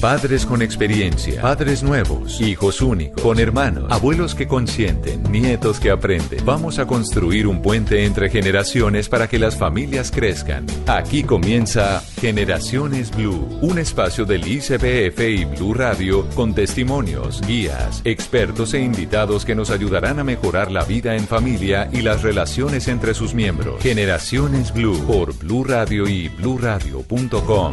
Padres 0.00 0.44
con 0.44 0.60
experiencia, 0.60 1.40
padres 1.40 1.82
nuevos, 1.82 2.40
hijos 2.42 2.82
únicos, 2.82 3.22
con 3.22 3.40
hermanos, 3.40 3.90
abuelos 3.90 4.34
que 4.34 4.46
consienten, 4.46 5.22
nietos 5.32 5.80
que 5.80 5.90
aprenden. 5.90 6.44
Vamos 6.44 6.78
a 6.78 6.86
construir 6.86 7.46
un 7.46 7.62
puente 7.62 8.04
entre 8.04 8.28
generaciones 8.28 9.08
para 9.08 9.26
que 9.26 9.38
las 9.38 9.56
familias 9.56 10.10
crezcan. 10.10 10.66
Aquí 10.86 11.22
comienza 11.22 12.02
Generaciones 12.20 13.10
Blue, 13.10 13.58
un 13.62 13.78
espacio 13.78 14.26
del 14.26 14.46
ICBF 14.46 15.20
y 15.20 15.44
Blue 15.46 15.72
Radio 15.72 16.28
con 16.34 16.54
testimonios, 16.54 17.40
guías, 17.46 18.02
expertos 18.04 18.74
e 18.74 18.80
invitados 18.80 19.46
que 19.46 19.54
nos 19.54 19.70
ayudarán 19.70 20.18
a 20.18 20.24
mejorar 20.24 20.70
la 20.70 20.84
vida 20.84 21.16
en 21.16 21.26
familia 21.26 21.88
y 21.90 22.02
las 22.02 22.22
relaciones 22.22 22.88
entre 22.88 23.14
sus 23.14 23.32
miembros. 23.32 23.82
Generaciones 23.82 24.74
Blue 24.74 25.02
por 25.06 25.36
Blue 25.38 25.64
Radio 25.64 26.06
y 26.06 26.28
bluradio.com 26.28 27.72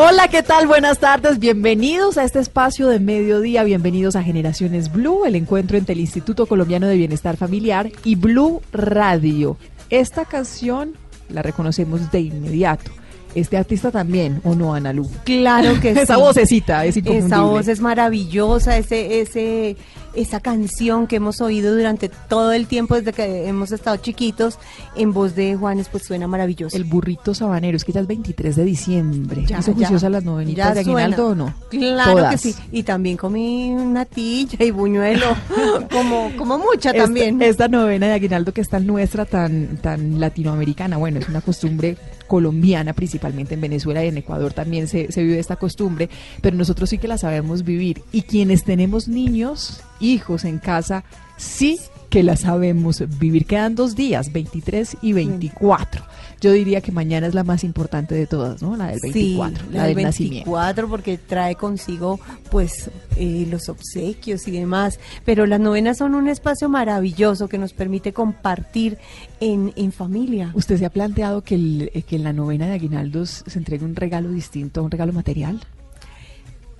Hola, 0.00 0.28
¿qué 0.28 0.44
tal? 0.44 0.68
Buenas 0.68 1.00
tardes. 1.00 1.40
Bienvenidos 1.40 2.18
a 2.18 2.22
este 2.22 2.38
espacio 2.38 2.86
de 2.86 3.00
mediodía. 3.00 3.64
Bienvenidos 3.64 4.14
a 4.14 4.22
Generaciones 4.22 4.92
Blue, 4.92 5.24
el 5.24 5.34
encuentro 5.34 5.76
entre 5.76 5.94
el 5.94 5.98
Instituto 5.98 6.46
Colombiano 6.46 6.86
de 6.86 6.96
Bienestar 6.96 7.36
Familiar 7.36 7.90
y 8.04 8.14
Blue 8.14 8.62
Radio. 8.72 9.56
Esta 9.90 10.24
canción 10.24 10.92
la 11.28 11.42
reconocemos 11.42 12.12
de 12.12 12.20
inmediato. 12.20 12.92
Este 13.34 13.56
artista 13.56 13.90
también, 13.90 14.40
¿o 14.44 14.54
no, 14.54 14.74
Ana 14.74 14.92
Lu? 14.92 15.08
Claro 15.24 15.80
que 15.80 15.92
sí. 15.94 16.00
Esa 16.00 16.16
vocecita 16.16 16.84
es 16.84 16.96
Esa 16.96 17.42
voz 17.42 17.68
es 17.68 17.80
maravillosa, 17.80 18.76
ese, 18.76 19.20
ese 19.20 19.76
esa 20.14 20.40
canción 20.40 21.06
que 21.06 21.16
hemos 21.16 21.40
oído 21.40 21.74
durante 21.76 22.08
todo 22.08 22.52
el 22.52 22.66
tiempo 22.66 22.94
desde 22.94 23.12
que 23.12 23.46
hemos 23.46 23.72
estado 23.72 23.96
chiquitos, 23.98 24.58
en 24.96 25.12
voz 25.12 25.34
de 25.34 25.56
Juanes, 25.56 25.88
pues 25.88 26.04
suena 26.04 26.26
maravilloso. 26.26 26.76
El 26.76 26.84
burrito 26.84 27.34
sabanero, 27.34 27.76
es 27.76 27.84
que 27.84 27.92
ya 27.92 28.00
es 28.00 28.06
23 28.06 28.56
de 28.56 28.64
diciembre. 28.64 29.44
Ya, 29.46 29.58
¿Hizo 29.58 29.74
juiciosa 29.74 30.08
las 30.08 30.24
novenitas 30.24 30.74
de 30.74 30.80
Aguinaldo 30.80 31.28
o 31.28 31.34
no? 31.34 31.54
Claro 31.70 32.30
que 32.30 32.38
sí. 32.38 32.54
Y 32.72 32.82
también 32.82 33.16
comí 33.16 33.70
natilla 33.70 34.64
y 34.64 34.70
buñuelo, 34.70 35.36
como, 35.92 36.30
como 36.36 36.58
mucha 36.58 36.92
también. 36.92 37.40
Esta 37.40 37.68
novena 37.68 38.06
de 38.06 38.14
Aguinaldo 38.14 38.52
que 38.52 38.60
es 38.60 38.68
tan 38.68 38.86
nuestra, 38.86 39.24
tan, 39.24 39.78
tan 39.78 40.18
latinoamericana, 40.18 40.96
bueno, 40.96 41.20
es 41.20 41.28
una 41.28 41.40
costumbre 41.40 41.96
colombiana, 42.28 42.92
principalmente 42.92 43.54
en 43.54 43.60
Venezuela 43.60 44.04
y 44.04 44.08
en 44.08 44.18
Ecuador 44.18 44.52
también 44.52 44.86
se, 44.86 45.10
se 45.10 45.22
vive 45.24 45.40
esta 45.40 45.56
costumbre, 45.56 46.08
pero 46.40 46.56
nosotros 46.56 46.90
sí 46.90 46.98
que 46.98 47.08
la 47.08 47.18
sabemos 47.18 47.64
vivir. 47.64 48.02
Y 48.12 48.22
quienes 48.22 48.62
tenemos 48.62 49.08
niños, 49.08 49.80
hijos 49.98 50.44
en 50.44 50.58
casa, 50.58 51.02
sí 51.36 51.80
que 52.10 52.22
la 52.22 52.36
sabemos 52.36 53.02
vivir. 53.18 53.46
Quedan 53.46 53.74
dos 53.74 53.96
días, 53.96 54.32
23 54.32 54.98
y 55.02 55.12
24. 55.12 56.04
Yo 56.40 56.52
diría 56.52 56.80
que 56.80 56.92
mañana 56.92 57.26
es 57.26 57.34
la 57.34 57.44
más 57.44 57.64
importante 57.64 58.14
de 58.14 58.26
todas, 58.26 58.62
¿no? 58.62 58.76
La 58.76 58.88
del 58.88 59.00
24, 59.00 59.64
la, 59.72 59.84
del 59.84 59.94
24 59.94 60.88
porque 60.88 61.18
trae 61.18 61.56
consigo 61.56 62.20
pues 62.50 62.90
eh, 63.16 63.46
los 63.50 63.68
obsequios 63.68 64.46
y 64.46 64.52
demás, 64.52 65.00
pero 65.24 65.46
las 65.46 65.60
novenas 65.60 65.98
son 65.98 66.14
un 66.14 66.28
espacio 66.28 66.68
maravilloso 66.68 67.48
que 67.48 67.58
nos 67.58 67.72
permite 67.72 68.12
compartir 68.12 68.98
en, 69.40 69.72
en 69.76 69.92
familia. 69.92 70.52
¿Usted 70.54 70.78
se 70.78 70.86
ha 70.86 70.90
planteado 70.90 71.42
que, 71.42 71.54
el, 71.54 72.04
que 72.06 72.16
en 72.16 72.24
la 72.24 72.32
novena 72.32 72.66
de 72.66 72.74
Aguinaldos 72.74 73.44
se 73.46 73.58
entregue 73.58 73.84
un 73.84 73.96
regalo 73.96 74.30
distinto, 74.30 74.82
un 74.82 74.90
regalo 74.90 75.12
material? 75.12 75.60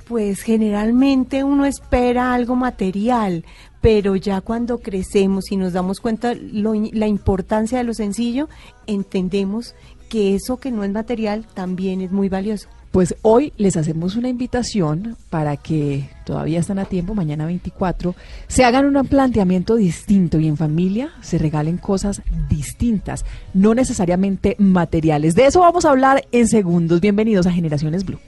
Pues 0.09 0.41
generalmente 0.41 1.45
uno 1.45 1.67
espera 1.67 2.33
algo 2.33 2.57
material, 2.57 3.45
pero 3.83 4.17
ya 4.17 4.41
cuando 4.41 4.79
crecemos 4.79 5.53
y 5.53 5.57
nos 5.59 5.75
damos 5.75 6.01
cuenta 6.01 6.33
la 6.35 7.07
importancia 7.07 7.77
de 7.77 7.85
lo 7.85 7.93
sencillo, 7.93 8.49
entendemos 8.87 9.75
que 10.09 10.35
eso 10.35 10.57
que 10.57 10.71
no 10.71 10.83
es 10.83 10.91
material 10.91 11.47
también 11.53 12.01
es 12.01 12.11
muy 12.11 12.31
valioso. 12.31 12.69
Pues 12.91 13.17
hoy 13.21 13.53
les 13.59 13.77
hacemos 13.77 14.17
una 14.17 14.31
invitación 14.31 15.15
para 15.29 15.59
que 15.59 16.09
todavía 16.25 16.59
están 16.59 16.79
a 16.79 16.87
tiempo, 16.87 17.15
mañana 17.15 17.45
24, 17.45 18.15
se 18.47 18.65
hagan 18.65 18.97
un 18.97 19.07
planteamiento 19.07 19.77
distinto 19.77 20.41
y 20.41 20.49
en 20.49 20.57
familia 20.57 21.11
se 21.21 21.37
regalen 21.37 21.77
cosas 21.77 22.23
distintas, 22.49 23.27
no 23.53 23.75
necesariamente 23.75 24.57
materiales. 24.59 25.35
De 25.35 25.45
eso 25.45 25.61
vamos 25.61 25.85
a 25.85 25.91
hablar 25.91 26.27
en 26.33 26.49
segundos. 26.49 27.03
Bienvenidos 27.03 27.47
a 27.47 27.53
Generaciones 27.53 28.07
Blue. 28.07 28.19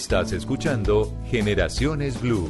Estás 0.00 0.32
escuchando 0.32 1.14
Generaciones 1.26 2.18
Blue. 2.22 2.48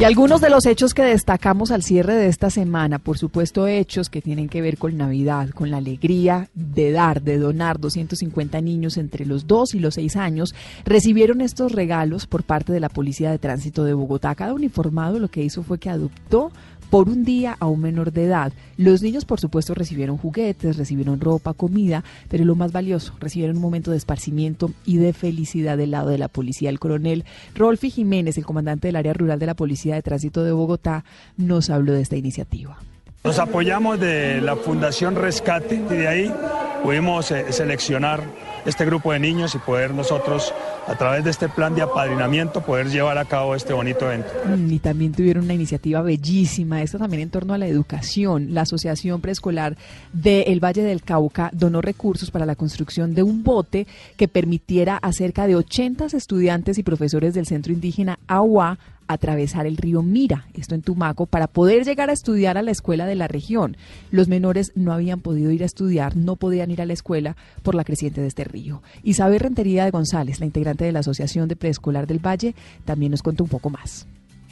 Y 0.00 0.04
algunos 0.04 0.40
de 0.40 0.50
los 0.50 0.66
hechos 0.66 0.92
que 0.92 1.04
destacamos 1.04 1.70
al 1.70 1.84
cierre 1.84 2.14
de 2.16 2.26
esta 2.26 2.50
semana, 2.50 2.98
por 2.98 3.16
supuesto 3.16 3.68
hechos 3.68 4.10
que 4.10 4.20
tienen 4.20 4.48
que 4.48 4.60
ver 4.60 4.78
con 4.78 4.96
Navidad, 4.96 5.50
con 5.50 5.70
la 5.70 5.76
alegría 5.76 6.48
de 6.54 6.90
dar, 6.90 7.22
de 7.22 7.38
donar 7.38 7.78
250 7.78 8.60
niños 8.60 8.96
entre 8.96 9.24
los 9.24 9.46
2 9.46 9.76
y 9.76 9.78
los 9.78 9.94
6 9.94 10.16
años, 10.16 10.52
recibieron 10.84 11.40
estos 11.40 11.70
regalos 11.70 12.26
por 12.26 12.42
parte 12.42 12.72
de 12.72 12.80
la 12.80 12.88
Policía 12.88 13.30
de 13.30 13.38
Tránsito 13.38 13.84
de 13.84 13.94
Bogotá. 13.94 14.34
Cada 14.34 14.52
uniformado 14.52 15.20
lo 15.20 15.28
que 15.28 15.44
hizo 15.44 15.62
fue 15.62 15.78
que 15.78 15.90
adoptó 15.90 16.50
por 16.92 17.08
un 17.08 17.24
día 17.24 17.56
a 17.58 17.68
un 17.68 17.80
menor 17.80 18.12
de 18.12 18.24
edad. 18.24 18.52
Los 18.76 19.00
niños, 19.00 19.24
por 19.24 19.40
supuesto, 19.40 19.72
recibieron 19.72 20.18
juguetes, 20.18 20.76
recibieron 20.76 21.20
ropa, 21.20 21.54
comida, 21.54 22.04
pero 22.28 22.44
lo 22.44 22.54
más 22.54 22.70
valioso, 22.70 23.14
recibieron 23.18 23.56
un 23.56 23.62
momento 23.62 23.90
de 23.90 23.96
esparcimiento 23.96 24.70
y 24.84 24.98
de 24.98 25.14
felicidad 25.14 25.78
del 25.78 25.92
lado 25.92 26.10
de 26.10 26.18
la 26.18 26.28
policía. 26.28 26.68
El 26.68 26.78
coronel 26.78 27.24
Rolfi 27.54 27.88
Jiménez, 27.88 28.36
el 28.36 28.44
comandante 28.44 28.88
del 28.88 28.96
área 28.96 29.14
rural 29.14 29.38
de 29.38 29.46
la 29.46 29.54
Policía 29.54 29.94
de 29.94 30.02
Tránsito 30.02 30.44
de 30.44 30.52
Bogotá, 30.52 31.06
nos 31.38 31.70
habló 31.70 31.94
de 31.94 32.02
esta 32.02 32.16
iniciativa. 32.16 32.76
Nos 33.24 33.38
apoyamos 33.38 33.98
de 33.98 34.42
la 34.42 34.56
Fundación 34.56 35.14
Rescate 35.14 35.76
y 35.76 35.94
de 35.94 36.08
ahí 36.08 36.34
pudimos 36.82 37.30
eh, 37.30 37.54
seleccionar 37.54 38.22
este 38.64 38.84
grupo 38.84 39.12
de 39.12 39.18
niños 39.18 39.54
y 39.54 39.58
poder 39.58 39.92
nosotros, 39.92 40.54
a 40.86 40.94
través 40.96 41.24
de 41.24 41.30
este 41.30 41.48
plan 41.48 41.74
de 41.74 41.82
apadrinamiento, 41.82 42.62
poder 42.62 42.88
llevar 42.88 43.18
a 43.18 43.24
cabo 43.24 43.54
este 43.54 43.72
bonito 43.72 44.06
evento. 44.06 44.30
Mm, 44.46 44.72
y 44.72 44.78
también 44.78 45.12
tuvieron 45.12 45.44
una 45.44 45.54
iniciativa 45.54 46.02
bellísima, 46.02 46.82
esto 46.82 46.98
también 46.98 47.22
en 47.22 47.30
torno 47.30 47.54
a 47.54 47.58
la 47.58 47.66
educación. 47.66 48.54
La 48.54 48.62
Asociación 48.62 49.20
Preescolar 49.20 49.76
del 50.12 50.62
Valle 50.62 50.82
del 50.82 51.02
Cauca 51.02 51.50
donó 51.52 51.80
recursos 51.80 52.30
para 52.30 52.46
la 52.46 52.56
construcción 52.56 53.14
de 53.14 53.22
un 53.22 53.42
bote 53.42 53.86
que 54.16 54.28
permitiera 54.28 54.96
a 54.96 55.12
cerca 55.12 55.46
de 55.46 55.56
80 55.56 56.06
estudiantes 56.12 56.78
y 56.78 56.82
profesores 56.82 57.34
del 57.34 57.46
centro 57.46 57.72
indígena 57.72 58.18
Agua 58.26 58.78
atravesar 59.06 59.66
el 59.66 59.76
río 59.76 60.02
Mira, 60.02 60.46
esto 60.54 60.74
en 60.74 60.82
Tumaco, 60.82 61.26
para 61.26 61.46
poder 61.46 61.84
llegar 61.84 62.10
a 62.10 62.12
estudiar 62.12 62.58
a 62.58 62.62
la 62.62 62.70
escuela 62.70 63.06
de 63.06 63.14
la 63.14 63.28
región. 63.28 63.76
Los 64.10 64.28
menores 64.28 64.72
no 64.74 64.92
habían 64.92 65.20
podido 65.20 65.50
ir 65.50 65.62
a 65.62 65.66
estudiar, 65.66 66.16
no 66.16 66.36
podían 66.36 66.70
ir 66.70 66.82
a 66.82 66.86
la 66.86 66.92
escuela 66.92 67.36
por 67.62 67.74
la 67.74 67.84
creciente 67.84 68.20
de 68.20 68.28
este 68.28 68.44
río. 68.44 68.82
Isabel 69.02 69.40
Rentería 69.40 69.84
de 69.84 69.90
González, 69.90 70.40
la 70.40 70.46
integrante 70.46 70.84
de 70.84 70.92
la 70.92 71.00
Asociación 71.00 71.48
de 71.48 71.56
Preescolar 71.56 72.06
del 72.06 72.24
Valle, 72.24 72.54
también 72.84 73.10
nos 73.10 73.22
contó 73.22 73.44
un 73.44 73.50
poco 73.50 73.70
más. 73.70 74.06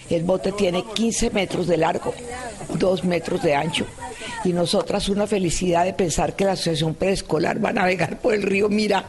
El 0.09 0.25
bote 0.25 0.53
tiene 0.53 0.85
15 0.95 1.31
metros 1.31 1.67
de 1.67 1.77
largo, 1.77 2.15
2 2.79 3.05
metros 3.05 3.43
de 3.43 3.55
ancho. 3.55 3.87
Y 4.45 4.53
nosotras 4.53 5.09
una 5.09 5.27
felicidad 5.27 5.85
de 5.85 5.93
pensar 5.93 6.35
que 6.35 6.45
la 6.45 6.53
Asociación 6.53 6.95
Preescolar 6.95 7.63
va 7.63 7.69
a 7.69 7.75
navegar 7.75 8.19
por 8.19 8.35
el 8.35 8.43
río 8.43 8.69
Mira 8.69 9.05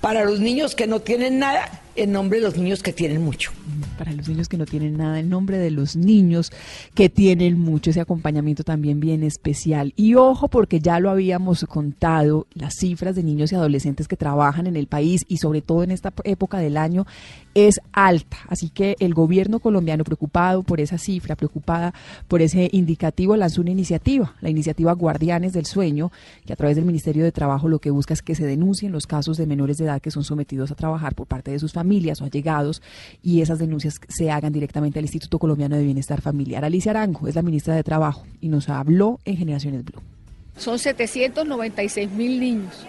para 0.00 0.24
los 0.24 0.40
niños 0.40 0.74
que 0.74 0.86
no 0.86 1.00
tienen 1.00 1.38
nada 1.38 1.82
en 1.94 2.12
nombre 2.12 2.38
de 2.38 2.46
los 2.46 2.56
niños 2.56 2.82
que 2.82 2.92
tienen 2.92 3.22
mucho. 3.22 3.52
Para 4.02 4.14
los 4.14 4.28
niños 4.28 4.48
que 4.48 4.58
no 4.58 4.66
tienen 4.66 4.96
nada, 4.96 5.20
en 5.20 5.28
nombre 5.28 5.58
de 5.58 5.70
los 5.70 5.94
niños 5.94 6.50
que 6.92 7.08
tienen 7.08 7.56
mucho, 7.56 7.90
ese 7.90 8.00
acompañamiento 8.00 8.64
también 8.64 8.98
bien 8.98 9.22
especial. 9.22 9.92
Y 9.94 10.16
ojo, 10.16 10.48
porque 10.48 10.80
ya 10.80 10.98
lo 10.98 11.08
habíamos 11.08 11.64
contado, 11.66 12.48
las 12.52 12.74
cifras 12.74 13.14
de 13.14 13.22
niños 13.22 13.52
y 13.52 13.54
adolescentes 13.54 14.08
que 14.08 14.16
trabajan 14.16 14.66
en 14.66 14.74
el 14.74 14.88
país 14.88 15.24
y 15.28 15.36
sobre 15.36 15.62
todo 15.62 15.84
en 15.84 15.92
esta 15.92 16.12
época 16.24 16.58
del 16.58 16.78
año 16.78 17.06
es 17.54 17.80
alta. 17.92 18.38
Así 18.48 18.70
que 18.70 18.96
el 18.98 19.14
gobierno 19.14 19.60
colombiano, 19.60 20.02
preocupado 20.02 20.64
por 20.64 20.80
esa 20.80 20.98
cifra, 20.98 21.36
preocupada 21.36 21.94
por 22.26 22.42
ese 22.42 22.70
indicativo, 22.72 23.36
lanzó 23.36 23.60
una 23.60 23.70
iniciativa, 23.70 24.34
la 24.40 24.50
iniciativa 24.50 24.92
Guardianes 24.94 25.52
del 25.52 25.66
Sueño, 25.66 26.10
que 26.44 26.54
a 26.54 26.56
través 26.56 26.74
del 26.74 26.86
Ministerio 26.86 27.22
de 27.22 27.30
Trabajo 27.30 27.68
lo 27.68 27.78
que 27.78 27.90
busca 27.90 28.14
es 28.14 28.22
que 28.22 28.34
se 28.34 28.46
denuncien 28.46 28.90
los 28.90 29.06
casos 29.06 29.36
de 29.36 29.46
menores 29.46 29.78
de 29.78 29.84
edad 29.84 30.02
que 30.02 30.10
son 30.10 30.24
sometidos 30.24 30.72
a 30.72 30.74
trabajar 30.74 31.14
por 31.14 31.28
parte 31.28 31.52
de 31.52 31.60
sus 31.60 31.72
familias 31.72 32.20
o 32.20 32.24
allegados 32.24 32.82
y 33.22 33.42
esas 33.42 33.60
denuncias 33.60 33.91
se 34.08 34.30
hagan 34.30 34.52
directamente 34.52 34.98
al 34.98 35.04
Instituto 35.04 35.38
Colombiano 35.38 35.76
de 35.76 35.84
Bienestar 35.84 36.20
Familiar. 36.20 36.64
Alicia 36.64 36.90
Arango 36.90 37.28
es 37.28 37.34
la 37.34 37.42
ministra 37.42 37.74
de 37.74 37.82
Trabajo 37.82 38.24
y 38.40 38.48
nos 38.48 38.68
habló 38.68 39.20
en 39.24 39.36
Generaciones 39.36 39.84
Blue. 39.84 40.02
Son 40.56 40.78
796 40.78 42.10
mil 42.10 42.40
niños 42.40 42.86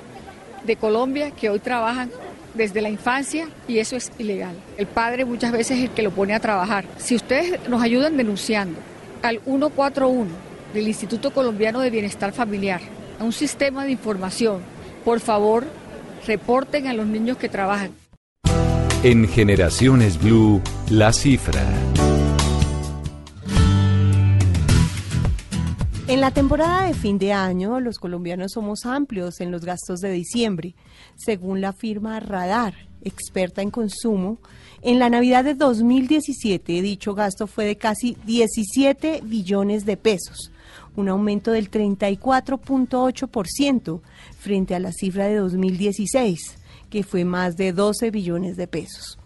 de 0.66 0.76
Colombia 0.76 1.32
que 1.32 1.50
hoy 1.50 1.60
trabajan 1.60 2.10
desde 2.54 2.82
la 2.82 2.90
infancia 2.90 3.48
y 3.68 3.80
eso 3.80 3.96
es 3.96 4.12
ilegal. 4.18 4.56
El 4.78 4.88
padre 4.88 5.26
muchas 5.26 5.52
veces 5.52 5.78
es 5.78 5.84
el 5.86 5.90
que 5.92 6.04
lo 6.04 6.12
pone 6.12 6.34
a 6.34 6.40
trabajar. 6.40 6.86
Si 6.98 7.16
ustedes 7.16 7.68
nos 7.70 7.82
ayudan 7.82 8.18
denunciando 8.18 8.80
al 9.22 9.40
141 9.40 10.30
del 10.74 10.88
Instituto 10.88 11.32
Colombiano 11.32 11.80
de 11.80 11.90
Bienestar 11.90 12.34
Familiar, 12.34 12.82
a 13.20 13.24
un 13.24 13.32
sistema 13.32 13.86
de 13.86 13.92
información, 13.92 14.62
por 15.06 15.20
favor, 15.20 15.66
reporten 16.26 16.88
a 16.88 16.94
los 16.94 17.06
niños 17.06 17.38
que 17.38 17.50
trabajan. 17.50 17.92
En 19.04 19.28
Generaciones 19.28 20.18
Blue, 20.18 20.60
la 20.90 21.12
cifra. 21.12 21.62
En 26.08 26.22
la 26.22 26.32
temporada 26.32 26.88
de 26.88 26.94
fin 26.94 27.18
de 27.18 27.34
año, 27.34 27.82
los 27.82 28.00
colombianos 28.00 28.54
somos 28.54 28.86
amplios 28.86 29.42
en 29.42 29.52
los 29.52 29.66
gastos 29.66 30.00
de 30.00 30.10
diciembre. 30.10 30.76
Según 31.18 31.60
la 31.60 31.74
firma 31.74 32.22
Radar, 32.22 32.76
experta 33.02 33.62
en 33.62 33.72
consumo, 33.72 34.38
en 34.82 35.00
la 35.00 35.10
Navidad 35.10 35.44
de 35.44 35.56
2017 35.56 36.82
dicho 36.82 37.14
gasto 37.14 37.46
fue 37.46 37.66
de 37.66 37.76
casi 37.76 38.16
17 38.26 39.20
billones 39.26 39.86
de 39.86 39.98
pesos, 39.98 40.54
un 40.96 41.10
aumento 41.10 41.52
del 41.52 41.70
34.8% 41.70 44.00
frente 44.40 44.76
a 44.76 44.80
la 44.80 44.94
cifra 44.94 45.28
de 45.28 45.36
2016 45.36 46.63
que 46.94 47.02
fue 47.02 47.26
más 47.26 47.58
de 47.58 47.74
12 47.74 48.12
billones 48.12 48.56
de 48.56 48.68
pesos. 48.68 49.18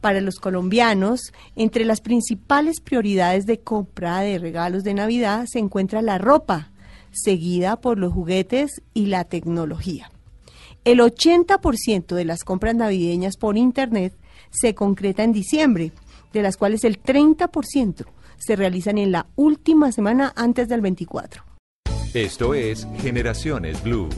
Para 0.00 0.20
los 0.20 0.40
colombianos, 0.40 1.32
entre 1.54 1.84
las 1.84 2.00
principales 2.00 2.80
prioridades 2.80 3.46
de 3.46 3.60
compra 3.60 4.18
de 4.22 4.40
regalos 4.40 4.82
de 4.82 4.92
Navidad 4.92 5.44
se 5.46 5.60
encuentra 5.60 6.02
la 6.02 6.18
ropa, 6.18 6.72
seguida 7.12 7.80
por 7.80 7.96
los 7.96 8.12
juguetes 8.12 8.82
y 8.92 9.06
la 9.06 9.22
tecnología. 9.22 10.10
El 10.84 10.98
80% 10.98 12.16
de 12.16 12.24
las 12.24 12.42
compras 12.42 12.74
navideñas 12.74 13.36
por 13.36 13.56
Internet 13.56 14.12
se 14.50 14.74
concreta 14.74 15.22
en 15.22 15.32
diciembre, 15.32 15.92
de 16.32 16.42
las 16.42 16.56
cuales 16.56 16.82
el 16.82 17.00
30% 17.00 18.04
se 18.36 18.56
realizan 18.56 18.98
en 18.98 19.12
la 19.12 19.28
última 19.36 19.92
semana 19.92 20.32
antes 20.34 20.66
del 20.66 20.80
24. 20.80 21.44
Esto 22.14 22.52
es 22.52 22.84
Generaciones 22.98 23.80
Blue. 23.84 24.08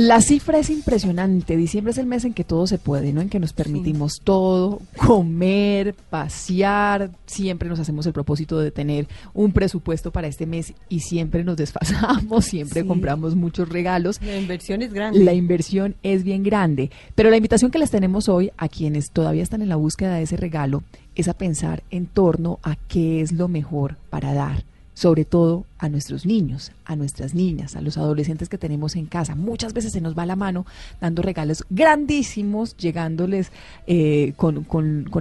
La 0.00 0.22
cifra 0.22 0.58
es 0.58 0.70
impresionante. 0.70 1.58
Diciembre 1.58 1.90
es 1.90 1.98
el 1.98 2.06
mes 2.06 2.24
en 2.24 2.32
que 2.32 2.42
todo 2.42 2.66
se 2.66 2.78
puede, 2.78 3.12
¿no? 3.12 3.20
En 3.20 3.28
que 3.28 3.38
nos 3.38 3.52
permitimos 3.52 4.22
todo, 4.24 4.80
comer, 4.96 5.94
pasear. 6.08 7.10
Siempre 7.26 7.68
nos 7.68 7.80
hacemos 7.80 8.06
el 8.06 8.14
propósito 8.14 8.58
de 8.58 8.70
tener 8.70 9.08
un 9.34 9.52
presupuesto 9.52 10.10
para 10.10 10.26
este 10.26 10.46
mes 10.46 10.72
y 10.88 11.00
siempre 11.00 11.44
nos 11.44 11.58
desfasamos, 11.58 12.44
siempre 12.46 12.86
compramos 12.86 13.36
muchos 13.36 13.68
regalos. 13.68 14.22
La 14.22 14.38
inversión 14.38 14.80
es 14.80 14.94
grande. 14.94 15.22
La 15.22 15.34
inversión 15.34 15.94
es 16.02 16.24
bien 16.24 16.44
grande. 16.44 16.90
Pero 17.14 17.28
la 17.28 17.36
invitación 17.36 17.70
que 17.70 17.78
les 17.78 17.90
tenemos 17.90 18.30
hoy 18.30 18.52
a 18.56 18.70
quienes 18.70 19.10
todavía 19.10 19.42
están 19.42 19.60
en 19.60 19.68
la 19.68 19.76
búsqueda 19.76 20.14
de 20.14 20.22
ese 20.22 20.38
regalo 20.38 20.82
es 21.14 21.28
a 21.28 21.34
pensar 21.34 21.82
en 21.90 22.06
torno 22.06 22.58
a 22.62 22.76
qué 22.76 23.20
es 23.20 23.32
lo 23.32 23.48
mejor 23.48 23.98
para 24.08 24.32
dar 24.32 24.64
sobre 25.00 25.24
todo 25.24 25.64
a 25.78 25.88
nuestros 25.88 26.26
niños, 26.26 26.72
a 26.84 26.94
nuestras 26.94 27.34
niñas, 27.34 27.74
a 27.74 27.80
los 27.80 27.96
adolescentes 27.96 28.50
que 28.50 28.58
tenemos 28.58 28.96
en 28.96 29.06
casa. 29.06 29.34
Muchas 29.34 29.72
veces 29.72 29.94
se 29.94 30.02
nos 30.02 30.14
va 30.14 30.26
la 30.26 30.36
mano 30.36 30.66
dando 31.00 31.22
regalos 31.22 31.64
grandísimos, 31.70 32.76
llegándoles 32.76 33.50
eh, 33.86 34.34
con, 34.36 34.66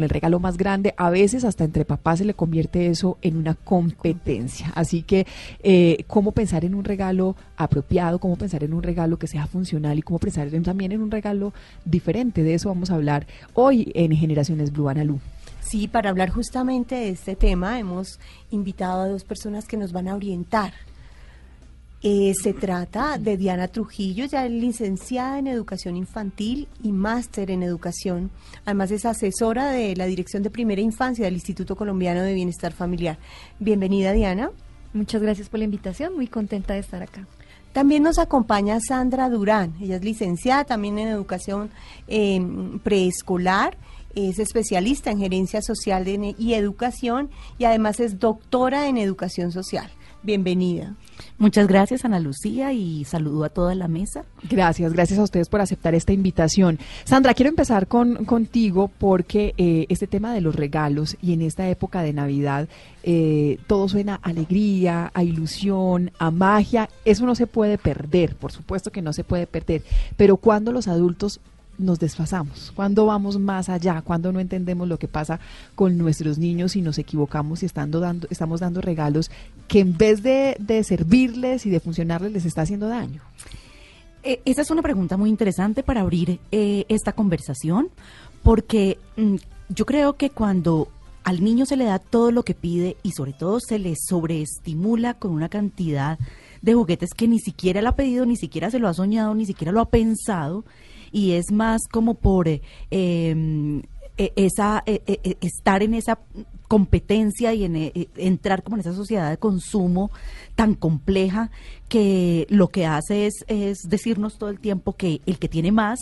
el 0.02 0.10
regalo 0.10 0.42
más 0.42 0.58
grande. 0.58 0.94
A 0.98 1.10
veces 1.10 1.46
hasta 1.46 1.64
entre 1.64 1.86
papás 1.86 2.20
se 2.20 2.26
le 2.26 2.34
convierte 2.34 2.88
eso 2.88 3.18
en 3.22 3.38
una 3.38 3.54
competencia. 3.54 4.74
Así 4.76 5.02
que, 5.02 5.26
eh, 5.64 6.04
¿cómo 6.08 6.34
pensar 6.34 6.66
en 6.66 6.76
un 6.76 6.84
regalo 6.84 7.38
apropiado? 7.56 8.20
¿Cómo 8.20 8.36
pensar 8.36 8.66
en 8.66 8.74
un 8.74 8.84
regalo 8.84 9.18
que 9.18 9.28
sea 9.28 9.48
funcional? 9.48 9.98
Y 9.98 10.02
cómo 10.02 10.20
pensar 10.20 10.50
también 10.62 10.92
en 10.92 11.02
un 11.02 11.10
regalo 11.10 11.54
diferente. 11.86 12.44
De 12.44 12.54
eso 12.54 12.68
vamos 12.68 12.92
a 12.92 12.96
hablar 12.96 13.28
hoy 13.54 13.94
en 13.96 14.12
Generaciones 14.12 14.74
Blue 14.74 14.90
Analú. 14.90 15.22
Sí, 15.70 15.88
para 15.88 16.10
hablar 16.10 16.32
justamente 16.32 16.96
de 16.96 17.10
este 17.10 17.36
tema 17.36 17.78
hemos 17.78 18.20
invitado 18.50 19.02
a 19.02 19.08
dos 19.08 19.24
personas 19.24 19.68
que 19.68 19.78
nos 19.78 19.92
van 19.92 20.08
a 20.08 20.16
orientar. 20.16 20.74
Eh, 22.02 22.34
se 22.42 22.54
trata 22.54 23.20
de 23.20 23.38
Diana 23.38 23.68
Trujillo, 23.68 24.26
ya 24.26 24.48
es 24.48 24.52
licenciada 24.52 25.38
en 25.38 25.46
educación 25.46 25.96
infantil 25.96 26.68
y 26.82 26.92
máster 26.92 27.52
en 27.52 27.62
educación. 27.62 28.32
Además 28.66 28.90
es 28.90 29.06
asesora 29.06 29.70
de 29.70 29.96
la 29.96 30.08
Dirección 30.08 30.42
de 30.42 30.50
Primera 30.50 30.82
Infancia 30.82 31.26
del 31.26 31.36
Instituto 31.36 31.76
Colombiano 31.76 32.24
de 32.24 32.34
Bienestar 32.34 32.74
Familiar. 32.74 33.20
Bienvenida, 33.60 34.12
Diana. 34.12 34.50
Muchas 34.94 35.22
gracias 35.22 35.50
por 35.50 35.60
la 35.60 35.66
invitación, 35.66 36.16
muy 36.16 36.26
contenta 36.26 36.74
de 36.74 36.80
estar 36.80 37.04
acá. 37.04 37.28
También 37.74 38.02
nos 38.02 38.18
acompaña 38.18 38.80
Sandra 38.80 39.30
Durán, 39.30 39.76
ella 39.80 39.98
es 39.98 40.04
licenciada 40.04 40.64
también 40.64 40.98
en 40.98 41.10
educación 41.10 41.70
eh, 42.08 42.42
preescolar 42.82 43.78
es 44.28 44.40
especialista 44.40 45.12
en 45.12 45.20
gerencia 45.20 45.62
social 45.62 46.06
y 46.38 46.54
educación 46.54 47.30
y 47.58 47.66
además 47.66 48.00
es 48.00 48.20
doctora 48.20 48.88
en 48.88 48.98
educación 48.98 49.52
social. 49.52 49.90
Bienvenida. 50.22 50.96
Muchas 51.38 51.68
gracias, 51.68 52.04
Ana 52.04 52.20
Lucía, 52.20 52.74
y 52.74 53.06
saludo 53.06 53.46
a 53.46 53.50
toda 53.50 53.74
la 53.74 53.88
mesa. 53.88 54.26
Gracias, 54.50 54.92
gracias 54.92 55.18
a 55.18 55.24
ustedes 55.24 55.48
por 55.48 55.62
aceptar 55.62 55.96
esta 55.96 56.12
invitación. 56.12 56.78
Sandra, 57.06 57.34
quiero 57.34 57.50
empezar 57.50 57.88
con, 57.88 58.26
contigo 58.26 58.92
porque 58.98 59.54
eh, 59.58 59.86
este 59.88 60.08
tema 60.08 60.34
de 60.34 60.42
los 60.42 60.56
regalos 60.56 61.16
y 61.22 61.32
en 61.32 61.42
esta 61.42 61.70
época 61.70 62.02
de 62.02 62.12
Navidad 62.12 62.68
eh, 63.04 63.60
todo 63.68 63.88
suena 63.88 64.16
a 64.16 64.30
alegría, 64.30 65.12
a 65.14 65.24
ilusión, 65.24 66.12
a 66.20 66.32
magia. 66.32 66.90
Eso 67.06 67.26
no 67.26 67.36
se 67.36 67.48
puede 67.48 67.78
perder, 67.78 68.36
por 68.36 68.52
supuesto 68.52 68.92
que 68.92 69.02
no 69.02 69.14
se 69.14 69.24
puede 69.24 69.48
perder, 69.48 69.84
pero 70.18 70.36
cuando 70.36 70.74
los 70.74 70.90
adultos 70.90 71.40
nos 71.80 71.98
desfasamos, 71.98 72.72
cuando 72.76 73.06
vamos 73.06 73.40
más 73.40 73.70
allá, 73.70 74.02
cuando 74.02 74.32
no 74.32 74.40
entendemos 74.40 74.88
lo 74.88 75.00
que 75.00 75.08
pasa 75.08 75.40
con 75.76 75.98
nuestros 75.98 76.38
niños 76.38 76.76
y 76.76 76.82
nos 76.82 76.98
equivocamos 76.98 77.64
y 77.64 77.66
estando 77.66 78.00
dando, 78.00 78.28
estamos 78.30 78.60
dando 78.60 78.82
regalos 78.82 79.32
que 79.68 79.80
en 79.80 79.98
vez 79.98 80.22
de, 80.22 80.58
servirles 80.84 81.66
y 81.66 81.70
de 81.70 81.80
funcionarles 81.80 82.32
les 82.32 82.46
está 82.46 82.62
haciendo 82.62 82.88
daño. 82.88 83.22
Eh, 84.24 84.42
esa 84.46 84.62
es 84.62 84.70
una 84.70 84.82
pregunta 84.82 85.18
muy 85.18 85.30
interesante 85.30 85.82
para 85.82 86.02
abrir 86.02 86.40
eh, 86.52 86.86
esta 86.90 87.14
conversación, 87.14 87.90
porque 88.44 89.00
mm, 89.16 89.36
yo 89.70 89.86
creo 89.86 90.18
que 90.18 90.30
cuando 90.30 90.90
al 91.24 91.44
niño 91.44 91.66
se 91.66 91.78
le 91.78 91.86
da 91.86 92.00
todo 92.00 92.32
lo 92.32 92.44
que 92.44 92.56
pide 92.56 92.98
y 93.04 93.12
sobre 93.12 93.34
todo 93.34 93.60
se 93.60 93.80
le 93.80 93.96
sobreestimula 93.96 95.14
con 95.14 95.32
una 95.32 95.50
cantidad 95.50 96.18
de 96.62 96.74
juguetes 96.74 97.14
que 97.14 97.28
ni 97.28 97.40
siquiera 97.40 97.82
le 97.82 97.88
ha 97.88 97.96
pedido, 97.96 98.26
ni 98.26 98.36
siquiera 98.36 98.70
se 98.70 98.80
lo 98.80 98.88
ha 98.88 98.94
soñado, 98.94 99.36
ni 99.36 99.46
siquiera 99.46 99.72
lo 99.72 99.82
ha 99.82 99.90
pensado, 99.90 100.66
y 101.12 101.32
es 101.32 101.52
más 101.52 101.88
como 101.92 102.16
por 102.16 102.48
eh, 102.48 102.62
em, 102.92 103.82
e, 104.18 104.34
esa 104.36 104.84
e, 104.86 105.02
e, 105.06 105.38
estar 105.42 105.82
en 105.84 105.94
esa 105.94 106.20
competencia 106.68 107.54
y 107.54 107.64
en 107.64 107.92
entrar 108.16 108.64
como 108.64 108.76
en 108.76 108.82
esa 108.82 108.94
sociedad 108.94 109.30
de 109.30 109.38
consumo 109.38 110.12
tan 110.56 110.76
compleja 110.76 111.50
que 111.88 112.46
lo 112.50 112.68
que 112.68 112.86
hace 112.86 113.26
es, 113.26 113.44
es 113.48 113.80
decirnos 113.88 114.38
todo 114.38 114.50
el 114.50 114.60
tiempo 114.60 114.94
que 114.94 115.22
el 115.26 115.40
que 115.40 115.48
tiene 115.48 115.72
más 115.72 116.00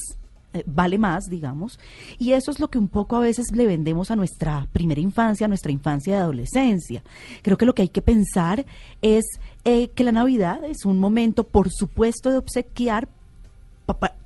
eh, 0.53 0.63
vale 0.65 0.97
más, 0.97 1.25
digamos, 1.29 1.77
y 2.17 2.31
eso 2.31 2.51
es 2.51 2.59
lo 2.59 2.69
que 2.69 2.79
un 2.79 2.87
poco 2.87 3.17
a 3.17 3.19
veces 3.19 3.51
le 3.51 3.67
vendemos 3.67 4.11
a 4.11 4.15
nuestra 4.15 4.67
primera 4.71 5.01
infancia, 5.01 5.45
a 5.45 5.47
nuestra 5.49 5.73
infancia 5.73 6.15
y 6.15 6.19
adolescencia. 6.19 7.03
Creo 7.41 7.57
que 7.57 7.65
lo 7.65 7.75
que 7.75 7.81
hay 7.81 7.89
que 7.89 8.01
pensar 8.01 8.65
es 9.01 9.25
eh, 9.65 9.89
que 9.89 10.05
la 10.05 10.13
Navidad 10.13 10.63
es 10.63 10.85
un 10.85 10.99
momento, 10.99 11.43
por 11.43 11.69
supuesto, 11.69 12.31
de 12.31 12.37
obsequiar, 12.37 13.09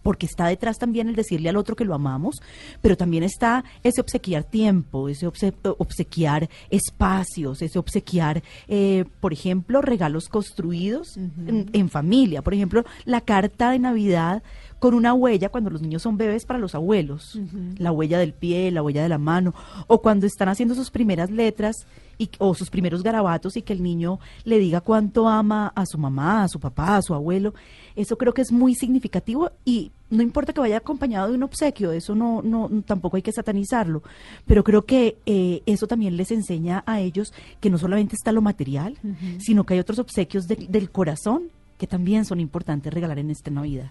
porque 0.04 0.26
está 0.26 0.48
detrás 0.48 0.80
también 0.80 1.08
el 1.10 1.16
decirle 1.16 1.50
al 1.50 1.58
otro 1.58 1.76
que 1.76 1.86
lo 1.86 1.94
amamos, 1.94 2.42
pero 2.82 2.98
también 2.98 3.24
está 3.24 3.64
ese 3.84 4.02
obsequiar 4.02 4.44
tiempo, 4.44 5.10
ese 5.10 5.28
obsequiar 5.28 6.50
espacios, 6.70 7.62
ese 7.62 7.80
obsequiar, 7.80 8.42
eh, 8.68 9.06
por 9.20 9.34
ejemplo, 9.34 9.82
regalos 9.82 10.28
construidos 10.28 11.18
en, 11.18 11.90
familia. 11.90 12.42
Por 12.42 12.54
ejemplo, 12.54 12.84
la 13.06 13.22
carta 13.22 13.72
de 13.72 13.80
Navidad 13.80 14.44
con 14.80 14.96
una 14.96 15.14
huella 15.14 15.50
cuando 15.50 15.70
los 15.70 15.82
niños 15.82 16.02
son 16.02 16.18
bebés 16.18 16.46
para 16.46 16.58
los 16.58 16.74
abuelos, 16.74 17.40
la 17.78 17.92
huella 17.92 18.18
del 18.18 18.34
pie, 18.34 18.72
la 18.72 18.82
huella 18.82 19.04
de 19.04 19.10
la 19.10 19.20
mano, 19.20 19.54
o 19.86 20.02
cuando 20.02 20.26
están 20.26 20.50
haciendo 20.50 20.74
sus 20.74 20.90
primeras 20.90 21.30
letras 21.30 21.86
y, 22.22 22.30
o 22.38 22.54
sus 22.54 22.70
primeros 22.70 23.02
garabatos 23.02 23.58
y 23.58 23.64
que 23.64 23.74
el 23.74 23.82
niño 23.82 24.20
le 24.44 24.60
diga 24.60 24.82
cuánto 24.82 25.28
ama 25.28 25.72
a 25.76 25.86
su 25.88 25.98
mamá, 25.98 26.44
a 26.44 26.48
su 26.48 26.60
papá, 26.60 26.98
a 26.98 27.02
su 27.02 27.16
abuelo. 27.16 27.56
Eso 27.96 28.16
creo 28.18 28.34
que 28.34 28.44
es 28.44 28.52
muy 28.52 28.76
significativo 28.76 29.52
y 29.66 29.92
no 30.12 30.22
importa 30.22 30.54
que 30.54 30.60
vaya 30.60 30.78
acompañado 30.78 31.30
de 31.30 31.36
un 31.36 31.44
obsequio, 31.44 31.92
eso 31.92 32.14
no, 32.14 32.42
no 32.44 32.70
tampoco 32.86 33.16
hay 33.16 33.24
que 33.24 33.32
satanizarlo, 33.32 34.04
pero 34.46 34.64
creo 34.64 34.86
que 34.86 35.18
eh, 35.26 35.64
eso 35.66 35.88
también 35.88 36.16
les 36.16 36.32
enseña 36.32 36.84
a 36.86 37.00
ellos 37.00 37.34
que 37.60 37.70
no 37.70 37.78
solamente 37.78 38.16
está 38.16 38.32
lo 38.32 38.42
material, 38.42 38.98
sino 39.40 39.64
que 39.64 39.74
hay 39.74 39.80
otros 39.80 40.00
obsequios 40.00 40.48
del 40.48 40.92
corazón 40.92 41.44
que 41.78 41.88
también 41.88 42.26
son 42.26 42.40
importantes 42.40 42.94
regalar 42.94 43.18
en 43.18 43.32
esta 43.32 43.50
Navidad. 43.50 43.90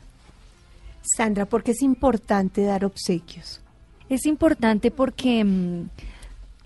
Sandra, 1.02 1.46
¿por 1.46 1.62
qué 1.62 1.72
es 1.72 1.82
importante 1.82 2.62
dar 2.62 2.84
obsequios? 2.84 3.60
Es 4.08 4.26
importante 4.26 4.90
porque 4.90 5.42
mm, 5.42 5.88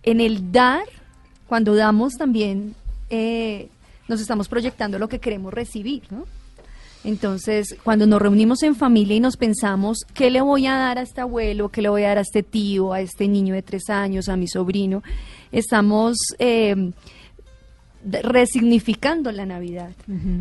en 0.05 0.21
el 0.21 0.53
dar, 0.53 0.85
cuando 1.47 1.75
damos 1.75 2.15
también 2.15 2.75
eh, 3.11 3.69
nos 4.09 4.21
estamos 4.21 4.49
proyectando 4.49 4.99
lo 4.99 5.09
que 5.09 5.19
queremos 5.19 5.53
recibir, 5.53 6.03
¿no? 6.11 6.27
Entonces, 7.05 7.77
cuando 7.85 8.07
nos 8.07 8.21
reunimos 8.21 8.63
en 8.63 8.75
familia 8.75 9.17
y 9.17 9.21
nos 9.21 9.37
pensamos, 9.37 10.07
¿qué 10.15 10.31
le 10.31 10.41
voy 10.41 10.67
a 10.67 10.75
dar 10.75 10.99
a 10.99 11.03
este 11.03 11.21
abuelo? 11.21 11.69
¿Qué 11.69 11.83
le 11.83 11.91
voy 11.91 12.03
a 12.05 12.09
dar 12.09 12.19
a 12.19 12.23
este 12.23 12.43
tío, 12.43 12.95
a 12.95 13.03
este 13.03 13.29
niño 13.29 13.55
de 13.55 13.61
tres 13.61 13.91
años, 13.91 14.31
a 14.31 14.37
mi 14.37 14.49
sobrino? 14.49 15.03
Estamos 15.53 16.17
eh, 16.39 16.93
resignificando 18.05 19.33
la 19.33 19.47
Navidad 19.47 19.91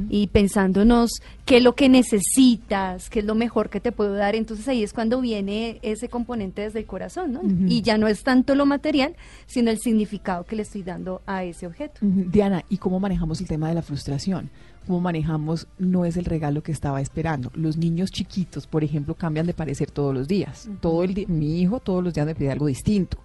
y 0.10 0.28
pensándonos 0.28 1.12
qué 1.46 1.58
es 1.58 1.64
lo 1.64 1.76
que 1.76 1.90
necesitas, 1.90 3.10
qué 3.10 3.20
es 3.20 3.26
lo 3.26 3.36
mejor 3.36 3.70
que 3.70 3.80
te 3.80 3.92
puedo 3.92 4.14
dar. 4.14 4.36
Entonces 4.36 4.68
ahí 4.68 4.84
es 4.84 4.94
cuando 4.94 5.22
viene 5.22 5.80
ese 5.82 6.10
componente 6.10 6.62
desde 6.62 6.80
el 6.80 6.86
corazón, 6.86 7.34
¿no? 7.34 7.42
Y 7.68 7.82
ya 7.82 7.98
no 7.98 8.08
es 8.08 8.24
tanto 8.24 8.56
lo 8.56 8.66
material, 8.66 9.16
sino 9.46 9.72
el 9.72 9.80
significado 9.80 10.44
que 10.46 10.56
le 10.56 10.64
estoy 10.64 10.84
dando 10.84 11.22
a 11.26 11.44
ese 11.44 11.68
objeto. 11.68 12.00
Diana, 12.02 12.64
¿y 12.70 12.78
cómo 12.78 13.00
manejamos 13.00 13.40
el 13.42 13.48
tema 13.48 13.70
de 13.70 13.76
la 13.76 13.82
frustración? 13.82 14.50
¿Cómo 14.86 15.00
manejamos 15.00 15.68
no 15.78 16.04
es 16.04 16.18
el 16.18 16.26
regalo 16.26 16.62
que 16.62 16.74
estaba 16.74 17.00
esperando? 17.00 17.52
Los 17.56 17.78
niños 17.78 18.12
chiquitos, 18.12 18.68
por 18.68 18.84
ejemplo, 18.84 19.16
cambian 19.16 19.46
de 19.46 19.54
parecer 19.54 19.90
todos 19.90 20.14
los 20.14 20.28
días. 20.28 20.70
Todo 20.82 21.04
el 21.04 21.26
mi 21.28 21.62
hijo 21.62 21.80
todos 21.80 22.04
los 22.04 22.14
días 22.14 22.26
me 22.26 22.36
pide 22.36 22.52
algo 22.52 22.68
distinto. 22.68 23.18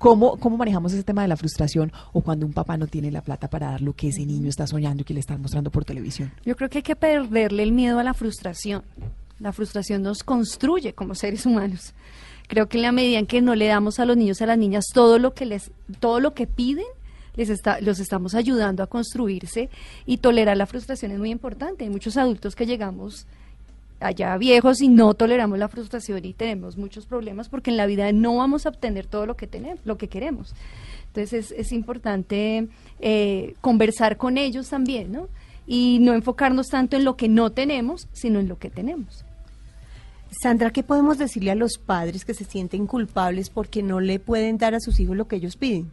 ¿Cómo, 0.00 0.38
¿Cómo 0.38 0.56
manejamos 0.56 0.94
ese 0.94 1.02
tema 1.02 1.20
de 1.20 1.28
la 1.28 1.36
frustración 1.36 1.92
o 2.14 2.22
cuando 2.22 2.46
un 2.46 2.54
papá 2.54 2.78
no 2.78 2.86
tiene 2.86 3.10
la 3.10 3.20
plata 3.20 3.50
para 3.50 3.72
dar 3.72 3.82
lo 3.82 3.92
que 3.92 4.08
ese 4.08 4.24
niño 4.24 4.48
está 4.48 4.66
soñando 4.66 5.02
y 5.02 5.04
que 5.04 5.12
le 5.12 5.20
están 5.20 5.42
mostrando 5.42 5.70
por 5.70 5.84
televisión? 5.84 6.32
Yo 6.42 6.56
creo 6.56 6.70
que 6.70 6.78
hay 6.78 6.82
que 6.82 6.96
perderle 6.96 7.62
el 7.62 7.72
miedo 7.72 7.98
a 7.98 8.02
la 8.02 8.14
frustración. 8.14 8.82
La 9.40 9.52
frustración 9.52 10.02
nos 10.02 10.24
construye 10.24 10.94
como 10.94 11.14
seres 11.14 11.44
humanos. 11.44 11.92
Creo 12.48 12.66
que 12.66 12.78
en 12.78 12.82
la 12.82 12.92
medida 12.92 13.18
en 13.18 13.26
que 13.26 13.42
no 13.42 13.54
le 13.54 13.66
damos 13.66 14.00
a 14.00 14.06
los 14.06 14.16
niños 14.16 14.40
y 14.40 14.44
a 14.44 14.46
las 14.46 14.56
niñas 14.56 14.86
todo 14.90 15.18
lo 15.18 15.34
que 15.34 15.44
les, 15.44 15.70
todo 15.98 16.18
lo 16.18 16.32
que 16.32 16.46
piden, 16.46 16.86
les 17.36 17.50
está, 17.50 17.78
los 17.82 18.00
estamos 18.00 18.34
ayudando 18.34 18.82
a 18.82 18.86
construirse 18.86 19.68
y 20.06 20.16
tolerar 20.16 20.56
la 20.56 20.64
frustración 20.64 21.12
es 21.12 21.18
muy 21.18 21.30
importante. 21.30 21.84
Hay 21.84 21.90
muchos 21.90 22.16
adultos 22.16 22.56
que 22.56 22.64
llegamos 22.64 23.26
allá 24.00 24.36
viejos 24.38 24.80
y 24.80 24.88
no 24.88 25.14
toleramos 25.14 25.58
la 25.58 25.68
frustración 25.68 26.24
y 26.24 26.32
tenemos 26.32 26.76
muchos 26.76 27.06
problemas 27.06 27.48
porque 27.48 27.70
en 27.70 27.76
la 27.76 27.86
vida 27.86 28.10
no 28.12 28.36
vamos 28.36 28.66
a 28.66 28.70
obtener 28.70 29.06
todo 29.06 29.26
lo 29.26 29.36
que 29.36 29.46
tenemos, 29.46 29.80
lo 29.84 29.98
que 29.98 30.08
queremos. 30.08 30.54
Entonces 31.08 31.50
es, 31.50 31.58
es 31.58 31.72
importante 31.72 32.68
eh, 33.00 33.54
conversar 33.60 34.16
con 34.16 34.38
ellos 34.38 34.68
también, 34.68 35.12
¿no? 35.12 35.28
Y 35.66 35.98
no 36.00 36.14
enfocarnos 36.14 36.68
tanto 36.68 36.96
en 36.96 37.04
lo 37.04 37.16
que 37.16 37.28
no 37.28 37.50
tenemos, 37.50 38.08
sino 38.12 38.40
en 38.40 38.48
lo 38.48 38.58
que 38.58 38.70
tenemos. 38.70 39.24
Sandra, 40.42 40.70
¿qué 40.70 40.82
podemos 40.82 41.18
decirle 41.18 41.50
a 41.50 41.56
los 41.56 41.78
padres 41.78 42.24
que 42.24 42.34
se 42.34 42.44
sienten 42.44 42.86
culpables 42.86 43.50
porque 43.50 43.82
no 43.82 44.00
le 44.00 44.20
pueden 44.20 44.58
dar 44.58 44.74
a 44.74 44.80
sus 44.80 45.00
hijos 45.00 45.16
lo 45.16 45.26
que 45.26 45.36
ellos 45.36 45.56
piden? 45.56 45.90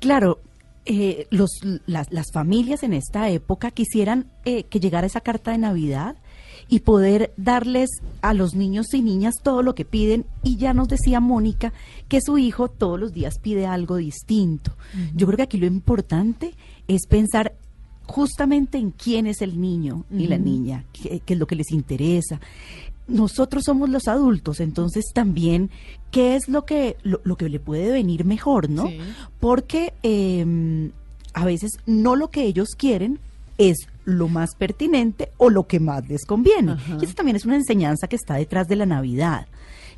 Claro, 0.00 0.40
eh, 0.84 1.26
los, 1.30 1.50
las, 1.86 2.12
las, 2.12 2.32
familias 2.32 2.82
en 2.82 2.92
esta 2.92 3.30
época 3.30 3.70
quisieran 3.70 4.26
eh, 4.44 4.64
que 4.64 4.80
llegara 4.80 5.06
esa 5.06 5.20
carta 5.20 5.52
de 5.52 5.58
Navidad 5.58 6.16
y 6.68 6.80
poder 6.80 7.32
darles 7.36 7.90
a 8.22 8.34
los 8.34 8.54
niños 8.54 8.92
y 8.94 9.02
niñas 9.02 9.36
todo 9.42 9.62
lo 9.62 9.74
que 9.74 9.84
piden. 9.84 10.26
Y 10.42 10.56
ya 10.56 10.74
nos 10.74 10.88
decía 10.88 11.20
Mónica 11.20 11.72
que 12.08 12.20
su 12.20 12.38
hijo 12.38 12.68
todos 12.68 12.98
los 12.98 13.12
días 13.12 13.38
pide 13.38 13.66
algo 13.66 13.96
distinto. 13.96 14.72
Yo 15.14 15.26
creo 15.26 15.36
que 15.36 15.42
aquí 15.44 15.58
lo 15.58 15.66
importante 15.66 16.54
es 16.88 17.06
pensar 17.06 17.54
justamente 18.06 18.78
en 18.78 18.90
quién 18.90 19.26
es 19.26 19.40
el 19.42 19.60
niño 19.60 20.04
y 20.10 20.26
la 20.26 20.38
niña, 20.38 20.84
qué, 20.92 21.22
es 21.26 21.38
lo 21.38 21.46
que 21.46 21.56
les 21.56 21.70
interesa. 21.72 22.40
Nosotros 23.06 23.64
somos 23.64 23.90
los 23.90 24.08
adultos, 24.08 24.60
entonces 24.60 25.04
también 25.12 25.70
qué 26.10 26.36
es 26.36 26.48
lo 26.48 26.64
que 26.64 26.96
lo, 27.02 27.36
que 27.36 27.48
le 27.48 27.60
puede 27.60 27.90
venir 27.90 28.24
mejor, 28.24 28.70
¿no? 28.70 28.90
Porque 29.40 29.92
eh, 30.02 30.90
a 31.34 31.44
veces 31.44 31.72
no 31.86 32.16
lo 32.16 32.30
que 32.30 32.44
ellos 32.44 32.70
quieren 32.76 33.18
es 33.58 33.76
lo 34.04 34.28
más 34.28 34.54
pertinente 34.54 35.30
o 35.38 35.50
lo 35.50 35.66
que 35.66 35.80
más 35.80 36.08
les 36.08 36.24
conviene. 36.24 36.76
Y 37.00 37.04
eso 37.04 37.14
también 37.14 37.36
es 37.36 37.44
una 37.44 37.56
enseñanza 37.56 38.08
que 38.08 38.16
está 38.16 38.34
detrás 38.34 38.68
de 38.68 38.76
la 38.76 38.86
Navidad. 38.86 39.46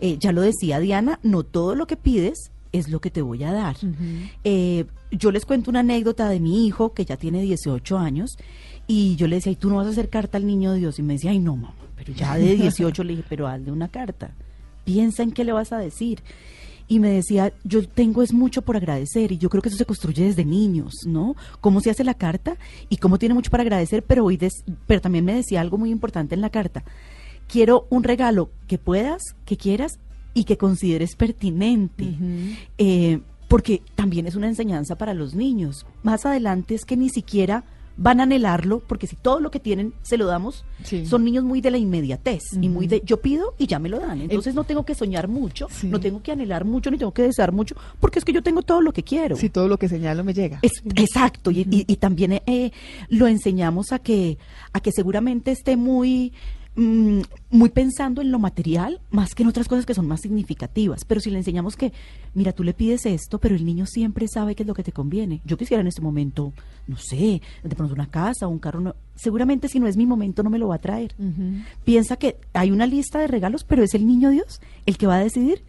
Eh, 0.00 0.18
ya 0.18 0.32
lo 0.32 0.42
decía 0.42 0.78
Diana, 0.78 1.18
no 1.22 1.42
todo 1.42 1.74
lo 1.74 1.86
que 1.86 1.96
pides 1.96 2.50
es 2.72 2.88
lo 2.88 3.00
que 3.00 3.10
te 3.10 3.22
voy 3.22 3.42
a 3.44 3.52
dar. 3.52 3.76
Eh, 4.44 4.84
yo 5.10 5.30
les 5.30 5.44
cuento 5.44 5.70
una 5.70 5.80
anécdota 5.80 6.28
de 6.28 6.40
mi 6.40 6.66
hijo, 6.66 6.92
que 6.92 7.04
ya 7.04 7.16
tiene 7.16 7.40
18 7.42 7.98
años, 7.98 8.36
y 8.86 9.16
yo 9.16 9.26
le 9.26 9.36
decía, 9.36 9.52
¿y 9.52 9.56
tú 9.56 9.68
no 9.68 9.76
vas 9.76 9.86
a 9.86 9.90
hacer 9.90 10.08
carta 10.08 10.38
al 10.38 10.46
niño 10.46 10.74
Dios? 10.74 10.98
Y 10.98 11.02
me 11.02 11.14
decía, 11.14 11.30
ay, 11.30 11.38
no, 11.38 11.56
mamá, 11.56 11.74
pero 11.96 12.12
ya 12.12 12.36
de 12.36 12.56
18 12.56 13.04
le 13.04 13.16
dije, 13.16 13.24
pero 13.28 13.48
hazle 13.48 13.72
una 13.72 13.88
carta. 13.88 14.30
Piensa 14.84 15.22
en 15.22 15.32
qué 15.32 15.44
le 15.44 15.52
vas 15.52 15.72
a 15.72 15.78
decir 15.78 16.22
y 16.88 17.00
me 17.00 17.10
decía, 17.10 17.52
yo 17.64 17.86
tengo 17.86 18.22
es 18.22 18.32
mucho 18.32 18.62
por 18.62 18.76
agradecer 18.76 19.32
y 19.32 19.38
yo 19.38 19.50
creo 19.50 19.62
que 19.62 19.68
eso 19.68 19.78
se 19.78 19.86
construye 19.86 20.24
desde 20.24 20.44
niños, 20.44 20.94
¿no? 21.06 21.34
Cómo 21.60 21.80
se 21.80 21.90
hace 21.90 22.04
la 22.04 22.14
carta 22.14 22.56
y 22.88 22.98
cómo 22.98 23.18
tiene 23.18 23.34
mucho 23.34 23.50
para 23.50 23.62
agradecer, 23.62 24.02
pero 24.02 24.24
hoy 24.24 24.38
pero 24.86 25.00
también 25.00 25.24
me 25.24 25.34
decía 25.34 25.60
algo 25.60 25.78
muy 25.78 25.90
importante 25.90 26.34
en 26.34 26.40
la 26.40 26.50
carta. 26.50 26.84
Quiero 27.48 27.86
un 27.90 28.04
regalo 28.04 28.50
que 28.66 28.78
puedas, 28.78 29.22
que 29.44 29.56
quieras 29.56 29.98
y 30.34 30.44
que 30.44 30.56
consideres 30.56 31.16
pertinente. 31.16 32.14
Eh, 32.78 33.20
porque 33.48 33.82
también 33.94 34.26
es 34.26 34.34
una 34.34 34.48
enseñanza 34.48 34.96
para 34.96 35.14
los 35.14 35.34
niños. 35.34 35.86
Más 36.02 36.26
adelante 36.26 36.74
es 36.74 36.84
que 36.84 36.96
ni 36.96 37.08
siquiera 37.08 37.64
van 37.96 38.20
a 38.20 38.24
anhelarlo, 38.24 38.80
porque 38.80 39.06
si 39.06 39.16
todo 39.16 39.40
lo 39.40 39.50
que 39.50 39.60
tienen 39.60 39.94
se 40.02 40.18
lo 40.18 40.26
damos, 40.26 40.64
son 41.08 41.24
niños 41.24 41.44
muy 41.44 41.60
de 41.60 41.70
la 41.70 41.78
inmediatez 41.78 42.42
y 42.60 42.68
muy 42.68 42.86
de 42.86 43.02
yo 43.04 43.20
pido 43.20 43.54
y 43.58 43.66
ya 43.66 43.78
me 43.78 43.88
lo 43.88 43.98
dan. 43.98 44.20
Entonces 44.20 44.54
no 44.54 44.64
tengo 44.64 44.84
que 44.84 44.94
soñar 44.94 45.28
mucho, 45.28 45.68
no 45.84 46.00
tengo 46.00 46.22
que 46.22 46.32
anhelar 46.32 46.64
mucho, 46.64 46.90
ni 46.90 46.98
tengo 46.98 47.12
que 47.12 47.22
desear 47.22 47.52
mucho, 47.52 47.74
porque 48.00 48.18
es 48.18 48.24
que 48.24 48.32
yo 48.32 48.42
tengo 48.42 48.62
todo 48.62 48.80
lo 48.80 48.92
que 48.92 49.02
quiero. 49.02 49.36
Si 49.36 49.48
todo 49.48 49.68
lo 49.68 49.78
que 49.78 49.88
señalo 49.88 50.24
me 50.24 50.34
llega. 50.34 50.60
exacto, 50.62 51.50
y, 51.50 51.66
y, 51.68 51.96
también 51.96 52.42
eh, 52.46 52.72
lo 53.08 53.26
enseñamos 53.26 53.92
a 53.92 53.98
que, 53.98 54.38
a 54.72 54.80
que 54.80 54.92
seguramente 54.92 55.50
esté 55.50 55.76
muy 55.76 56.32
Mm, 56.78 57.22
muy 57.50 57.70
pensando 57.70 58.20
en 58.20 58.30
lo 58.30 58.38
material 58.38 59.00
más 59.10 59.34
que 59.34 59.42
en 59.42 59.48
otras 59.48 59.66
cosas 59.66 59.86
que 59.86 59.94
son 59.94 60.06
más 60.06 60.20
significativas. 60.20 61.06
Pero 61.06 61.22
si 61.22 61.30
le 61.30 61.38
enseñamos 61.38 61.74
que, 61.74 61.90
mira, 62.34 62.52
tú 62.52 62.62
le 62.64 62.74
pides 62.74 63.06
esto, 63.06 63.38
pero 63.38 63.54
el 63.54 63.64
niño 63.64 63.86
siempre 63.86 64.28
sabe 64.28 64.54
qué 64.54 64.62
es 64.62 64.66
lo 64.66 64.74
que 64.74 64.82
te 64.82 64.92
conviene. 64.92 65.40
Yo 65.46 65.56
quisiera 65.56 65.80
en 65.80 65.86
este 65.86 66.02
momento, 66.02 66.52
no 66.86 66.98
sé, 66.98 67.40
de 67.62 67.76
pronto 67.76 67.94
una 67.94 68.10
casa 68.10 68.46
o 68.46 68.50
un 68.50 68.58
carro. 68.58 68.94
seguramente 69.14 69.68
si 69.68 69.80
no 69.80 69.86
es 69.86 69.96
mi 69.96 70.04
momento 70.04 70.42
no 70.42 70.50
me 70.50 70.58
lo 70.58 70.68
va 70.68 70.74
a 70.74 70.78
traer. 70.78 71.14
Piensa 71.84 72.16
que 72.16 72.36
hay 72.52 72.70
una 72.70 72.86
lista 72.86 73.20
de 73.20 73.26
regalos, 73.26 73.64
pero 73.64 73.82
es 73.82 73.94
el 73.94 74.06
niño 74.06 74.28
Dios 74.28 74.60
el 74.84 74.98
que 74.98 75.06
va 75.06 75.16
a 75.16 75.24
decidir 75.24 75.62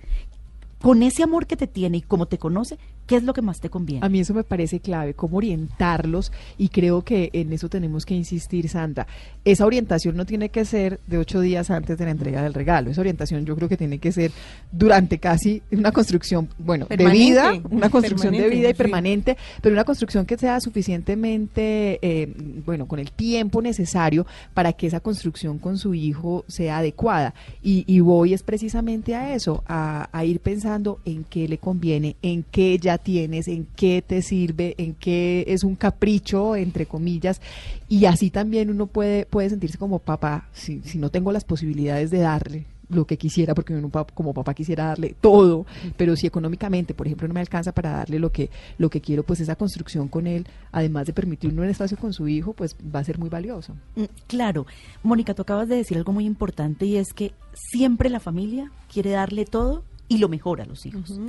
con 0.81 1.03
ese 1.03 1.23
amor 1.23 1.47
que 1.47 1.55
te 1.55 1.67
tiene 1.67 1.97
y 1.97 2.01
como 2.01 2.25
te 2.25 2.37
conoce, 2.37 2.77
¿Qué 3.07 3.15
es 3.15 3.23
lo 3.23 3.33
que 3.33 3.41
más 3.41 3.61
te 3.61 3.69
conviene? 3.69 4.05
A 4.05 4.09
mí 4.09 4.19
eso 4.19 4.33
me 4.33 4.43
parece 4.43 4.81
clave, 4.81 5.13
cómo 5.13 5.37
orientarlos 5.37 6.33
y 6.57 6.67
creo 6.67 7.03
que 7.03 7.29
en 7.31 7.53
eso 7.53 7.69
tenemos 7.69 8.05
que 8.05 8.13
insistir, 8.13 8.67
Sandra. 8.67 9.07
Esa 9.45 9.65
orientación 9.65 10.17
no 10.17 10.25
tiene 10.25 10.49
que 10.49 10.65
ser 10.65 10.99
de 11.07 11.17
ocho 11.17 11.39
días 11.39 11.71
antes 11.71 11.97
de 11.97 12.03
la 12.03 12.11
entrega 12.11 12.43
del 12.43 12.53
regalo. 12.53 12.91
Esa 12.91 12.99
orientación 12.99 13.45
yo 13.45 13.55
creo 13.55 13.69
que 13.69 13.77
tiene 13.77 13.99
que 13.99 14.11
ser 14.11 14.31
durante 14.73 15.19
casi 15.19 15.61
una 15.71 15.93
construcción, 15.93 16.49
bueno, 16.57 16.85
de 16.89 17.05
vida, 17.05 17.53
una 17.71 17.89
construcción 17.89 18.33
de 18.33 18.49
vida 18.49 18.69
y 18.69 18.73
permanente, 18.73 19.37
pero 19.61 19.73
una 19.73 19.85
construcción 19.85 20.25
que 20.25 20.37
sea 20.37 20.59
suficientemente, 20.59 21.99
eh, 22.01 22.33
bueno, 22.65 22.89
con 22.89 22.99
el 22.99 23.13
tiempo 23.13 23.61
necesario 23.61 24.27
para 24.53 24.73
que 24.73 24.87
esa 24.87 24.99
construcción 24.99 25.59
con 25.59 25.77
su 25.77 25.93
hijo 25.93 26.43
sea 26.49 26.79
adecuada. 26.79 27.33
Y, 27.63 27.99
voy 28.07 28.33
es 28.33 28.43
precisamente 28.43 29.15
a 29.15 29.33
eso, 29.33 29.63
a, 29.67 30.09
a 30.11 30.23
ir 30.23 30.39
pensando 30.39 30.99
en 31.03 31.23
qué 31.23 31.47
le 31.47 31.57
conviene, 31.57 32.15
en 32.21 32.43
qué 32.43 32.77
ya 32.77 32.96
tienes, 32.97 33.47
en 33.47 33.65
qué 33.75 34.03
te 34.05 34.21
sirve, 34.21 34.75
en 34.77 34.93
qué 34.93 35.45
es 35.47 35.63
un 35.63 35.75
capricho, 35.75 36.55
entre 36.55 36.85
comillas, 36.85 37.41
y 37.89 38.05
así 38.05 38.29
también 38.29 38.69
uno 38.69 38.87
puede, 38.87 39.25
puede 39.25 39.49
sentirse 39.49 39.77
como 39.77 39.99
papá, 39.99 40.47
si, 40.53 40.81
si 40.83 40.97
no 40.97 41.09
tengo 41.09 41.31
las 41.31 41.43
posibilidades 41.43 42.11
de 42.11 42.19
darle 42.19 42.65
lo 42.89 43.05
que 43.05 43.17
quisiera, 43.17 43.53
porque 43.53 43.73
uno 43.73 43.91
como 44.13 44.33
papá 44.33 44.53
quisiera 44.53 44.85
darle 44.85 45.15
todo, 45.19 45.65
pero 45.97 46.15
si 46.15 46.27
económicamente, 46.27 46.93
por 46.93 47.07
ejemplo, 47.07 47.27
no 47.27 47.33
me 47.33 47.39
alcanza 47.39 47.71
para 47.71 47.91
darle 47.91 48.19
lo 48.19 48.31
que, 48.31 48.49
lo 48.77 48.89
que 48.89 49.01
quiero, 49.01 49.23
pues 49.23 49.39
esa 49.39 49.55
construcción 49.55 50.07
con 50.07 50.27
él, 50.27 50.47
además 50.71 51.05
de 51.05 51.13
permitirle 51.13 51.59
un 51.59 51.67
espacio 51.67 51.97
con 51.97 52.13
su 52.13 52.27
hijo, 52.27 52.53
pues 52.53 52.75
va 52.95 52.99
a 52.99 53.03
ser 53.03 53.19
muy 53.19 53.29
valioso. 53.29 53.73
Mm, 53.95 54.03
claro. 54.27 54.65
Mónica, 55.03 55.33
tú 55.33 55.41
acabas 55.41 55.67
de 55.67 55.75
decir 55.75 55.97
algo 55.97 56.13
muy 56.13 56.25
importante 56.25 56.85
y 56.85 56.97
es 56.97 57.13
que 57.13 57.33
siempre 57.53 58.09
la 58.09 58.19
familia 58.19 58.71
quiere 58.91 59.11
darle 59.11 59.45
todo 59.45 59.83
y 60.07 60.19
lo 60.19 60.29
mejor 60.29 60.61
a 60.61 60.65
los 60.65 60.85
hijos. 60.85 61.19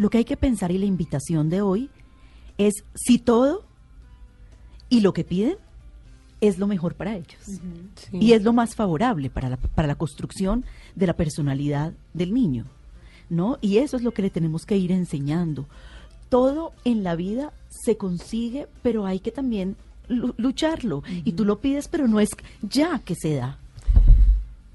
Lo 0.00 0.08
que 0.08 0.16
hay 0.16 0.24
que 0.24 0.38
pensar 0.38 0.72
y 0.72 0.78
la 0.78 0.86
invitación 0.86 1.50
de 1.50 1.60
hoy 1.60 1.90
es 2.56 2.84
si 2.94 3.18
todo 3.18 3.66
y 4.88 5.02
lo 5.02 5.12
que 5.12 5.24
piden 5.24 5.58
es 6.40 6.56
lo 6.56 6.66
mejor 6.66 6.94
para 6.94 7.16
ellos. 7.16 7.60
Y 8.10 8.32
es 8.32 8.42
lo 8.42 8.54
más 8.54 8.74
favorable 8.74 9.28
para 9.28 9.50
la, 9.50 9.58
para 9.58 9.86
la 9.86 9.96
construcción 9.96 10.64
de 10.96 11.06
la 11.06 11.12
personalidad 11.12 11.92
del 12.14 12.32
niño. 12.32 12.64
¿No? 13.28 13.58
Y 13.60 13.76
eso 13.76 13.98
es 13.98 14.02
lo 14.02 14.12
que 14.12 14.22
le 14.22 14.30
tenemos 14.30 14.64
que 14.64 14.78
ir 14.78 14.90
enseñando. 14.90 15.66
Todo 16.30 16.72
en 16.86 17.04
la 17.04 17.14
vida 17.14 17.52
se 17.68 17.98
consigue, 17.98 18.68
pero 18.80 19.04
hay 19.04 19.20
que 19.20 19.32
también 19.32 19.76
lucharlo. 20.08 21.02
Y 21.26 21.32
tú 21.32 21.44
lo 21.44 21.60
pides, 21.60 21.88
pero 21.88 22.08
no 22.08 22.20
es 22.20 22.30
ya 22.62 23.00
que 23.00 23.16
se 23.16 23.34
da. 23.34 23.58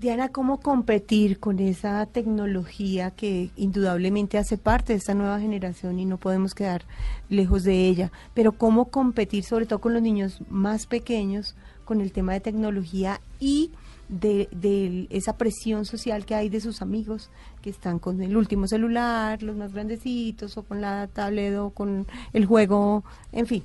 Diana, 0.06 0.30
¿cómo 0.30 0.60
competir 0.60 1.40
con 1.40 1.58
esa 1.58 2.06
tecnología 2.06 3.10
que 3.10 3.50
indudablemente 3.56 4.38
hace 4.38 4.56
parte 4.56 4.94
de 4.94 5.00
esta 5.00 5.16
nueva 5.16 5.40
generación 5.40 5.98
y 5.98 6.06
no 6.06 6.18
podemos 6.20 6.54
quedar 6.54 6.84
lejos 7.28 7.64
de 7.64 7.88
ella? 7.88 8.12
Pero 8.36 8.52
¿cómo 8.52 8.92
competir 8.92 9.44
sobre 9.44 9.66
todo 9.66 9.80
con 9.80 9.96
los 9.96 10.04
niños 10.04 10.42
más 10.48 10.86
pequeños 10.86 11.56
con 11.86 12.02
el 12.02 12.12
tema 12.12 12.34
de 12.34 12.40
tecnología 12.40 13.20
y 13.40 13.72
de, 14.08 15.08
esa 15.10 15.38
presión 15.40 15.86
social 15.86 16.24
que 16.24 16.36
hay 16.36 16.50
de 16.50 16.62
sus 16.62 16.84
amigos 16.84 17.32
que 17.64 17.72
están 17.72 17.98
con 17.98 18.22
el 18.22 18.38
último 18.38 18.68
celular, 18.68 19.42
los 19.42 19.56
más 19.56 19.74
grandecitos 19.74 20.56
o 20.56 20.62
con 20.62 20.82
la 20.82 21.08
tablet 21.08 21.58
o 21.58 21.72
con 21.72 22.06
el 22.32 22.46
juego, 22.46 23.04
en 23.32 23.48
fin? 23.48 23.64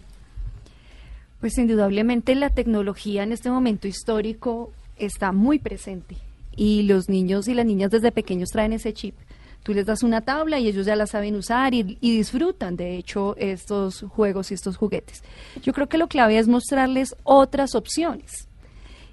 Pues 1.39 1.59
indudablemente 1.59 2.35
la 2.35 2.49
tecnología 2.49 3.25
en 3.25 3.33
este 3.33 3.51
momento 3.51 3.87
histórico 3.87 4.73
está 4.97 5.33
muy 5.33 5.59
presente 5.59 6.30
y 6.57 6.83
los 6.83 7.09
niños 7.09 7.49
y 7.49 7.55
las 7.55 7.67
niñas 7.67 7.91
desde 7.91 8.13
pequeños 8.13 8.51
traen 8.51 8.73
ese 8.73 8.93
chip. 8.93 9.15
Tú 9.63 9.75
les 9.75 9.85
das 9.85 10.03
una 10.03 10.23
tabla 10.23 10.59
y 10.59 10.69
ellos 10.69 10.87
ya 10.87 10.97
la 10.97 11.07
saben 11.07 11.35
usar 11.37 11.75
y, 11.75 11.83
disfrutan, 11.83 12.77
de 12.77 12.97
hecho, 12.97 13.37
estos 13.37 14.03
juegos 14.09 14.51
y 14.51 14.55
estos 14.55 14.77
juguetes. 14.77 15.23
Yo 15.63 15.75
creo 15.75 15.89
que 15.89 15.99
lo 15.99 16.09
clave 16.09 16.39
es 16.39 16.49
mostrarles 16.49 17.15
otras 17.25 17.75
opciones 17.75 18.49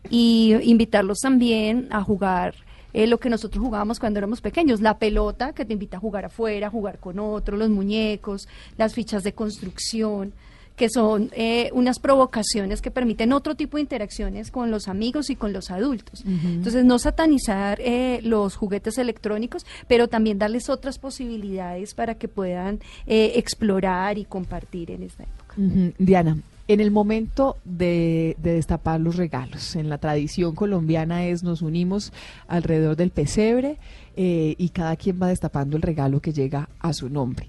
y 0.09 0.55
invitarlos 0.63 1.19
también 1.19 1.87
a 1.91 2.01
jugar 2.01 2.55
eh, 2.93 3.07
lo 3.07 3.19
que 3.19 3.29
nosotros 3.29 3.61
jugábamos 3.61 3.99
cuando 3.99 4.19
éramos 4.19 4.39
pequeños, 4.39 4.79
la 4.79 4.97
pelota 4.97 5.53
que 5.53 5.65
te 5.65 5.73
invita 5.73 5.97
a 5.97 5.99
jugar 5.99 6.25
afuera, 6.25 6.69
jugar 6.69 6.99
con 6.99 7.19
otros, 7.19 7.59
los 7.59 7.69
muñecos, 7.69 8.47
las 8.77 8.93
fichas 8.93 9.23
de 9.23 9.33
construcción 9.33 10.33
que 10.77 10.89
son 10.89 11.31
eh, 11.33 11.71
unas 11.73 11.97
provocaciones 11.97 12.83
que 12.83 12.91
permiten 12.91 13.33
otro 13.33 13.55
tipo 13.55 13.77
de 13.77 13.81
interacciones 13.81 14.51
con 14.51 14.69
los 14.69 14.87
amigos 14.87 15.31
y 15.31 15.35
con 15.35 15.51
los 15.51 15.71
adultos. 15.71 16.23
Entonces, 16.25 16.85
no 16.85 16.99
satanizar 16.99 17.81
eh, 17.81 18.19
los 18.21 18.55
juguetes 18.55 18.99
electrónicos, 18.99 19.65
pero 19.87 20.07
también 20.07 20.37
darles 20.37 20.69
otras 20.69 20.99
posibilidades 20.99 21.95
para 21.95 22.15
que 22.15 22.27
puedan 22.27 22.79
eh, 23.07 23.33
explorar 23.35 24.19
y 24.19 24.25
compartir 24.25 24.91
en 24.91 25.01
esta 25.01 25.23
época. 25.23 25.55
Diana, 25.97 26.37
en 26.67 26.79
el 26.79 26.91
momento 26.91 27.57
de, 27.65 28.35
de, 28.37 28.53
destapar 28.53 28.99
los 28.99 29.15
regalos, 29.15 29.75
en 29.75 29.89
la 29.89 29.97
tradición 29.97 30.53
colombiana 30.53 31.25
es 31.25 31.41
nos 31.41 31.63
unimos 31.63 32.13
alrededor 32.47 32.95
del 32.95 33.09
pesebre 33.09 33.77
y 34.15 34.69
cada 34.69 34.95
quien 34.95 35.19
va 35.21 35.27
destapando 35.27 35.75
el 35.75 35.81
regalo 35.81 36.19
que 36.19 36.33
llega 36.33 36.69
a 36.79 36.93
su 36.93 37.09
nombre. 37.09 37.47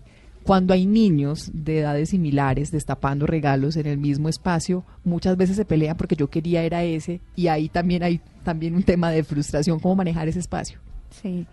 Cuando 0.49 0.73
hay 0.73 0.87
niños 0.87 1.51
de 1.53 1.81
edades 1.81 2.09
similares 2.09 2.71
destapando 2.71 3.27
regalos 3.27 3.77
en 3.77 3.87
el 3.87 3.99
mismo 3.99 4.31
espacio, 4.31 4.83
muchas 5.05 5.37
veces 5.37 5.57
se 5.57 5.67
pelean 5.67 5.99
porque 5.99 6.17
yo 6.17 6.31
quería 6.31 6.63
era 6.63 6.85
ese 6.85 7.21
y 7.37 7.49
ahí 7.49 7.69
también 7.69 8.03
hay 8.03 8.23
también 8.45 8.75
un 8.75 8.83
tema 8.83 9.11
de 9.11 9.25
frustración, 9.25 9.79
cómo 9.79 9.97
manejar 9.97 10.27
ese 10.27 10.39
espacio. 10.39 10.79
Sí. 11.11 11.47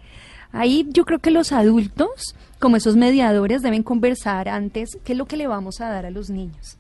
Ahí 0.54 0.88
yo 0.94 1.04
creo 1.04 1.20
que 1.20 1.30
los 1.30 1.52
adultos, 1.52 2.38
como 2.58 2.78
esos 2.78 2.96
mediadores, 2.96 3.62
deben 3.62 3.84
conversar 3.84 4.48
antes 4.48 4.98
qué 5.04 5.12
es 5.12 5.18
lo 5.18 5.26
que 5.26 5.36
le 5.36 5.48
vamos 5.48 5.82
a 5.82 5.90
dar 5.90 6.06
a 6.06 6.10
los 6.10 6.30
niños 6.30 6.78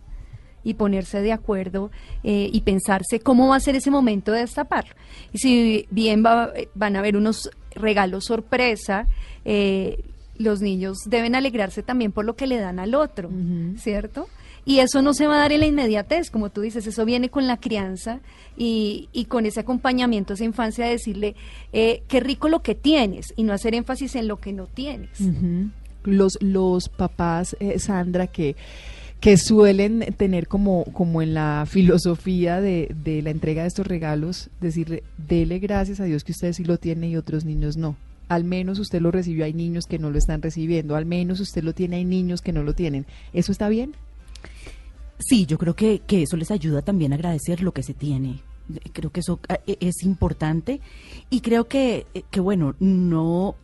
y 0.63 0.75
ponerse 0.75 1.19
de 1.19 1.33
acuerdo 1.33 1.91
eh, 2.23 2.49
y 2.49 2.61
pensarse 2.61 3.19
cómo 3.19 3.49
va 3.49 3.57
a 3.57 3.59
ser 3.59 3.75
ese 3.75 3.91
momento 3.91 4.31
de 4.31 4.39
destaparlo. 4.39 4.95
Y 5.33 5.39
si 5.39 5.85
bien 5.91 6.23
van 6.23 6.95
a 6.95 6.99
haber 6.99 7.17
unos 7.17 7.49
regalos 7.75 8.23
sorpresa, 8.23 9.05
eh, 9.43 10.01
los 10.37 10.61
niños 10.61 10.97
deben 11.05 11.35
alegrarse 11.35 11.83
también 11.83 12.11
por 12.11 12.25
lo 12.25 12.35
que 12.35 12.47
le 12.47 12.57
dan 12.57 12.79
al 12.79 12.95
otro, 12.95 13.29
¿cierto? 13.77 14.27
Y 14.65 14.79
eso 14.79 15.03
no 15.03 15.13
se 15.13 15.27
va 15.27 15.35
a 15.35 15.39
dar 15.39 15.51
en 15.51 15.59
la 15.59 15.67
inmediatez, 15.67 16.31
como 16.31 16.49
tú 16.49 16.61
dices, 16.61 16.87
eso 16.87 17.05
viene 17.05 17.29
con 17.29 17.45
la 17.45 17.57
crianza 17.57 18.19
y, 18.57 19.09
y 19.13 19.25
con 19.25 19.45
ese 19.45 19.59
acompañamiento 19.59 20.33
a 20.33 20.35
esa 20.35 20.43
infancia 20.43 20.85
de 20.85 20.91
decirle, 20.91 21.35
eh, 21.71 22.01
qué 22.07 22.19
rico 22.19 22.49
lo 22.49 22.63
que 22.63 22.73
tienes 22.73 23.31
y 23.35 23.43
no 23.43 23.53
hacer 23.53 23.75
énfasis 23.75 24.15
en 24.15 24.27
lo 24.27 24.37
que 24.37 24.53
no 24.53 24.65
tienes. 24.65 25.19
Los, 26.03 26.37
los 26.41 26.89
papás, 26.89 27.55
eh, 27.59 27.79
Sandra, 27.79 28.27
que 28.27 28.55
que 29.21 29.37
suelen 29.37 30.13
tener 30.17 30.47
como, 30.47 30.83
como 30.93 31.21
en 31.21 31.33
la 31.33 31.65
filosofía 31.67 32.61
de, 32.61 32.93
de 33.03 33.23
la 33.23 33.31
entrega 33.31 33.63
de 33.63 33.69
estos 33.69 33.87
regalos, 33.87 34.49
decirle, 34.61 35.03
dele 35.17 35.57
gracias 35.57 35.99
a 35.99 36.03
Dios 36.03 36.23
que 36.23 36.31
usted 36.31 36.53
sí 36.53 36.63
lo 36.63 36.77
tiene 36.77 37.07
y 37.07 37.17
otros 37.17 37.43
niños 37.43 37.75
no 37.75 37.95
al 38.27 38.43
menos 38.43 38.79
usted 38.79 39.01
lo 39.01 39.11
recibió, 39.11 39.45
hay 39.45 39.53
niños 39.53 39.85
que 39.85 39.99
no 39.99 40.09
lo 40.09 40.17
están 40.17 40.41
recibiendo, 40.41 40.95
al 40.95 41.05
menos 41.05 41.39
usted 41.39 41.63
lo 41.63 41.73
tiene, 41.73 41.97
hay 41.97 42.05
niños 42.05 42.41
que 42.41 42.53
no 42.53 42.63
lo 42.63 42.73
tienen. 42.73 43.05
¿Eso 43.33 43.51
está 43.51 43.69
bien? 43.69 43.95
Sí, 45.19 45.45
yo 45.45 45.57
creo 45.57 45.75
que, 45.75 46.01
que 46.05 46.23
eso 46.23 46.37
les 46.37 46.51
ayuda 46.51 46.81
también 46.81 47.13
a 47.13 47.15
agradecer 47.15 47.61
lo 47.61 47.71
que 47.71 47.83
se 47.83 47.93
tiene. 47.93 48.41
Creo 48.93 49.11
que 49.11 49.19
eso 49.19 49.39
eh, 49.67 49.77
es 49.79 50.03
importante 50.03 50.81
y 51.29 51.41
creo 51.41 51.67
que, 51.67 52.05
eh, 52.13 52.23
que 52.31 52.39
bueno, 52.39 52.75
no, 52.79 53.55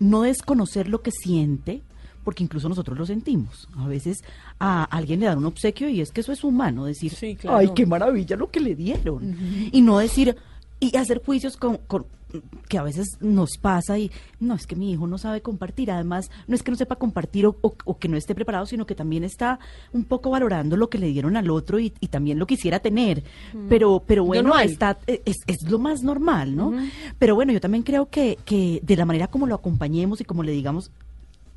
no 0.00 0.22
desconocer 0.22 0.88
lo 0.88 1.00
que 1.00 1.12
siente, 1.12 1.80
porque 2.24 2.42
incluso 2.42 2.68
nosotros 2.68 2.98
lo 2.98 3.06
sentimos. 3.06 3.68
A 3.76 3.86
veces 3.86 4.18
a 4.58 4.84
alguien 4.84 5.20
le 5.20 5.26
dan 5.26 5.38
un 5.38 5.46
obsequio 5.46 5.88
y 5.88 6.00
es 6.00 6.10
que 6.10 6.20
eso 6.20 6.32
es 6.32 6.44
humano, 6.44 6.84
decir, 6.84 7.12
ay, 7.48 7.70
qué 7.74 7.86
maravilla 7.86 8.36
lo 8.36 8.50
que 8.50 8.60
le 8.60 8.74
dieron. 8.74 9.36
Y 9.72 9.80
no 9.80 9.98
decir, 9.98 10.36
y 10.82 10.96
hacer 10.96 11.22
juicios 11.24 11.56
con, 11.56 11.78
que 12.68 12.76
a 12.76 12.82
veces 12.82 13.18
nos 13.20 13.56
pasa 13.56 13.98
y 13.98 14.10
no 14.40 14.54
es 14.54 14.66
que 14.66 14.74
mi 14.74 14.90
hijo 14.90 15.06
no 15.06 15.16
sabe 15.16 15.40
compartir, 15.40 15.92
además 15.92 16.28
no 16.48 16.56
es 16.56 16.64
que 16.64 16.72
no 16.72 16.76
sepa 16.76 16.96
compartir 16.96 17.46
o, 17.46 17.98
que 18.00 18.08
no 18.08 18.16
esté 18.16 18.34
preparado, 18.34 18.66
sino 18.66 18.84
que 18.84 18.96
también 18.96 19.22
está 19.22 19.60
un 19.92 20.04
poco 20.04 20.30
valorando 20.30 20.76
lo 20.76 20.90
que 20.90 20.98
le 20.98 21.06
dieron 21.06 21.36
al 21.36 21.50
otro 21.50 21.78
y, 21.78 21.90
también 22.10 22.38
lo 22.38 22.46
quisiera 22.46 22.80
tener, 22.80 23.22
mm. 23.54 23.68
pero 23.68 24.02
pero 24.04 24.24
bueno, 24.24 24.58
está, 24.58 24.98
e, 25.06 25.22
es, 25.24 25.36
es, 25.46 25.62
lo 25.70 25.78
más 25.78 26.02
normal, 26.02 26.56
¿no? 26.56 26.72
Pero 27.18 27.36
bueno, 27.36 27.52
yo 27.52 27.60
también 27.60 27.84
creo 27.84 28.10
que, 28.10 28.38
que 28.44 28.80
de 28.82 28.96
la 28.96 29.06
manera 29.06 29.28
como 29.28 29.46
lo 29.46 29.54
acompañemos 29.54 30.20
y 30.20 30.24
como 30.24 30.42
le 30.42 30.52
digamos, 30.52 30.90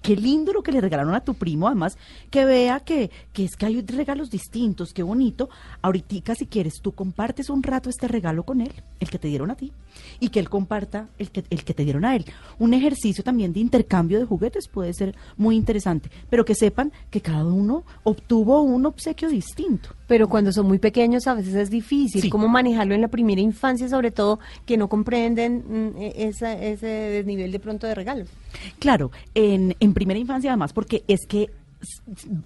qué 0.05 0.15
lindo 0.15 0.53
lo 0.53 0.61
que 0.61 0.71
le 0.71 0.81
regalaron 0.81 1.15
a 1.15 1.21
tu 1.21 1.33
primo, 1.33 1.65
además, 1.67 1.97
que 2.29 2.45
vea 2.45 2.79
que, 2.79 3.09
que 3.33 3.43
es 3.45 3.55
que 3.55 3.65
hay 3.65 3.81
regalos 3.81 4.29
distintos, 4.29 4.93
qué 4.93 5.01
bonito. 5.01 5.49
Ahorita, 5.81 6.35
si 6.35 6.45
quieres, 6.45 6.79
tú 6.79 6.91
compartes 6.91 7.49
un 7.49 7.63
rato 7.63 7.89
este 7.89 8.07
regalo 8.07 8.43
con 8.43 8.61
él, 8.61 8.71
el 8.99 9.09
que 9.09 9.17
te 9.17 9.27
dieron 9.27 9.49
a 9.49 9.55
ti, 9.55 9.73
y 10.19 10.29
que 10.29 10.39
él 10.39 10.47
comparta 10.47 11.07
el 11.17 11.31
que, 11.31 11.43
el 11.49 11.63
que 11.63 11.73
te 11.73 11.83
dieron 11.83 12.05
a 12.05 12.15
él. 12.15 12.23
Un 12.59 12.75
ejercicio 12.75 13.23
también 13.23 13.51
de 13.51 13.61
intercambio 13.61 14.19
de 14.19 14.25
juguetes 14.25 14.67
puede 14.67 14.93
ser 14.93 15.15
muy 15.37 15.55
interesante, 15.55 16.11
pero 16.29 16.45
que 16.45 16.53
sepan 16.53 16.91
que 17.09 17.21
cada 17.21 17.43
uno 17.43 17.83
obtuvo 18.03 18.61
un 18.61 18.85
obsequio 18.85 19.27
distinto. 19.27 19.89
Pero 20.07 20.29
cuando 20.29 20.51
son 20.51 20.67
muy 20.67 20.77
pequeños 20.77 21.25
a 21.25 21.33
veces 21.33 21.55
es 21.55 21.71
difícil. 21.71 22.29
¿Cómo 22.29 22.47
manejarlo 22.47 22.93
en 22.93 23.01
la 23.01 23.07
primera 23.07 23.41
infancia, 23.41 23.89
sobre 23.89 24.11
todo, 24.11 24.39
que 24.67 24.77
no 24.77 24.87
comprenden 24.87 25.63
mm, 25.67 25.97
e, 25.97 26.27
ese 26.27 27.23
nivel 27.25 27.51
de 27.51 27.59
pronto 27.59 27.87
de 27.87 27.95
regalos? 27.95 28.29
Claro, 28.77 29.11
en, 29.33 29.75
en 29.79 29.94
primera 29.95 30.19
infancia 30.19 30.51
además, 30.51 30.73
porque 30.73 31.03
es 31.07 31.25
que 31.27 31.49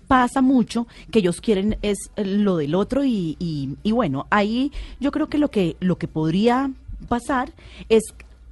pasa 0.08 0.42
mucho 0.42 0.88
que 1.12 1.20
ellos 1.20 1.42
quieren 1.42 1.78
es 1.82 1.98
lo 2.18 2.58
del 2.58 2.76
otro 2.76 3.04
y, 3.04 3.36
y- 3.84 3.92
bueno, 3.92 4.28
ahí 4.30 4.72
yo 5.00 5.12
creo 5.12 5.28
que 5.28 5.38
lo 5.38 5.50
que 5.50 5.76
lo 5.80 5.98
que 5.98 6.08
podría 6.08 6.72
pasar 7.08 7.52
es 7.90 8.04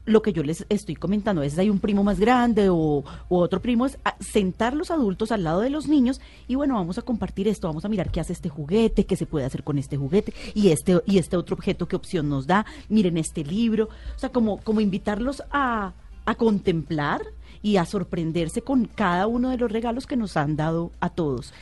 lo 0.06 0.22
que 0.22 0.32
yo 0.32 0.42
les 0.42 0.66
estoy 0.70 0.96
comentando, 0.96 1.44
es 1.44 1.58
hay 1.60 1.70
un 1.70 1.80
primo 1.80 2.02
más 2.02 2.18
grande 2.18 2.70
o, 2.70 3.04
otro 3.28 3.62
primo, 3.62 3.86
es 3.86 3.98
a- 4.06 4.16
sentar 4.22 4.74
los 4.74 4.90
adultos 4.90 5.34
al 5.34 5.44
lado 5.44 5.60
de 5.60 5.70
los 5.70 5.88
niños 5.90 6.22
y 6.48 6.56
bueno, 6.56 6.76
vamos 6.76 6.98
a 6.98 7.02
compartir 7.02 7.50
esto, 7.50 7.68
vamos 7.68 7.84
a 7.84 7.90
mirar 7.90 8.10
qué 8.10 8.22
hace 8.22 8.32
este 8.32 8.48
juguete, 8.48 9.06
qué 9.06 9.18
se 9.18 9.26
puede 9.26 9.46
hacer 9.46 9.64
con 9.64 9.78
este 9.78 9.98
juguete 9.98 10.34
y 10.54 10.70
este 10.70 11.02
y 11.06 11.18
este 11.18 11.36
otro 11.36 11.56
objeto, 11.56 11.88
qué 11.90 11.98
opción 11.98 12.30
nos 12.30 12.48
da, 12.48 12.66
miren 12.88 13.18
este 13.18 13.44
libro, 13.44 13.90
o 14.16 14.20
sea, 14.20 14.30
como, 14.30 14.58
como 14.60 14.80
invitarlos 14.80 15.44
a, 15.52 15.92
a 16.26 16.36
contemplar 16.36 17.22
y 17.62 17.78
a 17.78 17.86
sorprenderse 17.86 18.62
con 18.62 18.86
cada 18.86 19.28
uno 19.28 19.50
de 19.50 19.58
los 19.58 19.72
regalos 19.72 20.08
que 20.08 20.18
nos 20.18 20.38
han 20.38 20.56
dado 20.56 20.92
a 21.00 21.10
todos 21.10 21.54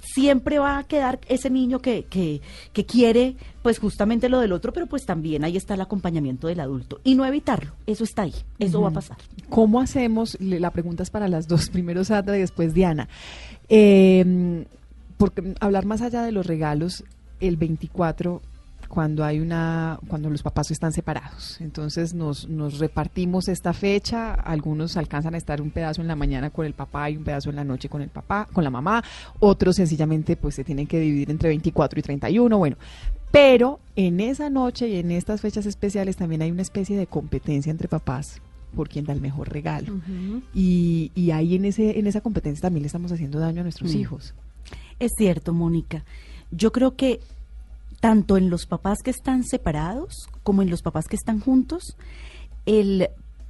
siempre 0.00 0.58
va 0.58 0.78
a 0.78 0.84
quedar 0.84 1.20
ese 1.28 1.50
niño 1.50 1.80
que, 1.80 2.04
que, 2.04 2.40
que 2.72 2.86
quiere 2.86 3.36
pues 3.62 3.78
justamente 3.78 4.28
lo 4.28 4.40
del 4.40 4.52
otro, 4.52 4.72
pero 4.72 4.86
pues 4.86 5.04
también 5.04 5.44
ahí 5.44 5.56
está 5.56 5.74
el 5.74 5.80
acompañamiento 5.80 6.46
del 6.46 6.60
adulto 6.60 7.00
y 7.04 7.14
no 7.14 7.24
evitarlo, 7.26 7.72
eso 7.86 8.04
está 8.04 8.22
ahí, 8.22 8.34
eso 8.58 8.80
va 8.80 8.88
a 8.88 8.92
pasar. 8.92 9.18
¿Cómo 9.48 9.80
hacemos? 9.80 10.36
La 10.40 10.70
pregunta 10.70 11.02
es 11.02 11.10
para 11.10 11.28
las 11.28 11.48
dos, 11.48 11.68
primero 11.72 12.04
Sandra 12.04 12.36
y 12.36 12.40
después 12.40 12.74
Diana. 12.74 13.08
Eh, 13.68 14.64
porque 15.16 15.54
hablar 15.60 15.84
más 15.84 16.00
allá 16.00 16.22
de 16.22 16.32
los 16.32 16.46
regalos, 16.46 17.04
el 17.40 17.56
24 17.56 18.40
cuando 18.88 19.24
hay 19.24 19.38
una 19.40 19.98
cuando 20.08 20.30
los 20.30 20.42
papás 20.42 20.70
están 20.70 20.92
separados. 20.92 21.60
Entonces 21.60 22.14
nos, 22.14 22.48
nos 22.48 22.78
repartimos 22.78 23.48
esta 23.48 23.72
fecha. 23.72 24.32
Algunos 24.34 24.96
alcanzan 24.96 25.34
a 25.34 25.38
estar 25.38 25.60
un 25.60 25.70
pedazo 25.70 26.00
en 26.00 26.08
la 26.08 26.16
mañana 26.16 26.50
con 26.50 26.64
el 26.66 26.72
papá 26.72 27.10
y 27.10 27.16
un 27.16 27.24
pedazo 27.24 27.50
en 27.50 27.56
la 27.56 27.64
noche 27.64 27.88
con 27.88 28.00
el 28.02 28.08
papá 28.08 28.48
con 28.52 28.64
la 28.64 28.70
mamá. 28.70 29.04
Otros 29.40 29.76
sencillamente 29.76 30.36
pues 30.36 30.54
se 30.54 30.64
tienen 30.64 30.86
que 30.86 30.98
dividir 31.00 31.30
entre 31.30 31.48
24 31.50 31.98
y 31.98 32.02
31 32.02 32.58
bueno. 32.58 32.76
Pero 33.30 33.78
en 33.94 34.20
esa 34.20 34.48
noche 34.48 34.88
y 34.88 34.96
en 34.96 35.10
estas 35.10 35.42
fechas 35.42 35.66
especiales 35.66 36.16
también 36.16 36.40
hay 36.42 36.50
una 36.50 36.62
especie 36.62 36.96
de 36.96 37.06
competencia 37.06 37.70
entre 37.70 37.86
papás 37.88 38.40
por 38.74 38.88
quién 38.88 39.04
da 39.04 39.12
el 39.12 39.20
mejor 39.20 39.50
regalo. 39.50 40.00
Y, 40.54 41.12
y 41.14 41.30
ahí 41.30 41.56
en 41.56 41.66
ese 41.66 41.98
en 41.98 42.06
esa 42.06 42.20
competencia 42.22 42.62
también 42.62 42.82
le 42.82 42.86
estamos 42.86 43.12
haciendo 43.12 43.38
daño 43.38 43.60
a 43.60 43.64
nuestros 43.64 43.94
Mm. 43.94 43.98
hijos. 43.98 44.34
Es 44.98 45.12
cierto, 45.16 45.52
Mónica. 45.52 46.04
Yo 46.50 46.72
creo 46.72 46.96
que 46.96 47.20
tanto 48.00 48.36
en 48.36 48.50
los 48.50 48.66
papás 48.66 48.98
que 49.02 49.10
están 49.10 49.44
separados 49.44 50.28
como 50.42 50.62
en 50.62 50.70
los 50.70 50.82
papás 50.82 51.06
que 51.06 51.16
están 51.16 51.40
juntos, 51.40 51.96
el 52.66 53.08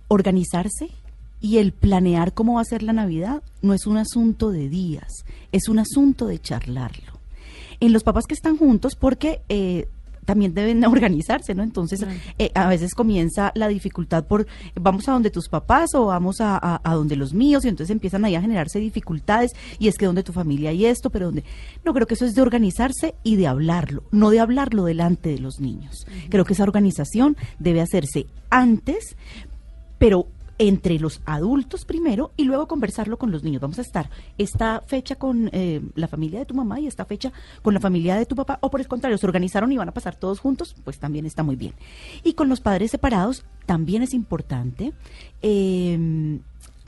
organizarse 0.08 0.90
y 1.40 1.58
el 1.58 1.72
planear 1.72 2.32
cómo 2.32 2.54
va 2.54 2.62
a 2.62 2.64
ser 2.64 2.82
la 2.82 2.92
Navidad 2.92 3.42
no 3.62 3.74
es 3.74 3.86
un 3.86 3.96
asunto 3.96 4.50
de 4.50 4.68
días, 4.68 5.24
es 5.52 5.68
un 5.68 5.78
asunto 5.78 6.26
de 6.26 6.40
charlarlo. 6.40 7.12
En 7.80 7.92
los 7.92 8.02
papás 8.02 8.24
que 8.26 8.34
están 8.34 8.56
juntos, 8.56 8.96
porque 8.96 9.40
eh, 9.48 9.86
también 10.28 10.52
deben 10.52 10.84
organizarse, 10.84 11.54
¿no? 11.54 11.62
Entonces, 11.62 12.04
eh, 12.38 12.50
a 12.54 12.68
veces 12.68 12.92
comienza 12.94 13.50
la 13.54 13.66
dificultad 13.66 14.26
por 14.26 14.46
vamos 14.74 15.08
a 15.08 15.12
donde 15.12 15.30
tus 15.30 15.48
papás 15.48 15.94
o 15.94 16.04
vamos 16.04 16.42
a, 16.42 16.58
a- 16.58 16.82
a 16.84 16.94
donde 16.94 17.16
los 17.16 17.32
míos 17.32 17.64
y 17.64 17.68
entonces 17.68 17.90
empiezan 17.94 18.26
ahí 18.26 18.34
a 18.34 18.42
generarse 18.42 18.78
dificultades 18.78 19.52
y 19.78 19.88
es 19.88 19.96
que 19.96 20.04
donde 20.04 20.22
tu 20.22 20.34
familia 20.34 20.68
hay 20.68 20.84
esto, 20.84 21.08
pero 21.08 21.26
donde... 21.26 21.44
No, 21.82 21.94
creo 21.94 22.06
que 22.06 22.12
eso 22.12 22.26
es 22.26 22.34
de 22.34 22.42
organizarse 22.42 23.14
y 23.24 23.36
de 23.36 23.46
hablarlo, 23.46 24.02
no 24.12 24.28
de 24.28 24.40
hablarlo 24.40 24.84
delante 24.84 25.30
de 25.30 25.38
los 25.38 25.60
niños. 25.60 26.06
Creo 26.28 26.44
que 26.44 26.52
esa 26.52 26.64
organización 26.64 27.34
debe 27.58 27.80
hacerse 27.80 28.26
antes, 28.50 29.16
pero 29.98 30.26
entre 30.58 30.98
los 30.98 31.20
adultos 31.24 31.84
primero 31.84 32.32
y 32.36 32.44
luego 32.44 32.66
conversarlo 32.66 33.16
con 33.18 33.30
los 33.30 33.42
niños. 33.42 33.62
Vamos 33.62 33.78
a 33.78 33.82
estar 33.82 34.10
esta 34.36 34.82
fecha 34.86 35.16
con 35.16 35.50
eh, 35.52 35.80
la 35.94 36.08
familia 36.08 36.40
de 36.40 36.46
tu 36.46 36.54
mamá 36.54 36.80
y 36.80 36.86
esta 36.86 37.04
fecha 37.04 37.32
con 37.62 37.74
la 37.74 37.80
familia 37.80 38.16
de 38.16 38.26
tu 38.26 38.34
papá, 38.34 38.58
o 38.60 38.70
por 38.70 38.80
el 38.80 38.88
contrario, 38.88 39.18
se 39.18 39.26
organizaron 39.26 39.72
y 39.72 39.76
van 39.76 39.88
a 39.88 39.92
pasar 39.92 40.16
todos 40.16 40.40
juntos, 40.40 40.74
pues 40.84 40.98
también 40.98 41.26
está 41.26 41.42
muy 41.42 41.56
bien. 41.56 41.74
Y 42.24 42.34
con 42.34 42.48
los 42.48 42.60
padres 42.60 42.90
separados 42.90 43.44
también 43.66 44.02
es 44.02 44.14
importante. 44.14 44.92
eh, 45.42 46.38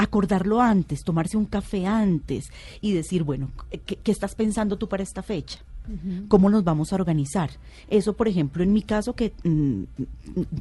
acordarlo 0.01 0.63
antes, 0.63 1.05
tomarse 1.05 1.37
un 1.37 1.45
café 1.45 1.87
antes 1.87 2.51
y 2.81 2.93
decir, 2.93 3.23
bueno, 3.23 3.51
¿qué, 3.85 3.97
qué 3.97 4.11
estás 4.11 4.35
pensando 4.35 4.79
tú 4.79 4.89
para 4.89 5.03
esta 5.03 5.23
fecha? 5.23 5.59
¿Cómo 6.29 6.49
nos 6.51 6.63
vamos 6.63 6.93
a 6.93 6.97
organizar? 6.97 7.51
Eso, 7.89 8.13
por 8.13 8.29
ejemplo, 8.29 8.63
en 8.63 8.73
mi 8.73 8.83
caso, 8.83 9.15
que 9.15 9.33
mm, 9.43 9.83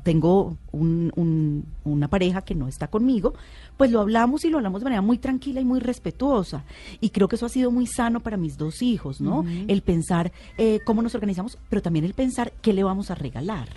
tengo 0.04 0.58
un- 0.72 1.12
un- 1.16 1.66
una 1.84 2.08
pareja 2.08 2.42
que 2.42 2.56
no 2.56 2.68
está 2.68 2.88
conmigo, 2.88 3.34
pues 3.78 3.92
lo 3.92 4.00
hablamos 4.02 4.44
y 4.46 4.50
lo 4.50 4.58
hablamos 4.58 4.82
de 4.82 4.86
manera 4.86 5.02
muy 5.02 5.18
tranquila 5.18 5.62
y 5.62 5.66
muy 5.66 5.80
respetuosa. 5.80 6.64
Y 7.00 7.10
creo 7.10 7.28
que 7.28 7.36
eso 7.36 7.46
ha 7.46 7.50
sido 7.50 7.72
muy 7.72 7.86
sano 7.86 8.20
para 8.22 8.38
mis 8.38 8.58
dos 8.58 8.82
hijos, 8.82 9.22
¿no? 9.22 9.44
El 9.68 9.82
pensar 9.82 10.32
eh, 10.58 10.80
cómo 10.86 11.02
nos 11.02 11.14
organizamos, 11.16 11.58
pero 11.70 11.82
también 11.82 12.06
el 12.06 12.14
pensar 12.14 12.52
qué 12.62 12.74
le 12.74 12.84
vamos 12.84 13.12
a 13.12 13.16
regalar. 13.16 13.70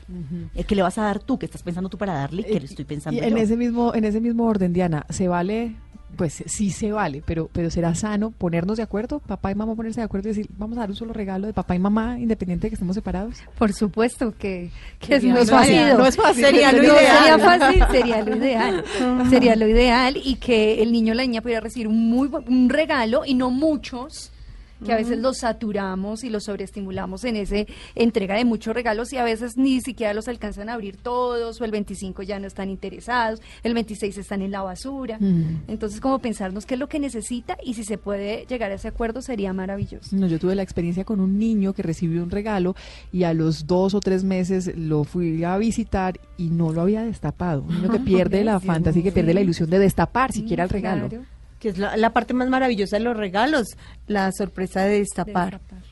Eh, 0.54 0.64
¿Qué 0.64 0.74
le 0.74 0.82
vas 0.82 0.98
a 0.98 1.02
dar 1.02 1.18
tú? 1.20 1.38
¿Qué 1.38 1.46
estás 1.46 1.62
pensando 1.62 1.88
tú 1.90 1.98
para 1.98 2.14
darle? 2.14 2.44
¿Qué 2.44 2.58
le 2.60 2.66
estoy 2.66 2.84
pensando 2.84 3.20
Y 3.20 3.24
en 3.24 3.30
yo? 3.30 3.36
ese 3.36 3.56
mismo 3.56 3.94
en 3.94 4.04
ese 4.04 4.20
mismo 4.20 4.44
orden, 4.44 4.72
Diana, 4.72 5.04
¿se 5.10 5.28
vale? 5.28 5.76
Pues 6.16 6.42
sí 6.46 6.70
se 6.70 6.92
vale, 6.92 7.22
pero 7.24 7.48
pero 7.52 7.70
será 7.70 7.94
sano 7.94 8.30
ponernos 8.32 8.76
de 8.76 8.82
acuerdo, 8.82 9.18
papá 9.20 9.50
y 9.50 9.54
mamá 9.54 9.74
ponerse 9.74 10.00
de 10.00 10.04
acuerdo 10.04 10.28
y 10.28 10.32
decir, 10.32 10.48
vamos 10.58 10.76
a 10.76 10.80
dar 10.82 10.90
un 10.90 10.96
solo 10.96 11.12
regalo 11.12 11.46
de 11.46 11.52
papá 11.54 11.74
y 11.74 11.78
mamá, 11.78 12.18
independiente 12.18 12.66
de 12.66 12.70
que 12.70 12.74
estemos 12.74 12.94
separados. 12.94 13.36
Por 13.56 13.72
supuesto 13.72 14.34
que, 14.36 14.70
que 14.98 15.16
es 15.16 15.24
muy 15.24 15.32
no 15.32 15.38
es 15.40 15.50
fácil, 15.50 15.76
válido. 15.76 15.98
no 15.98 16.06
es 16.06 16.16
fácil. 16.16 16.44
Sería 16.44 16.72
lo 16.72 16.82
No, 16.82 16.88
ideal. 16.88 17.16
Sería 17.18 17.38
fácil, 17.38 17.84
sería 17.90 18.22
lo 18.24 18.36
ideal. 18.36 18.84
sería 19.30 19.56
lo 19.56 19.68
ideal 19.68 20.16
y 20.22 20.34
que 20.36 20.82
el 20.82 20.92
niño 20.92 21.12
o 21.12 21.16
la 21.16 21.22
niña 21.22 21.40
pudiera 21.40 21.60
recibir 21.60 21.88
un, 21.88 22.10
muy, 22.10 22.28
un 22.48 22.68
regalo 22.68 23.22
y 23.24 23.34
no 23.34 23.50
muchos 23.50 24.31
que 24.84 24.92
a 24.92 24.96
veces 24.96 25.18
los 25.18 25.38
saturamos 25.38 26.24
y 26.24 26.30
los 26.30 26.44
sobreestimulamos 26.44 27.24
en 27.24 27.36
ese 27.36 27.66
entrega 27.94 28.36
de 28.36 28.44
muchos 28.44 28.74
regalos 28.74 29.12
y 29.12 29.16
a 29.16 29.24
veces 29.24 29.56
ni 29.56 29.80
siquiera 29.80 30.14
los 30.14 30.28
alcanzan 30.28 30.68
a 30.68 30.74
abrir 30.74 30.96
todos 30.96 31.60
o 31.60 31.64
el 31.64 31.70
25 31.70 32.22
ya 32.22 32.38
no 32.38 32.46
están 32.46 32.70
interesados, 32.70 33.40
el 33.62 33.74
26 33.74 34.18
están 34.18 34.42
en 34.42 34.50
la 34.50 34.62
basura. 34.62 35.18
Entonces, 35.68 36.00
como 36.00 36.18
pensarnos 36.18 36.66
qué 36.66 36.74
es 36.74 36.80
lo 36.80 36.88
que 36.88 36.98
necesita 36.98 37.56
y 37.64 37.74
si 37.74 37.84
se 37.84 37.98
puede 37.98 38.46
llegar 38.46 38.70
a 38.70 38.74
ese 38.74 38.88
acuerdo 38.88 39.22
sería 39.22 39.52
maravilloso. 39.52 40.14
No, 40.16 40.26
yo 40.26 40.38
tuve 40.38 40.54
la 40.54 40.62
experiencia 40.62 41.04
con 41.04 41.20
un 41.20 41.38
niño 41.38 41.72
que 41.72 41.82
recibió 41.82 42.22
un 42.22 42.30
regalo 42.30 42.74
y 43.12 43.24
a 43.24 43.34
los 43.34 43.66
dos 43.66 43.94
o 43.94 44.00
tres 44.00 44.24
meses 44.24 44.76
lo 44.76 45.04
fui 45.04 45.44
a 45.44 45.56
visitar 45.58 46.20
y 46.36 46.50
no 46.50 46.72
lo 46.72 46.82
había 46.82 47.02
destapado. 47.02 47.62
Un 47.62 47.76
niño 47.76 47.90
que 47.90 47.98
pierde 48.00 48.44
la 48.44 48.60
fantasía, 48.60 49.02
que 49.02 49.12
pierde 49.12 49.34
la 49.34 49.40
ilusión 49.40 49.70
de 49.70 49.78
destapar 49.78 50.32
siquiera 50.32 50.64
el 50.64 50.70
regalo. 50.70 51.08
Claro. 51.08 51.24
Que 51.62 51.68
es 51.68 51.78
la, 51.78 51.96
la 51.96 52.12
parte 52.12 52.34
más 52.34 52.48
maravillosa 52.48 52.96
de 52.96 53.04
los 53.04 53.16
regalos, 53.16 53.68
la 54.08 54.32
sorpresa 54.32 54.80
de 54.80 54.98
destapar. 54.98 55.60
Destapar. 55.60 55.82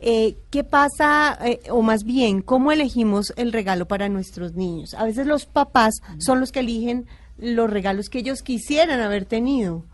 Eh, 0.00 0.36
¿Qué 0.50 0.64
pasa, 0.64 1.38
eh, 1.44 1.60
o 1.70 1.80
más 1.80 2.02
bien, 2.02 2.42
cómo 2.42 2.72
elegimos 2.72 3.32
el 3.36 3.52
regalo 3.52 3.86
para 3.86 4.08
nuestros 4.08 4.54
niños? 4.54 4.94
A 4.94 5.04
veces 5.04 5.28
los 5.28 5.46
papás 5.46 5.94
son 6.18 6.40
los 6.40 6.50
que 6.50 6.58
eligen 6.58 7.06
los 7.38 7.70
regalos 7.70 8.08
que 8.08 8.18
ellos 8.18 8.42
quisieran 8.42 8.98
haber 8.98 9.26
tenido. 9.26 9.84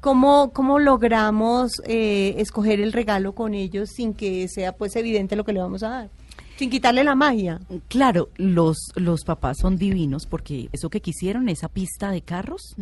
¿Cómo, 0.00 0.52
cómo 0.54 0.78
logramos 0.78 1.72
eh, 1.84 2.36
escoger 2.38 2.80
el 2.80 2.94
regalo 2.94 3.34
con 3.34 3.52
ellos 3.52 3.90
sin 3.90 4.14
que 4.14 4.48
sea 4.48 4.72
pues 4.72 4.96
evidente 4.96 5.36
lo 5.36 5.44
que 5.44 5.52
le 5.52 5.60
vamos 5.60 5.82
a 5.82 5.90
dar? 5.90 6.10
Sin 6.56 6.70
quitarle 6.70 7.04
la 7.04 7.14
magia. 7.14 7.60
Claro, 7.88 8.30
los, 8.36 8.78
los 8.96 9.22
papás 9.24 9.58
son 9.60 9.76
divinos 9.76 10.26
porque 10.26 10.70
eso 10.72 10.88
que 10.88 11.02
quisieron, 11.02 11.50
esa 11.50 11.68
pista 11.68 12.10
de 12.10 12.22
carros, 12.22 12.74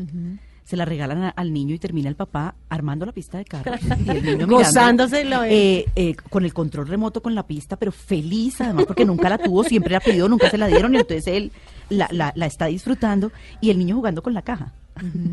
se 0.71 0.77
la 0.77 0.85
regalan 0.85 1.25
a- 1.25 1.29
al 1.31 1.53
niño 1.53 1.75
y 1.75 1.79
termina 1.81 2.09
el 2.09 2.15
papá 2.15 2.55
armando 2.69 3.05
la 3.05 3.11
pista 3.11 3.39
de 3.39 3.45
carros. 3.45 3.81
y 4.07 4.11
el 4.11 4.25
niño 4.25 4.47
Gozándoselo, 4.47 5.43
eh, 5.43 5.85
eh, 5.97 6.15
con 6.31 6.45
el 6.45 6.55
control 6.55 6.87
remoto 6.87 7.21
con 7.21 7.35
la 7.35 7.45
pista, 7.45 7.75
pero 7.77 7.91
feliz 7.91 8.61
además 8.61 8.87
porque 8.87 9.05
nunca 9.05 9.29
la 9.29 9.39
tuvo, 9.39 9.65
siempre 9.65 9.93
la 9.93 10.01
pidió, 10.01 10.29
nunca 10.29 10.49
se 10.49 10.59
la 10.59 10.69
dieron 10.69 10.95
y 10.95 10.99
entonces 10.99 11.27
él 11.27 11.51
la, 11.89 12.07
la, 12.13 12.33
la 12.37 12.47
está 12.47 12.67
disfrutando 12.67 13.33
y 13.61 13.71
el 13.71 13.79
niño 13.79 13.97
jugando 13.97 14.23
con 14.23 14.33
la 14.33 14.43
caja. 14.43 14.73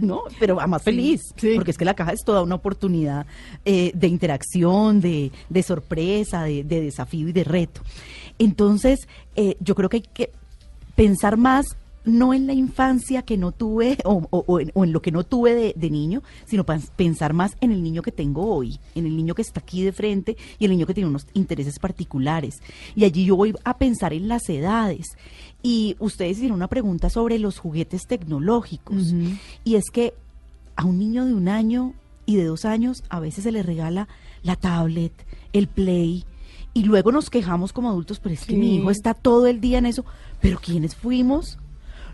¿No? 0.01 0.21
Pero 0.39 0.59
además 0.59 0.81
feliz, 0.81 1.21
sí. 1.35 1.51
porque 1.55 1.71
es 1.71 1.77
que 1.77 1.83
la 1.85 1.93
caja 1.93 2.13
es 2.13 2.23
toda 2.23 2.41
una 2.41 2.55
oportunidad 2.55 3.25
eh, 3.65 3.91
de 3.93 4.07
interacción, 4.07 5.01
de, 5.01 5.31
de 5.49 5.63
sorpresa, 5.63 6.43
de, 6.43 6.63
de 6.63 6.81
desafío 6.81 7.27
y 7.27 7.31
de 7.33 7.43
reto. 7.43 7.81
Entonces, 8.39 9.07
eh, 9.35 9.57
yo 9.59 9.75
creo 9.75 9.89
que 9.89 9.97
hay 9.97 10.03
que 10.13 10.31
pensar 10.95 11.37
más 11.37 11.75
no 12.07 12.33
en 12.33 12.47
la 12.47 12.53
infancia 12.53 13.21
que 13.21 13.37
no 13.37 13.51
tuve 13.51 13.97
o, 14.05 14.27
o- 14.31 14.43
o 14.47 14.59
en, 14.59 14.71
o 14.73 14.83
en 14.83 14.91
lo 14.93 15.01
que 15.01 15.11
no 15.11 15.23
tuve 15.23 15.53
de, 15.53 15.73
de 15.75 15.89
niño, 15.89 16.23
sino 16.45 16.65
pensar 16.65 17.33
más 17.33 17.55
en 17.61 17.71
el 17.71 17.83
niño 17.83 18.01
que 18.01 18.11
tengo 18.11 18.47
hoy, 18.53 18.79
en 18.95 19.05
el 19.05 19.15
niño 19.15 19.35
que 19.35 19.41
está 19.43 19.59
aquí 19.59 19.83
de 19.83 19.91
frente 19.91 20.37
y 20.57 20.65
el 20.65 20.71
niño 20.71 20.87
que 20.87 20.93
tiene 20.93 21.09
unos 21.09 21.27
intereses 21.33 21.79
particulares. 21.79 22.61
Y 22.95 23.03
allí 23.03 23.25
yo 23.25 23.35
voy 23.35 23.53
a 23.63 23.77
pensar 23.77 24.13
en 24.13 24.27
las 24.27 24.49
edades. 24.49 25.05
Y 25.61 25.95
ustedes 25.99 26.37
hicieron 26.37 26.55
una 26.55 26.67
pregunta 26.67 27.09
sobre 27.09 27.39
los 27.39 27.59
juguetes 27.59 28.07
tecnológicos. 28.07 29.13
Y 29.63 29.75
es 29.75 29.85
que 29.91 30.13
a 30.75 30.85
un 30.85 30.99
niño 30.99 31.25
de 31.25 31.33
un 31.33 31.47
año 31.49 31.93
y 32.25 32.35
de 32.35 32.45
dos 32.45 32.65
años 32.65 33.03
a 33.09 33.19
veces 33.19 33.43
se 33.43 33.51
le 33.51 33.63
regala 33.63 34.07
la 34.43 34.55
tablet, 34.55 35.11
el 35.53 35.67
play, 35.67 36.23
y 36.73 36.83
luego 36.83 37.11
nos 37.11 37.29
quejamos 37.31 37.73
como 37.73 37.89
adultos, 37.89 38.19
pero 38.19 38.35
es 38.35 38.45
que 38.45 38.55
mi 38.55 38.75
hijo 38.75 38.91
está 38.91 39.13
todo 39.15 39.47
el 39.47 39.59
día 39.59 39.79
en 39.79 39.87
eso. 39.87 40.05
Pero 40.41 40.59
¿quiénes 40.59 40.95
fuimos? 40.95 41.57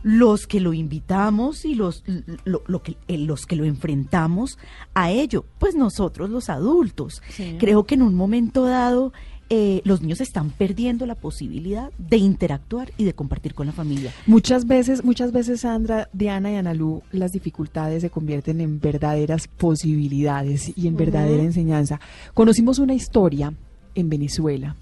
Los 0.04 0.46
que 0.48 0.60
lo 0.60 0.74
invitamos 0.74 1.66
y 1.66 1.76
los, 1.76 2.04
lo, 2.46 2.84
que, 2.84 2.98
eh, 3.08 3.18
los 3.18 3.46
que 3.46 3.56
lo 3.56 3.66
enfrentamos 3.66 4.60
a 4.94 5.12
ello, 5.12 5.46
pues 5.58 5.76
nosotros 5.76 6.30
los 6.30 6.50
adultos. 6.50 7.22
Creo 7.58 7.86
que 7.86 7.96
en 7.96 8.04
un 8.04 8.13
momento 8.13 8.66
dado 8.66 9.13
eh, 9.50 9.82
los 9.86 10.02
niños 10.02 10.20
están 10.22 10.50
perdiendo 10.50 11.06
la 11.06 11.16
posibilidad 11.16 11.92
de 11.98 12.18
interactuar 12.18 12.92
y 12.98 13.04
de 13.04 13.13
compartir 13.13 13.54
con 13.54 13.68
la 13.68 13.74
familia. 13.74 14.12
Muchas 14.26 14.66
veces, 14.66 15.04
muchas 15.04 15.32
veces, 15.32 15.62
Sandra, 15.62 16.10
Diana 16.12 16.52
y 16.52 16.56
Analú, 16.56 17.04
las 17.12 17.34
dificultades 17.34 18.02
se 18.02 18.10
convierten 18.10 18.62
en 18.62 18.80
verdaderas 18.80 19.48
posibilidades 19.48 20.76
y 20.76 20.88
en 20.88 20.96
verdadera 20.96 21.44
enseñanza. 21.44 22.00
Conocimos 22.34 22.80
una 22.80 22.94
historia 22.94 23.54
en 23.96 24.10
Venezuela, 24.10 24.76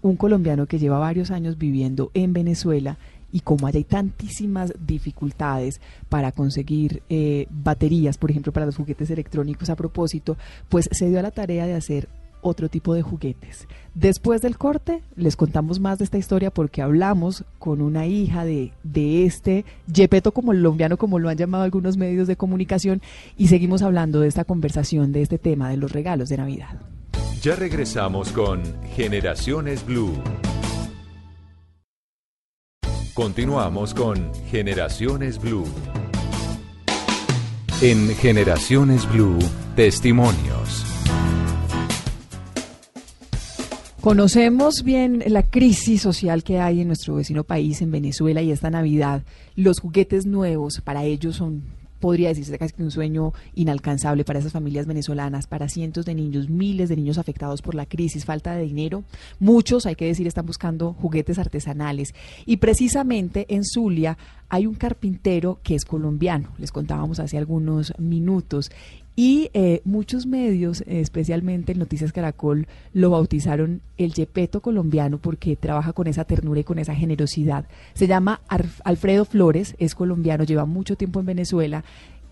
un 0.00 0.16
colombiano 0.16 0.66
que 0.66 0.78
lleva 0.78 0.98
varios 0.98 1.30
años 1.30 1.58
viviendo 1.58 2.10
en 2.14 2.32
Venezuela 2.32 2.98
y 3.34 3.40
como 3.40 3.66
hay 3.66 3.82
tantísimas 3.82 4.72
dificultades 4.78 5.80
para 6.08 6.30
conseguir 6.30 7.02
eh, 7.08 7.48
baterías, 7.50 8.16
por 8.16 8.30
ejemplo, 8.30 8.52
para 8.52 8.64
los 8.64 8.76
juguetes 8.76 9.10
electrónicos 9.10 9.70
a 9.70 9.74
propósito, 9.74 10.36
pues 10.68 10.88
se 10.92 11.08
dio 11.08 11.18
a 11.18 11.22
la 11.22 11.32
tarea 11.32 11.66
de 11.66 11.74
hacer 11.74 12.08
otro 12.42 12.68
tipo 12.68 12.94
de 12.94 13.02
juguetes. 13.02 13.66
Después 13.96 14.40
del 14.40 14.56
corte 14.56 15.02
les 15.16 15.34
contamos 15.34 15.80
más 15.80 15.98
de 15.98 16.04
esta 16.04 16.16
historia 16.16 16.52
porque 16.52 16.80
hablamos 16.80 17.44
con 17.58 17.80
una 17.80 18.06
hija 18.06 18.44
de, 18.44 18.70
de 18.84 19.26
este 19.26 19.64
Yepeto 19.92 20.30
colombiano, 20.30 20.96
como 20.96 21.18
lo 21.18 21.28
han 21.28 21.36
llamado 21.36 21.64
algunos 21.64 21.96
medios 21.96 22.28
de 22.28 22.36
comunicación, 22.36 23.02
y 23.36 23.48
seguimos 23.48 23.82
hablando 23.82 24.20
de 24.20 24.28
esta 24.28 24.44
conversación, 24.44 25.10
de 25.10 25.22
este 25.22 25.38
tema 25.38 25.70
de 25.70 25.76
los 25.76 25.90
regalos 25.90 26.28
de 26.28 26.36
Navidad. 26.36 26.80
Ya 27.42 27.56
regresamos 27.56 28.30
con 28.30 28.62
Generaciones 28.94 29.84
Blue. 29.84 30.12
Continuamos 33.14 33.94
con 33.94 34.34
Generaciones 34.50 35.40
Blue. 35.40 35.64
En 37.80 38.08
Generaciones 38.16 39.08
Blue, 39.08 39.38
testimonios. 39.76 40.84
Conocemos 44.00 44.82
bien 44.82 45.22
la 45.28 45.44
crisis 45.48 46.02
social 46.02 46.42
que 46.42 46.58
hay 46.58 46.80
en 46.80 46.88
nuestro 46.88 47.14
vecino 47.14 47.44
país, 47.44 47.80
en 47.82 47.92
Venezuela, 47.92 48.42
y 48.42 48.50
esta 48.50 48.68
Navidad. 48.68 49.22
Los 49.54 49.78
juguetes 49.78 50.26
nuevos 50.26 50.80
para 50.80 51.04
ellos 51.04 51.36
son 51.36 51.62
podría 52.04 52.28
decirse 52.28 52.58
casi 52.58 52.74
que 52.74 52.82
un 52.82 52.90
sueño 52.90 53.32
inalcanzable 53.54 54.26
para 54.26 54.38
esas 54.38 54.52
familias 54.52 54.84
venezolanas, 54.84 55.46
para 55.46 55.70
cientos 55.70 56.04
de 56.04 56.14
niños, 56.14 56.50
miles 56.50 56.90
de 56.90 56.96
niños 56.96 57.16
afectados 57.16 57.62
por 57.62 57.74
la 57.74 57.86
crisis, 57.86 58.26
falta 58.26 58.54
de 58.54 58.62
dinero. 58.62 59.04
Muchos, 59.40 59.86
hay 59.86 59.94
que 59.94 60.04
decir, 60.04 60.26
están 60.26 60.44
buscando 60.44 60.92
juguetes 60.92 61.38
artesanales. 61.38 62.14
Y 62.44 62.58
precisamente 62.58 63.46
en 63.48 63.64
Zulia 63.64 64.18
hay 64.50 64.66
un 64.66 64.74
carpintero 64.74 65.60
que 65.62 65.74
es 65.74 65.86
colombiano, 65.86 66.50
les 66.58 66.72
contábamos 66.72 67.20
hace 67.20 67.38
algunos 67.38 67.94
minutos, 67.98 68.70
y 69.16 69.50
eh, 69.54 69.80
muchos 69.84 70.26
medios, 70.26 70.82
especialmente 70.86 71.72
en 71.72 71.78
Noticias 71.78 72.12
Caracol, 72.12 72.66
lo 72.92 73.10
bautizaron 73.10 73.80
el 73.96 74.12
Yepeto 74.12 74.60
colombiano 74.60 75.18
porque 75.18 75.54
trabaja 75.56 75.92
con 75.92 76.08
esa 76.08 76.24
ternura 76.24 76.60
y 76.60 76.64
con 76.64 76.78
esa 76.78 76.94
generosidad. 76.94 77.66
Se 77.94 78.08
llama 78.08 78.40
Alfredo 78.84 79.24
Flores, 79.24 79.76
es 79.78 79.94
colombiano, 79.94 80.44
lleva 80.44 80.66
mucho 80.66 80.96
tiempo 80.96 81.20
en 81.20 81.26
Venezuela, 81.26 81.84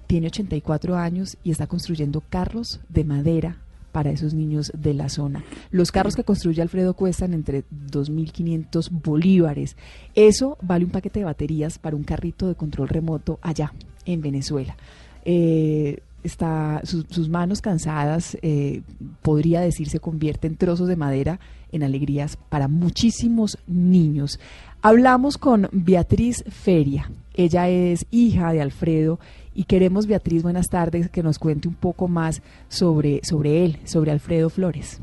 tiene 0.08 0.26
84 0.26 0.96
años 0.96 1.36
y 1.44 1.52
está 1.52 1.66
construyendo 1.66 2.20
carros 2.28 2.80
de 2.88 3.04
madera 3.04 3.58
para 3.92 4.10
esos 4.10 4.34
niños 4.34 4.72
de 4.74 4.94
la 4.94 5.08
zona. 5.08 5.44
Los 5.70 5.92
carros 5.92 6.16
que 6.16 6.24
construye 6.24 6.62
Alfredo 6.62 6.94
cuestan 6.94 7.34
entre 7.34 7.62
2.500 7.70 8.90
bolívares. 8.90 9.76
Eso 10.14 10.58
vale 10.62 10.84
un 10.84 10.90
paquete 10.90 11.20
de 11.20 11.26
baterías 11.26 11.78
para 11.78 11.94
un 11.94 12.02
carrito 12.02 12.48
de 12.48 12.54
control 12.54 12.88
remoto 12.88 13.38
allá 13.42 13.72
en 14.04 14.20
Venezuela. 14.20 14.76
Eh, 15.24 16.00
está 16.22 16.80
sus 16.84 17.28
manos 17.28 17.60
cansadas, 17.60 18.36
eh, 18.42 18.82
podría 19.22 19.60
decirse, 19.60 20.00
convierte 20.00 20.46
en 20.46 20.56
trozos 20.56 20.88
de 20.88 20.96
madera 20.96 21.40
en 21.72 21.82
alegrías 21.82 22.36
para 22.36 22.68
muchísimos 22.68 23.58
niños. 23.66 24.38
Hablamos 24.82 25.38
con 25.38 25.68
Beatriz 25.72 26.44
Feria. 26.48 27.10
Ella 27.34 27.68
es 27.68 28.06
hija 28.10 28.52
de 28.52 28.60
Alfredo 28.60 29.18
y 29.54 29.64
queremos, 29.64 30.06
Beatriz, 30.06 30.42
buenas 30.42 30.70
tardes, 30.70 31.08
que 31.08 31.22
nos 31.22 31.38
cuente 31.38 31.68
un 31.68 31.74
poco 31.74 32.08
más 32.08 32.42
sobre, 32.68 33.20
sobre 33.22 33.64
él, 33.64 33.78
sobre 33.84 34.10
Alfredo 34.10 34.50
Flores. 34.50 35.00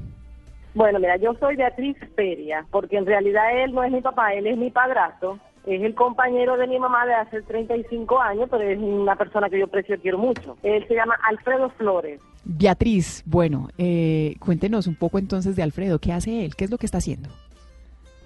Bueno, 0.76 1.00
mira, 1.00 1.18
yo 1.18 1.34
soy 1.40 1.56
Beatriz 1.56 1.98
Feria, 2.16 2.66
porque 2.72 2.98
en 2.98 3.06
realidad 3.06 3.64
él 3.64 3.74
no 3.74 3.84
es 3.84 3.92
mi 3.92 4.02
papá, 4.02 4.34
él 4.34 4.48
es 4.48 4.58
mi 4.58 4.70
padrastro 4.70 5.40
es 5.66 5.82
el 5.82 5.94
compañero 5.96 6.58
de 6.58 6.68
mi 6.68 6.80
mamá 6.80 7.06
de 7.06 7.14
hace 7.14 7.42
35 7.42 8.20
años, 8.20 8.48
pero 8.50 8.64
es 8.64 8.80
una 8.80 9.16
persona 9.16 9.50
que 9.50 9.60
yo 9.60 9.66
aprecio 9.66 9.96
y 9.96 10.00
quiero 10.00 10.18
mucho. 10.18 10.58
Él 10.64 10.88
se 10.88 10.96
llama 10.96 11.16
Alfredo 11.28 11.70
Flores. 11.72 12.22
Beatriz, 12.44 13.24
bueno, 13.26 13.68
eh, 13.78 14.36
cuéntenos 14.40 14.88
un 14.88 14.96
poco 14.96 15.20
entonces 15.20 15.56
de 15.56 15.64
Alfredo. 15.64 16.00
¿Qué 16.00 16.14
hace 16.14 16.46
él? 16.46 16.56
¿Qué 16.56 16.66
es 16.66 16.72
lo 16.72 16.78
que 16.78 16.86
está 16.86 17.00
haciendo? 17.00 17.30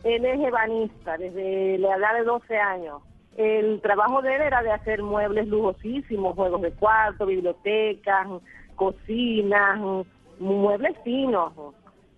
Él 0.03 0.25
es 0.25 0.39
ebanista 0.39 1.17
desde 1.17 1.77
la 1.79 1.95
edad 1.95 2.13
de 2.13 2.23
12 2.23 2.57
años. 2.57 3.01
El 3.37 3.81
trabajo 3.81 4.21
de 4.21 4.35
él 4.35 4.41
era 4.41 4.61
de 4.61 4.71
hacer 4.71 5.01
muebles 5.01 5.47
lujosísimos, 5.47 6.35
juegos 6.35 6.61
de 6.61 6.71
cuarto, 6.71 7.25
bibliotecas, 7.25 8.27
cocinas, 8.75 10.05
muebles 10.39 10.95
finos, 11.03 11.51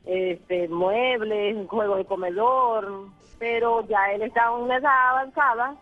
este, 0.05 0.67
muebles, 0.67 1.67
juegos 1.67 1.97
de 1.97 2.05
comedor, 2.05 3.07
pero 3.39 3.85
ya 3.87 4.11
él 4.13 4.21
está 4.21 4.45
en 4.45 4.63
una 4.63 4.77
edad 4.77 5.09
avanzada 5.09 5.75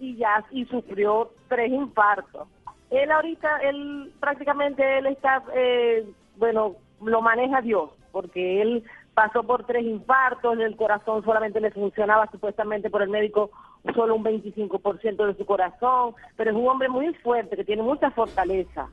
y 0.00 0.16
ya 0.16 0.44
y 0.50 0.64
sufrió 0.66 1.30
tres 1.48 1.70
infartos. 1.70 2.48
Él 2.90 3.10
ahorita, 3.10 3.58
él 3.58 4.12
prácticamente 4.20 4.98
él 4.98 5.06
está, 5.06 5.42
eh, 5.54 6.06
bueno, 6.36 6.76
lo 7.02 7.20
maneja 7.20 7.60
Dios, 7.60 7.90
porque 8.12 8.62
él 8.62 8.84
pasó 9.14 9.42
por 9.42 9.64
tres 9.64 9.84
infartos, 9.84 10.58
el 10.58 10.76
corazón 10.76 11.24
solamente 11.24 11.60
le 11.60 11.70
funcionaba 11.70 12.30
supuestamente 12.30 12.90
por 12.90 13.02
el 13.02 13.08
médico 13.08 13.50
solo 13.94 14.14
un 14.14 14.24
25% 14.24 15.26
de 15.26 15.34
su 15.34 15.46
corazón, 15.46 16.14
pero 16.36 16.50
es 16.50 16.56
un 16.56 16.68
hombre 16.68 16.88
muy 16.88 17.14
fuerte, 17.14 17.56
que 17.56 17.64
tiene 17.64 17.82
mucha 17.82 18.10
fortaleza. 18.10 18.88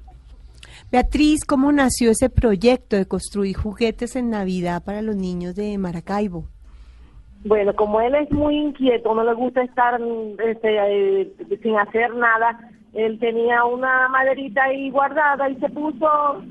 Beatriz, 0.94 1.44
¿cómo 1.44 1.72
nació 1.72 2.12
ese 2.12 2.30
proyecto 2.30 2.96
de 2.96 3.08
construir 3.08 3.58
juguetes 3.58 4.16
en 4.16 4.30
Navidad 4.30 4.84
para 4.86 5.02
los 5.02 5.16
niños 5.16 5.56
de 5.56 5.76
Maracaibo? 5.80 6.46
Bueno, 7.46 7.76
como 7.76 8.00
él 8.00 8.14
es 8.14 8.30
muy 8.30 8.58
inquieto, 8.58 9.16
no 9.16 9.24
le 9.24 9.34
gusta 9.34 9.64
estar 9.64 10.00
este, 10.46 11.22
eh, 11.22 11.34
sin 11.64 11.80
hacer 11.80 12.14
nada, 12.14 12.60
él 12.94 13.18
tenía 13.18 13.66
una 13.66 14.08
maderita 14.10 14.66
ahí 14.66 14.92
guardada 14.92 15.50
y 15.50 15.56
se 15.56 15.68
puso, 15.70 16.44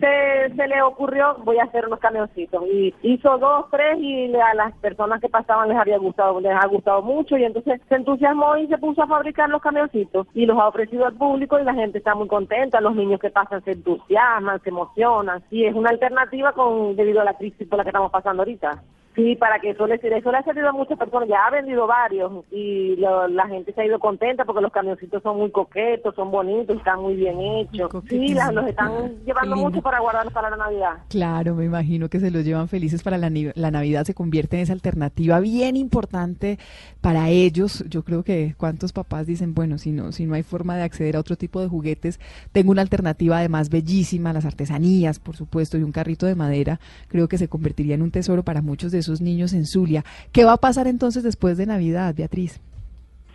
se, 0.00 0.54
se 0.54 0.66
le 0.68 0.82
ocurrió, 0.82 1.36
voy 1.44 1.58
a 1.58 1.64
hacer 1.64 1.86
unos 1.86 1.98
camioncitos. 1.98 2.62
Y 2.66 2.94
hizo 3.02 3.38
dos, 3.38 3.66
tres 3.70 3.98
y 3.98 4.34
a 4.34 4.54
las 4.54 4.72
personas 4.78 5.20
que 5.20 5.28
pasaban 5.28 5.68
les 5.68 5.78
había 5.78 5.98
gustado, 5.98 6.40
les 6.40 6.52
ha 6.52 6.66
gustado 6.66 7.02
mucho 7.02 7.36
y 7.36 7.44
entonces 7.44 7.80
se 7.88 7.94
entusiasmó 7.94 8.56
y 8.56 8.66
se 8.68 8.78
puso 8.78 9.02
a 9.02 9.06
fabricar 9.06 9.48
los 9.48 9.62
camioncitos 9.62 10.26
y 10.34 10.46
los 10.46 10.58
ha 10.58 10.68
ofrecido 10.68 11.06
al 11.06 11.14
público 11.14 11.58
y 11.58 11.64
la 11.64 11.74
gente 11.74 11.98
está 11.98 12.14
muy 12.14 12.28
contenta, 12.28 12.80
los 12.80 12.94
niños 12.94 13.20
que 13.20 13.30
pasan 13.30 13.62
se 13.64 13.72
entusiasman, 13.72 14.60
se 14.62 14.70
emocionan 14.70 15.42
y 15.50 15.64
es 15.64 15.74
una 15.74 15.90
alternativa 15.90 16.52
con 16.52 16.96
debido 16.96 17.20
a 17.20 17.24
la 17.24 17.34
crisis 17.34 17.66
por 17.68 17.78
la 17.78 17.84
que 17.84 17.90
estamos 17.90 18.10
pasando 18.10 18.42
ahorita. 18.42 18.82
Sí, 19.16 19.34
para 19.34 19.58
que 19.58 19.70
eso 19.70 19.86
le, 19.86 19.94
eso 19.94 20.30
le 20.30 20.36
ha 20.36 20.42
servido 20.44 20.68
a 20.68 20.72
muchas 20.72 20.98
personas, 20.98 21.26
ya 21.26 21.46
ha 21.46 21.50
vendido 21.50 21.86
varios 21.86 22.44
y 22.52 22.96
la 22.96 23.48
gente 23.48 23.72
se 23.72 23.80
ha 23.80 23.86
ido 23.86 23.98
contenta 23.98 24.44
porque 24.44 24.60
los 24.60 24.70
camioncitos 24.70 25.22
son 25.22 25.38
muy 25.38 25.50
coquetos, 25.50 26.14
son 26.14 26.30
bonitos, 26.30 26.76
están 26.76 27.00
muy 27.00 27.16
bien 27.16 27.40
hechos. 27.40 27.90
Sí, 28.10 28.34
los 28.34 28.66
están 28.66 29.24
llevando 29.24 29.56
mucho 29.56 29.80
para 29.80 30.00
guardarlos 30.00 30.34
para 30.34 30.50
la 30.50 30.58
Navidad. 30.58 30.98
Claro, 31.08 31.54
me 31.54 31.64
imagino 31.64 32.10
que 32.10 32.20
se 32.20 32.30
los 32.30 32.44
llevan 32.44 32.68
felices 32.68 33.02
para 33.02 33.16
la, 33.16 33.30
la 33.54 33.70
Navidad, 33.70 34.04
se 34.04 34.12
convierte 34.12 34.56
en 34.56 34.62
esa 34.62 34.74
alternativa 34.74 35.40
bien 35.40 35.76
importante 35.76 36.58
para 37.00 37.30
ellos. 37.30 37.84
Yo 37.88 38.02
creo 38.02 38.22
que 38.22 38.54
cuántos 38.58 38.92
papás 38.92 39.26
dicen, 39.26 39.54
bueno, 39.54 39.78
si 39.78 39.92
no, 39.92 40.12
si 40.12 40.26
no 40.26 40.34
hay 40.34 40.42
forma 40.42 40.76
de 40.76 40.82
acceder 40.82 41.16
a 41.16 41.20
otro 41.20 41.36
tipo 41.36 41.62
de 41.62 41.68
juguetes, 41.68 42.20
tengo 42.52 42.70
una 42.70 42.82
alternativa 42.82 43.38
además 43.38 43.70
bellísima, 43.70 44.34
las 44.34 44.44
artesanías, 44.44 45.18
por 45.18 45.36
supuesto, 45.36 45.78
y 45.78 45.82
un 45.82 45.92
carrito 45.92 46.26
de 46.26 46.34
madera, 46.34 46.80
creo 47.08 47.28
que 47.28 47.38
se 47.38 47.48
convertiría 47.48 47.94
en 47.94 48.02
un 48.02 48.10
tesoro 48.10 48.42
para 48.42 48.60
muchos 48.60 48.92
de 48.92 49.05
esos 49.06 49.20
niños 49.20 49.52
en 49.52 49.66
Zulia. 49.66 50.04
¿Qué 50.32 50.44
va 50.44 50.52
a 50.52 50.58
pasar 50.58 50.86
entonces 50.86 51.22
después 51.22 51.56
de 51.56 51.66
Navidad, 51.66 52.14
Beatriz? 52.14 52.60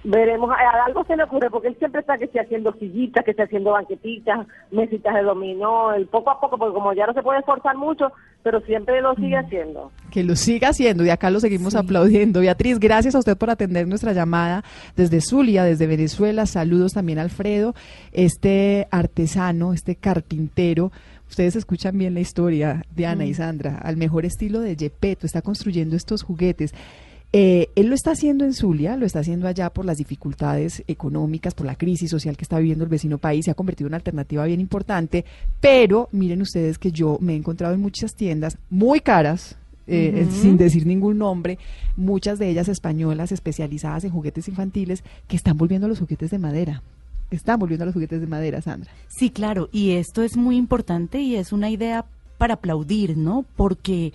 Veremos, 0.04 0.50
algo 0.88 1.04
se 1.06 1.16
le 1.16 1.24
ocurre 1.24 1.52
porque 1.52 1.68
él 1.68 1.76
siempre 1.78 2.02
está 2.02 2.18
que 2.18 2.26
esté 2.26 2.40
haciendo 2.40 2.74
sillitas, 2.74 3.24
que 3.24 3.32
esté 3.32 3.44
haciendo 3.44 3.72
banquetitas, 3.72 4.48
mesitas 4.72 5.14
de 5.14 5.22
dominó, 5.22 5.94
el 5.94 6.08
poco 6.08 6.32
a 6.32 6.40
poco, 6.40 6.58
porque 6.58 6.74
como 6.74 6.94
ya 6.94 7.06
no 7.06 7.14
se 7.14 7.22
puede 7.22 7.40
esforzar 7.40 7.78
mucho, 7.78 8.12
pero 8.42 8.62
siempre 8.62 9.00
lo 9.02 9.14
sigue 9.14 9.40
mm. 9.40 9.46
haciendo. 9.46 9.92
Que 10.10 10.24
lo 10.24 10.36
siga 10.36 10.70
haciendo 10.70 11.06
y 11.06 11.12
acá 11.12 11.30
lo 11.30 11.40
seguimos 11.40 11.76
aplaudiendo. 11.76 12.40
Beatriz, 12.40 12.80
gracias 12.80 13.14
a 13.14 13.20
usted 13.20 13.38
por 13.38 13.52
atender 13.52 13.88
nuestra 13.88 14.12
llamada 14.14 14.64
desde 14.96 15.22
Zulia, 15.22 15.64
desde 15.64 15.86
Venezuela. 15.86 16.48
Saludos 16.48 16.94
también 16.94 17.20
a 17.20 17.22
Alfredo, 17.22 17.76
este 18.12 18.88
artesano, 18.90 19.72
este 19.72 19.96
carpintero 19.96 20.92
Ustedes 21.32 21.56
escuchan 21.56 21.98
bien 21.98 22.14
la 22.14 22.20
historia 22.20 22.84
de 22.94 23.06
Ana 23.06 23.26
y 23.26 23.32
mm. 23.32 23.36
Sandra, 23.36 23.78
al 23.78 23.96
mejor 23.96 24.26
estilo 24.26 24.60
de 24.60 24.76
Gepetto, 24.76 25.26
está 25.26 25.42
construyendo 25.42 25.96
estos 25.96 26.24
juguetes. 26.24 26.74
Eh, 27.32 27.70
él 27.76 27.88
lo 27.88 27.96
está 27.96 28.12
haciendo 28.12 28.44
en 28.44 28.54
Zulia, 28.54 28.98
lo 28.98 29.06
está 29.06 29.20
haciendo 29.20 29.48
allá 29.48 29.70
por 29.70 29.86
las 29.86 29.98
dificultades 29.98 30.84
económicas, 30.90 31.54
por 31.54 31.66
la 31.66 31.76
crisis 31.76 32.12
social 32.12 32.36
que 32.36 32.44
está 32.44 32.60
viviendo 32.60 32.84
el 32.84 32.90
vecino 32.90 33.18
país, 33.18 33.46
se 33.46 33.52
ha 33.52 33.54
convertido 33.54 33.88
en 33.88 33.92
una 33.92 33.98
alternativa 33.98 34.44
bien 34.44 34.60
importante, 34.60 35.24
pero 35.62 36.10
miren 36.12 36.42
ustedes 36.42 36.78
que 36.78 36.92
yo 36.92 37.18
me 37.22 37.32
he 37.32 37.38
encontrado 37.38 37.74
en 37.74 37.80
muchas 37.80 38.14
tiendas 38.14 38.58
muy 38.70 39.00
caras, 39.00 39.56
eh, 39.88 40.26
Ujú. 40.28 40.42
sin 40.42 40.58
decir 40.58 40.86
ningún 40.86 41.18
nombre, 41.18 41.58
muchas 41.96 42.40
de 42.40 42.50
ellas 42.50 42.68
españolas 42.68 43.32
especializadas 43.32 44.04
en 44.04 44.12
juguetes 44.12 44.50
infantiles 44.50 45.06
que 45.30 45.38
están 45.38 45.58
volviendo 45.58 45.86
a 45.86 45.90
los 45.90 46.00
juguetes 46.00 46.30
de 46.30 46.40
madera. 46.40 46.84
Están 47.32 47.60
volviendo 47.60 47.84
a 47.84 47.88
los 47.88 47.94
juguetes 47.94 48.22
de 48.22 48.28
madera, 48.28 48.62
Sandra. 48.62 48.92
Sí, 49.08 49.30
claro, 49.30 49.70
y 49.72 49.92
esto 49.92 50.22
es 50.22 50.38
muy 50.38 50.58
importante 50.58 51.20
y 51.22 51.36
es 51.36 51.52
una 51.52 51.70
idea 51.70 52.06
para 52.38 52.56
aplaudir, 52.56 53.18
¿no? 53.18 53.46
Porque, 53.56 54.14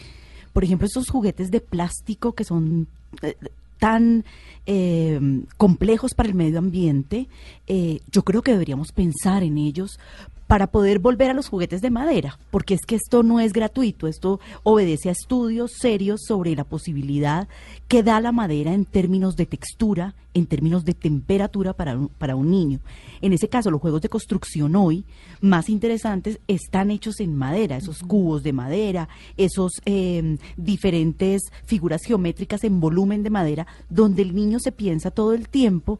por 0.52 0.64
ejemplo, 0.64 0.86
esos 0.86 1.08
juguetes 1.08 1.50
de 1.50 1.60
plástico 1.60 2.32
que 2.32 2.44
son 2.44 2.86
eh, 3.22 3.36
tan 3.78 4.24
eh, 4.66 5.20
complejos 5.56 6.12
para 6.14 6.28
el 6.28 6.34
medio 6.34 6.58
ambiente, 6.58 7.28
eh, 7.66 8.00
yo 8.10 8.22
creo 8.22 8.42
que 8.42 8.52
deberíamos 8.52 8.92
pensar 8.92 9.42
en 9.42 9.58
ellos 9.58 9.98
para 10.46 10.68
poder 10.68 11.00
volver 11.00 11.30
a 11.30 11.34
los 11.34 11.48
juguetes 11.48 11.80
de 11.80 11.90
madera, 11.90 12.38
porque 12.50 12.74
es 12.74 12.82
que 12.86 12.94
esto 12.94 13.22
no 13.22 13.40
es 13.40 13.52
gratuito, 13.52 14.06
esto 14.06 14.40
obedece 14.62 15.08
a 15.08 15.12
estudios 15.12 15.72
serios 15.72 16.22
sobre 16.26 16.54
la 16.54 16.64
posibilidad 16.64 17.48
que 17.88 18.02
da 18.02 18.20
la 18.20 18.32
madera 18.32 18.72
en 18.72 18.84
términos 18.84 19.36
de 19.36 19.46
textura, 19.46 20.14
en 20.34 20.46
términos 20.46 20.84
de 20.84 20.94
temperatura 20.94 21.72
para 21.72 21.96
un, 21.96 22.08
para 22.08 22.36
un 22.36 22.50
niño. 22.50 22.80
En 23.20 23.32
ese 23.32 23.48
caso, 23.48 23.70
los 23.70 23.80
juegos 23.80 24.02
de 24.02 24.08
construcción 24.08 24.76
hoy 24.76 25.04
más 25.40 25.68
interesantes 25.68 26.38
están 26.46 26.90
hechos 26.90 27.20
en 27.20 27.34
madera, 27.34 27.76
esos 27.76 28.00
cubos 28.00 28.42
de 28.42 28.52
madera, 28.52 29.08
esos 29.36 29.72
eh, 29.84 30.36
diferentes 30.56 31.42
figuras 31.64 32.02
geométricas 32.02 32.62
en 32.64 32.80
volumen 32.80 33.22
de 33.22 33.30
madera, 33.30 33.66
donde 33.88 34.22
el 34.22 34.34
niño 34.34 34.60
se 34.60 34.72
piensa 34.72 35.10
todo 35.10 35.32
el 35.32 35.48
tiempo 35.48 35.98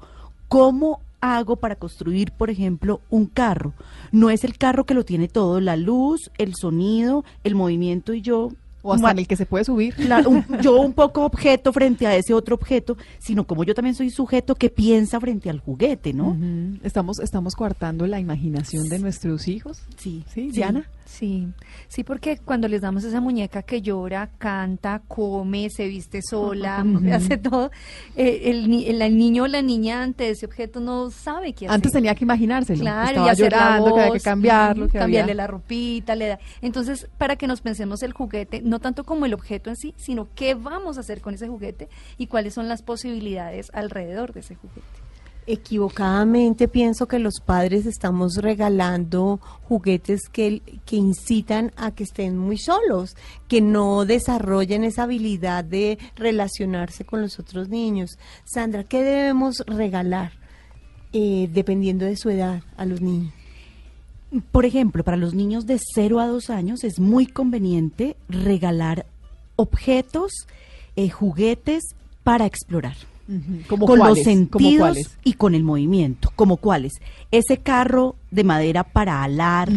cómo 0.49 1.01
hago 1.35 1.57
para 1.57 1.75
construir, 1.77 2.31
por 2.33 2.51
ejemplo, 2.51 3.01
un 3.11 3.27
carro. 3.27 3.73
No 4.13 4.31
es 4.31 4.45
el 4.45 4.57
carro 4.57 4.85
que 4.85 4.95
lo 4.95 5.05
tiene 5.05 5.27
todo, 5.29 5.61
la 5.61 5.77
luz, 5.77 6.31
el 6.39 6.55
sonido, 6.55 7.25
el 7.45 7.55
movimiento 7.55 8.13
y 8.15 8.21
yo. 8.23 8.51
O 8.83 8.93
hasta 8.93 9.11
en 9.11 9.19
el 9.19 9.27
que 9.27 9.35
se 9.35 9.47
puede 9.47 9.65
subir. 9.65 9.95
Un- 10.29 10.45
yo 10.63 10.81
un 10.81 10.93
poco 10.93 11.25
objeto 11.25 11.73
frente 11.73 12.07
a 12.07 12.15
ese 12.15 12.33
otro 12.35 12.55
objeto, 12.55 12.97
sino 13.19 13.45
como 13.45 13.65
yo 13.65 13.75
también 13.75 13.97
soy 13.97 14.11
sujeto 14.11 14.55
que 14.55 14.71
piensa 14.71 15.19
frente 15.19 15.51
al 15.51 15.59
juguete, 15.59 16.13
¿no? 16.13 16.37
Estamos, 16.85 17.19
estamos 17.19 17.57
coartando 17.57 18.07
la 18.07 18.21
imaginación 18.21 18.89
de 18.89 19.01
nuestros 19.01 19.49
hijos. 19.49 19.83
Sí, 19.97 20.23
Sí, 20.33 20.51
Diana. 20.53 20.89
Sí, 21.05 21.06
sí, 21.07 22.05
porque 22.05 22.39
cuando 22.39 22.69
les 22.69 22.81
damos 22.83 23.05
esa 23.05 23.21
muñeca 23.21 23.63
que 23.63 23.81
llora, 23.83 24.31
canta, 24.39 25.03
come, 25.09 25.71
se 25.71 25.87
viste 25.89 26.21
sola, 26.23 26.85
Ujú. 26.87 27.13
hace 27.13 27.37
todo, 27.39 27.71
eh, 28.17 28.43
el, 28.51 28.73
el, 28.85 29.01
el 29.03 29.17
niño 29.17 29.45
o 29.45 29.47
la 29.47 29.63
niña 29.63 30.03
ante 30.03 30.31
ese 30.31 30.47
objeto 30.47 30.81
no 30.81 31.11
sabe 31.11 31.53
qué 31.53 31.67
hacer. 31.67 31.75
Antes 31.75 31.93
tenía 31.93 32.15
que 32.15 32.25
imaginárselo. 32.25 32.81
Claro, 32.81 33.09
Estaba 33.09 33.27
y 33.27 33.31
hacer 33.31 33.53
la 33.53 33.59
llorando, 33.59 33.85
que 33.85 33.91
había 34.01 34.05
que 34.05 34.11
voz, 34.13 34.23
cambiarlo. 34.23 34.87
que 34.89 34.99
cambiarle 34.99 35.33
había- 35.33 35.35
la 35.43 35.47
ropita, 35.47 36.15
le 36.15 36.27
da. 36.29 36.39
Entonces, 36.63 37.09
para 37.19 37.37
que 37.37 37.47
nos 37.47 37.61
pensemos 37.61 38.03
el 38.03 38.13
juguete, 38.13 38.61
no 38.63 38.79
tanto 38.81 39.05
como 39.05 39.27
el 39.27 39.35
objeto 39.35 39.71
en 39.71 39.77
sí, 39.77 39.95
sino 39.97 40.29
qué 40.35 40.55
vamos 40.55 40.97
a 40.97 41.01
hacer 41.01 41.21
con 41.21 41.35
ese 41.35 41.49
juguete 41.49 41.89
y 42.19 42.27
cuáles 42.27 42.55
son 42.55 42.69
las 42.69 42.83
posibilidades 42.83 43.71
alrededor 43.73 44.33
de 44.33 44.41
ese 44.41 44.55
juguete. 44.57 45.06
Equivocadamente 45.49 46.67
pienso 46.67 47.07
que 47.07 47.21
los 47.21 47.39
padres 47.39 47.87
estamos 47.87 48.35
regalando 48.37 49.39
juguetes 49.69 50.29
que, 50.29 50.61
que 50.85 50.97
incitan 50.97 51.71
a 51.77 51.93
que 51.93 52.03
estén 52.03 52.37
muy 52.37 52.59
solos, 52.59 53.15
que 53.47 53.61
no 53.61 54.05
desarrollen 54.07 54.83
esa 54.83 55.05
habilidad 55.05 55.63
de 55.63 55.99
relacionarse 56.17 57.05
con 57.05 57.23
los 57.23 57.39
otros 57.39 57.69
niños. 57.69 58.19
Sandra, 58.45 58.83
¿qué 58.83 59.03
debemos 59.03 59.63
regalar 59.69 60.33
eh, 61.13 61.49
dependiendo 61.53 62.07
de 62.07 62.17
su 62.17 62.29
edad 62.29 62.65
a 62.77 62.85
los 62.85 63.01
niños? 63.01 63.33
Por 64.51 64.67
ejemplo, 64.67 65.05
para 65.05 65.17
los 65.17 65.35
niños 65.35 65.65
de 65.67 65.79
0 65.95 66.19
a 66.19 66.27
2 66.27 66.51
años 66.51 66.83
es 66.83 66.99
muy 66.99 67.27
conveniente 67.27 68.17
regalar 68.29 69.07
objetos, 69.55 70.33
eh, 70.97 71.09
juguetes 71.09 71.95
para 72.25 72.47
explorar. 72.47 72.97
Ujú. 73.29 73.63
¿Cómo 73.69 73.87
con 73.87 73.99
cuáles? 73.99 74.27
los 74.27 74.49
¿Cómo 74.51 74.65
sentidos 74.65 75.17
y 75.25 75.33
con 75.33 75.55
el 75.55 75.65
movimiento. 75.65 76.31
¿Como 76.37 76.59
cuáles? 76.59 76.93
Ese 77.31 77.59
carro 77.59 78.15
de 78.31 78.45
madera 78.45 78.85
para 78.85 79.23
alar, 79.23 79.69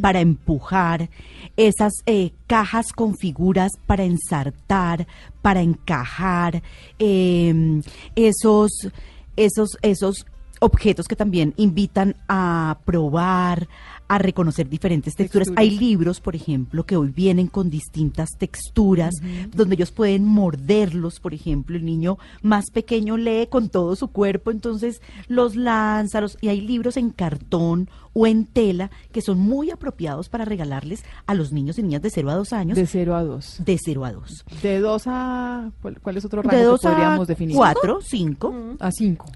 para 0.00 0.20
empujar, 0.20 1.10
esas 1.56 1.92
eh, 2.06 2.32
cajas 2.46 2.92
con 2.92 3.16
figuras 3.16 3.72
para 3.86 4.04
ensartar, 4.04 5.06
para 5.42 5.60
encajar, 5.60 6.62
eh, 6.98 7.82
esos, 8.16 8.88
esos, 9.36 9.76
esos 9.82 10.26
objetos 10.60 11.06
que 11.06 11.16
también 11.16 11.52
invitan 11.56 12.16
a 12.28 12.78
probar, 12.84 13.68
a 14.06 14.18
reconocer 14.18 14.68
diferentes 14.68 15.14
texturas. 15.14 15.48
Texturas. 15.48 15.60
Hay 15.62 15.78
libros, 15.78 16.20
por 16.20 16.36
ejemplo, 16.36 16.84
que 16.84 16.96
hoy 16.96 17.08
vienen 17.10 17.46
con 17.46 17.70
distintas 17.70 18.28
texturas, 18.38 19.14
donde 19.54 19.76
ellos 19.76 19.92
pueden 19.92 20.24
morderlos, 20.26 21.20
por 21.20 21.32
ejemplo, 21.34 21.76
el 21.76 21.84
niño 21.84 22.18
más 22.42 22.66
pequeño 22.72 23.16
lee 23.16 23.46
con 23.50 23.68
todo 23.70 23.96
su 23.96 24.08
cuerpo, 24.08 24.50
entonces 24.50 25.00
los 25.28 25.56
lanza, 25.56 26.20
los- 26.20 26.36
y 26.40 26.48
hay 26.48 26.60
libros 26.60 26.96
en 26.96 27.10
cartón 27.10 27.88
o 28.12 28.26
en 28.26 28.44
tela 28.46 28.90
que 29.10 29.22
son 29.22 29.38
muy 29.38 29.70
apropiados 29.70 30.28
para 30.28 30.44
regalarles 30.44 31.02
a 31.26 31.34
los 31.34 31.50
niños 31.52 31.78
y 31.78 31.82
niñas 31.82 32.02
de 32.02 32.10
0 32.10 32.30
a 32.30 32.34
2 32.34 32.52
años, 32.52 32.76
De 32.76 32.82
de, 32.82 32.86
0 32.86 33.16
a 33.16 33.24
2. 33.24 33.62
0 33.66 34.04
a 34.04 34.12
2. 34.12 34.44
De 34.62 34.78
2 34.80 35.02
a... 35.06 35.70
¿Cuál, 35.82 36.00
cuál 36.00 36.16
es 36.18 36.24
otro 36.24 36.42
rango 36.42 36.54
De 36.56 36.62
que 36.62 36.66
2 36.66 36.84
a 36.84 36.90
podríamos 36.90 37.26
definir? 37.26 37.56
4, 37.56 37.98
5, 38.02 38.54
A 38.80 38.90
5. 38.92 39.26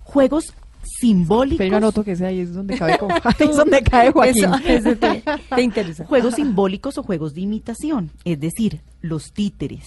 juegos 0.00 0.52
simbólicos. 0.98 1.58
Pero 1.58 1.76
anoto 1.76 2.04
que 2.04 2.12
ese 2.12 2.26
ahí 2.26 2.40
es 2.40 2.54
donde 2.54 2.76
cabe, 2.76 2.98
con- 2.98 3.10
es 3.38 3.56
donde 3.56 3.82
cae 3.82 4.12
Joaquín. 4.12 4.44
Eso, 4.44 4.54
eso 4.66 4.96
te, 4.96 5.22
te 5.54 5.62
interesa. 5.62 6.04
Juegos 6.06 6.34
simbólicos 6.34 6.98
o 6.98 7.02
juegos 7.02 7.34
de 7.34 7.42
imitación, 7.42 8.10
es 8.24 8.40
decir, 8.40 8.80
los 9.00 9.32
títeres, 9.32 9.86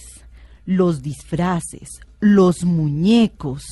los 0.64 1.02
disfraces, 1.02 1.88
los 2.20 2.64
muñecos, 2.64 3.62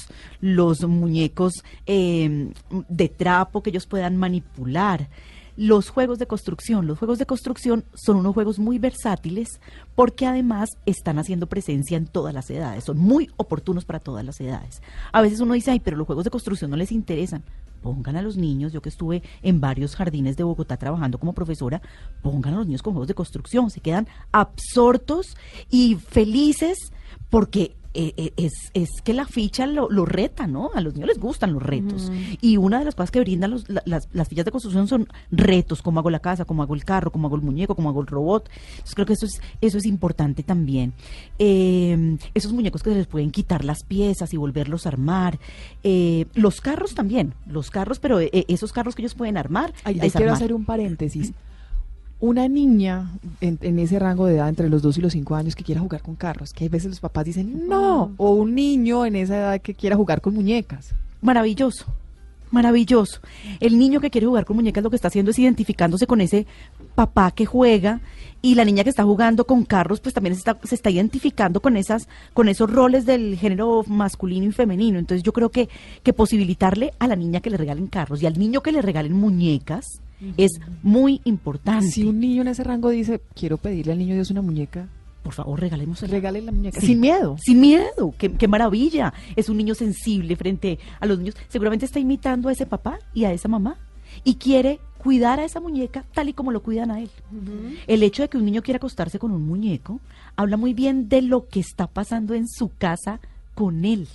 los 0.41 0.83
muñecos 0.85 1.63
eh, 1.87 2.53
de 2.89 3.09
trapo 3.09 3.63
que 3.63 3.71
ellos 3.71 3.87
puedan 3.87 4.17
manipular, 4.17 5.09
los 5.61 5.91
juegos 5.91 6.19
de 6.19 6.27
construcción. 6.27 6.87
Los 6.87 6.99
juegos 6.99 7.19
de 7.19 7.27
construcción 7.27 7.85
son 7.93 8.17
unos 8.17 8.33
juegos 8.33 8.59
muy 8.59 8.79
versátiles 8.79 9.61
porque 9.95 10.27
además 10.27 10.71
están 10.87 11.19
haciendo 11.19 11.49
presencia 11.49 11.99
en 11.99 12.07
todas 12.07 12.33
las 12.33 12.49
edades, 12.49 12.85
son 12.85 12.97
muy 12.97 13.29
oportunos 13.37 13.85
para 13.85 14.01
todas 14.01 14.25
las 14.25 14.41
edades. 14.41 14.81
A 15.13 15.21
veces 15.21 15.39
uno 15.41 15.53
dice, 15.53 15.71
ay, 15.71 15.81
pero 15.81 15.99
los 15.99 16.07
juegos 16.07 16.25
de 16.25 16.31
construcción 16.31 16.71
no 16.71 16.79
les 16.79 16.93
interesan. 16.93 17.43
Pongan 17.83 18.17
a 18.17 18.23
los 18.23 18.39
niños, 18.39 18.73
yo 18.73 18.81
que 18.81 18.89
estuve 18.89 19.23
en 19.43 19.61
varios 19.61 19.97
jardines 19.97 20.39
de 20.39 20.45
Bogotá 20.45 20.79
trabajando 20.79 21.19
como 21.19 21.35
profesora, 21.35 21.83
pongan 22.23 22.55
a 22.55 22.57
los 22.57 22.67
niños 22.67 22.83
con 22.83 22.95
juegos 22.95 23.09
de 23.09 23.15
construcción, 23.15 23.69
se 23.69 23.81
quedan 23.81 24.09
absortos 24.33 25.37
y 25.69 25.97
felices 25.97 26.91
porque 27.29 27.77
eh, 27.93 28.13
eh, 28.17 28.33
es, 28.37 28.53
es 28.75 28.89
que 29.03 29.13
la 29.15 29.27
ficha 29.27 29.67
lo, 29.67 29.91
lo 29.91 30.05
reta, 30.05 30.47
¿no? 30.47 30.71
A 30.75 30.81
los 30.81 30.95
niños 30.95 31.09
les 31.09 31.19
gustan 31.19 31.53
los 31.53 31.63
retos. 31.63 32.13
Y 32.41 32.57
una 32.57 32.79
de 32.79 32.85
las 32.85 32.95
cosas 32.95 33.11
que 33.11 33.21
brindan 33.21 33.51
los- 33.51 33.69
la- 33.69 33.83
las, 33.85 34.09
las 34.13 34.29
fichas 34.29 34.45
de 34.45 34.51
construcción 34.53 34.87
son 34.87 35.09
retos, 35.33 35.83
cómo 35.83 35.99
hago 36.01 36.09
la 36.11 36.21
casa, 36.21 36.45
cómo 36.45 36.63
hago 36.63 36.75
el 36.75 36.85
carro, 36.85 37.11
cómo 37.11 37.27
hago 37.27 37.37
el 37.37 37.43
muñeco, 37.43 37.75
cómo 37.75 37.89
hago 37.89 38.01
el 38.01 38.07
robot. 38.07 38.49
Entonces 38.71 38.95
creo 38.95 39.07
que 39.07 39.15
eso 39.15 39.27
es, 39.27 39.41
eso 39.61 39.79
es 39.79 39.87
importante 39.87 40.43
también. 40.43 40.93
Eh, 41.39 42.17
esos 42.35 42.53
muñecos 42.53 42.83
que 42.83 42.91
se 42.91 42.97
les 42.97 43.07
pueden 43.07 43.31
quitar 43.31 43.65
las 43.65 43.83
piezas 43.83 44.33
y 44.33 44.37
volverlos 44.37 44.87
a 44.87 44.91
armar. 44.91 45.39
Eh, 45.83 46.27
los 46.35 46.61
carros 46.61 46.95
también, 46.95 47.35
los 47.47 47.71
carros, 47.71 47.99
pero 47.99 48.21
eh, 48.21 48.31
esos 48.49 48.73
carros 48.73 48.95
que 48.95 49.03
ellos 49.03 49.15
pueden 49.15 49.37
armar, 49.37 49.73
Ahí, 49.85 49.95
ahí 49.95 50.11
quiero 50.11 50.33
hacer 50.37 50.53
un 50.53 50.65
paréntesis. 50.65 51.33
Una 52.21 52.49
niña 52.49 53.11
en, 53.41 53.59
en 53.63 53.79
ese 53.79 53.99
rango 53.99 54.27
de 54.27 54.37
edad, 54.37 54.49
entre 54.51 54.69
los 54.69 54.83
2 54.83 54.99
y 54.99 55.01
los 55.01 55.13
5 55.15 55.35
años, 55.35 55.57
que 55.57 55.65
quiera 55.65 55.81
jugar 55.81 56.03
con 56.03 56.17
carros, 56.17 56.53
que 56.53 56.65
hay 56.65 56.69
veces 56.69 56.91
los 56.91 57.01
papás 57.01 57.25
dicen 57.25 57.67
no, 57.67 58.13
o 58.19 58.33
un 58.33 58.55
niño 58.55 59.07
en 59.07 59.17
esa 59.17 59.39
edad 59.39 59.61
que 59.61 59.75
quiera 59.75 59.97
jugar 59.97 60.21
con 60.21 60.35
muñecas. 60.35 60.95
Maravilloso, 61.23 61.87
maravilloso. 62.51 63.21
El 63.59 63.79
niño 63.79 64.01
que 64.01 64.11
quiere 64.11 64.27
jugar 64.27 64.45
con 64.45 64.57
muñecas 64.57 64.85
lo 64.85 64.91
que 64.91 64.97
está 64.97 65.09
haciendo 65.09 65.31
es 65.31 65.39
identificándose 65.39 66.07
con 66.07 66.21
ese 66.21 66.47
papá 66.95 67.31
que 67.31 67.47
juega 67.47 68.01
y 68.43 68.55
la 68.55 68.65
niña 68.65 68.85
que 68.85 68.91
está 68.91 69.05
jugando 69.05 69.47
con 69.47 69.65
carros 69.65 70.01
pues 70.01 70.15
también 70.15 70.35
se 70.35 70.41
está, 70.41 70.59
se 70.63 70.75
está 70.75 70.91
identificando 70.91 71.61
con 71.61 71.77
esas 71.77 72.09
con 72.35 72.49
esos 72.49 72.71
roles 72.71 73.07
del 73.07 73.37
género 73.37 73.83
masculino 73.87 74.47
y 74.47 74.53
femenino. 74.53 74.99
Entonces 74.99 75.23
yo 75.23 75.33
creo 75.33 75.49
que 75.49 75.69
que 76.03 76.13
posibilitarle 76.13 76.93
a 76.99 77.07
la 77.07 77.17
niña 77.17 77.41
que 77.41 77.51
le 77.51 77.57
regalen 77.57 77.87
carros 77.87 78.23
y 78.23 78.27
al 78.27 78.39
niño 78.39 78.63
que 78.63 78.73
le 78.73 78.83
regalen 78.83 79.15
muñecas 79.15 80.03
es 80.37 80.61
muy 80.83 81.21
importante. 81.25 81.87
Si 81.89 82.05
un 82.05 82.21
niño 82.21 82.43
en 82.43 82.49
ese 82.49 82.65
rango 82.65 82.91
dice 82.91 83.21
quiero 83.35 83.57
pedirle 83.59 83.93
al 83.93 83.99
niño 83.99 84.15
Dios 84.15 84.31
una 84.31 84.43
muñeca, 84.43 84.89
Por 85.23 85.35
favor, 85.35 85.61
regalemos 85.61 86.01
regale 86.09 86.41
la 86.41 86.51
muñeca 86.51 86.81
Sí. 86.81 86.87
sin 86.89 87.01
miedo. 87.01 87.37
Sin 87.39 87.61
miedo, 87.61 88.15
qué, 88.17 88.33
qué 88.33 88.49
maravilla. 88.49 89.13
Es 89.37 89.49
un 89.51 89.59
niño 89.59 89.75
sensible 89.75 90.35
frente 90.37 90.79
a 90.99 91.05
los 91.07 91.19
niños. 91.19 91.35
Seguramente 91.49 91.85
está 91.85 92.01
imitando 92.01 92.49
a 92.49 92.53
ese 92.53 92.65
papá 92.67 92.99
y 93.13 93.25
a 93.25 93.33
esa 93.33 93.47
mamá 93.49 93.77
y 94.25 94.37
quiere 94.37 94.81
cuidar 94.99 95.39
a 95.39 95.45
esa 95.45 95.61
muñeca 95.61 96.05
tal 96.15 96.29
y 96.31 96.33
como 96.33 96.53
lo 96.53 96.63
cuidan 96.63 96.91
a 96.91 97.01
él. 97.01 97.11
El 97.87 98.03
hecho 98.03 98.23
de 98.23 98.29
que 98.29 98.39
un 98.39 98.45
niño 98.47 98.63
quiera 98.63 98.77
acostarse 98.79 99.19
con 99.19 99.31
un 99.31 99.47
muñeco 99.47 100.01
habla 100.37 100.57
muy 100.57 100.73
bien 100.75 101.09
de 101.09 101.23
lo 101.23 101.49
que 101.49 101.61
está 101.61 101.87
pasando 101.87 102.33
en 102.35 102.49
su 102.49 102.71
casa 102.77 103.21
con 103.55 103.85
él. 103.85 104.09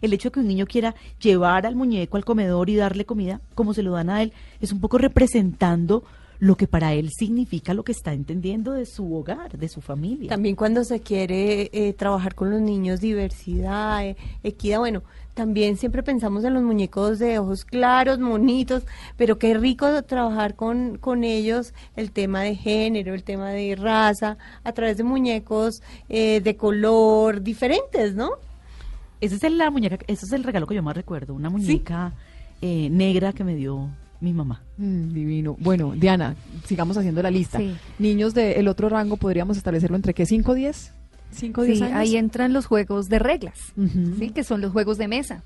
El 0.00 0.12
hecho 0.12 0.28
de 0.28 0.32
que 0.32 0.40
un 0.40 0.48
niño 0.48 0.66
quiera 0.66 0.94
llevar 1.20 1.66
al 1.66 1.76
muñeco 1.76 2.16
al 2.16 2.24
comedor 2.24 2.70
y 2.70 2.76
darle 2.76 3.04
comida 3.04 3.40
como 3.54 3.74
se 3.74 3.82
lo 3.82 3.92
dan 3.92 4.10
a 4.10 4.22
él 4.22 4.32
es 4.60 4.72
un 4.72 4.80
poco 4.80 4.98
representando 4.98 6.04
lo 6.40 6.56
que 6.56 6.68
para 6.68 6.94
él 6.94 7.10
significa 7.10 7.74
lo 7.74 7.82
que 7.82 7.92
está 7.92 8.12
entendiendo 8.12 8.72
de 8.72 8.86
su 8.86 9.14
hogar, 9.14 9.58
de 9.58 9.68
su 9.68 9.80
familia. 9.80 10.28
También 10.28 10.54
cuando 10.54 10.84
se 10.84 11.00
quiere 11.00 11.70
eh, 11.72 11.92
trabajar 11.94 12.34
con 12.34 12.50
los 12.50 12.60
niños, 12.60 13.00
diversidad, 13.00 14.06
eh, 14.06 14.16
equidad, 14.44 14.78
bueno, 14.78 15.02
también 15.34 15.76
siempre 15.76 16.02
pensamos 16.02 16.44
en 16.44 16.54
los 16.54 16.62
muñecos 16.62 17.18
de 17.18 17.38
ojos 17.38 17.64
claros, 17.64 18.18
monitos, 18.18 18.84
pero 19.16 19.38
qué 19.38 19.54
rico 19.54 20.02
trabajar 20.04 20.54
con, 20.54 20.98
con 20.98 21.24
ellos 21.24 21.74
el 21.96 22.10
tema 22.10 22.42
de 22.42 22.54
género, 22.56 23.14
el 23.14 23.24
tema 23.24 23.50
de 23.50 23.76
raza, 23.76 24.36
a 24.64 24.72
través 24.72 24.96
de 24.96 25.04
muñecos 25.04 25.82
eh, 26.08 26.40
de 26.40 26.56
color 26.56 27.42
diferentes, 27.42 28.14
¿no? 28.14 28.30
Ese 29.20 29.36
es 29.36 29.44
el, 29.44 29.58
la 29.58 29.70
muñeca, 29.70 29.98
ese 30.06 30.26
es 30.26 30.32
el 30.32 30.44
regalo 30.44 30.66
que 30.66 30.74
yo 30.74 30.82
más 30.82 30.96
recuerdo, 30.96 31.34
una 31.34 31.50
muñeca 31.50 32.12
eh, 32.62 32.88
negra 32.90 33.32
que 33.32 33.44
me 33.44 33.54
dio 33.56 33.88
mi 34.20 34.32
mamá. 34.32 34.62
Mm, 34.76 35.12
divino. 35.12 35.56
Bueno, 35.58 35.92
Diana, 35.96 36.36
sigamos 36.64 36.96
haciendo 36.96 37.22
la 37.22 37.30
lista. 37.30 37.58
Sí. 37.58 37.74
Niños 37.98 38.34
del 38.34 38.66
otro 38.68 38.88
rango, 38.88 39.16
podríamos 39.16 39.56
establecerlo 39.56 39.96
entre 39.96 40.14
qué, 40.14 40.26
5 40.26 40.52
o 40.52 40.54
10? 40.54 40.92
5 41.32 41.60
o 41.60 41.64
10 41.64 41.78
Sí, 41.78 41.84
años. 41.84 41.96
ahí 41.96 42.16
entran 42.16 42.52
los 42.52 42.66
juegos 42.66 43.08
de 43.08 43.18
reglas. 43.18 43.72
¿sí? 44.18 44.30
que 44.30 44.44
son 44.44 44.60
los 44.60 44.72
juegos 44.72 44.98
de 44.98 45.08
mesa. 45.08 45.42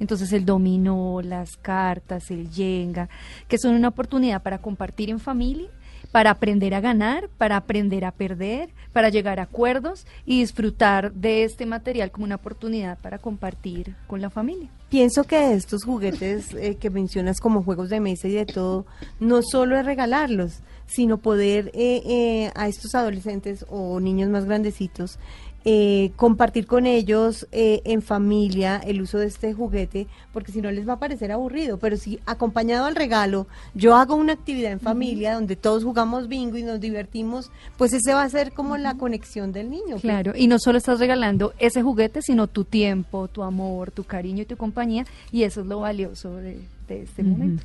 Entonces 0.00 0.32
el 0.32 0.44
dominó, 0.44 1.20
las 1.22 1.56
cartas, 1.56 2.30
el 2.30 2.50
yenga, 2.50 3.08
que 3.46 3.58
son 3.58 3.74
una 3.74 3.88
oportunidad 3.88 4.42
para 4.42 4.58
compartir 4.58 5.08
en 5.10 5.20
familia, 5.20 5.68
para 6.12 6.30
aprender 6.30 6.74
a 6.74 6.80
ganar, 6.80 7.28
para 7.38 7.56
aprender 7.56 8.04
a 8.04 8.12
perder, 8.12 8.70
para 8.92 9.08
llegar 9.08 9.40
a 9.40 9.44
acuerdos 9.44 10.06
y 10.24 10.40
disfrutar 10.40 11.12
de 11.12 11.44
este 11.44 11.66
material 11.66 12.10
como 12.10 12.24
una 12.24 12.36
oportunidad 12.36 12.98
para 12.98 13.18
compartir 13.18 13.94
con 14.06 14.20
la 14.20 14.30
familia. 14.30 14.70
Pienso 14.88 15.24
que 15.24 15.54
estos 15.54 15.84
juguetes 15.84 16.54
eh, 16.54 16.76
que 16.76 16.90
mencionas 16.90 17.40
como 17.40 17.62
juegos 17.62 17.88
de 17.88 18.00
mesa 18.00 18.28
y 18.28 18.32
de 18.32 18.46
todo, 18.46 18.86
no 19.18 19.42
solo 19.42 19.76
es 19.76 19.84
regalarlos, 19.84 20.62
sino 20.86 21.18
poder 21.18 21.72
eh, 21.74 22.02
eh, 22.06 22.52
a 22.54 22.68
estos 22.68 22.94
adolescentes 22.94 23.64
o 23.68 23.98
niños 24.00 24.28
más 24.30 24.44
grandecitos 24.44 25.18
eh, 25.66 26.12
compartir 26.16 26.66
con 26.66 26.86
ellos 26.86 27.46
eh, 27.50 27.80
en 27.84 28.02
familia 28.02 28.76
el 28.84 29.00
uso 29.00 29.18
de 29.18 29.26
este 29.26 29.54
juguete, 29.54 30.06
porque 30.32 30.52
si 30.52 30.60
no 30.60 30.70
les 30.70 30.86
va 30.86 30.94
a 30.94 30.98
parecer 30.98 31.32
aburrido, 31.32 31.78
pero 31.78 31.96
si 31.96 32.20
acompañado 32.26 32.84
al 32.84 32.94
regalo 32.94 33.46
yo 33.74 33.96
hago 33.96 34.14
una 34.14 34.34
actividad 34.34 34.72
en 34.72 34.80
familia 34.80 35.34
donde 35.34 35.56
todos 35.56 35.82
jugamos 35.82 36.28
bingo 36.28 36.58
y 36.58 36.62
nos 36.62 36.80
divertimos, 36.80 37.50
pues 37.78 37.94
ese 37.94 38.12
va 38.12 38.22
a 38.22 38.28
ser 38.28 38.52
como 38.52 38.76
la 38.76 38.94
conexión 38.96 39.52
del 39.52 39.70
niño. 39.70 39.96
Claro, 40.00 40.32
y 40.36 40.48
no 40.48 40.58
solo 40.58 40.76
estás 40.76 40.98
regalando 40.98 41.54
ese 41.58 41.82
juguete, 41.82 42.20
sino 42.20 42.46
tu 42.46 42.64
tiempo, 42.64 43.28
tu 43.28 43.42
amor, 43.42 43.90
tu 43.90 44.04
cariño 44.04 44.42
y 44.42 44.46
tu 44.46 44.58
compañía, 44.58 45.06
y 45.32 45.44
eso 45.44 45.62
es 45.62 45.66
lo 45.66 45.80
valioso 45.80 46.36
de, 46.36 46.60
de 46.88 47.02
este 47.02 47.22
momento. 47.22 47.62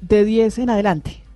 De 0.00 0.24
10 0.24 0.58
en 0.58 0.70
adelante. 0.70 1.27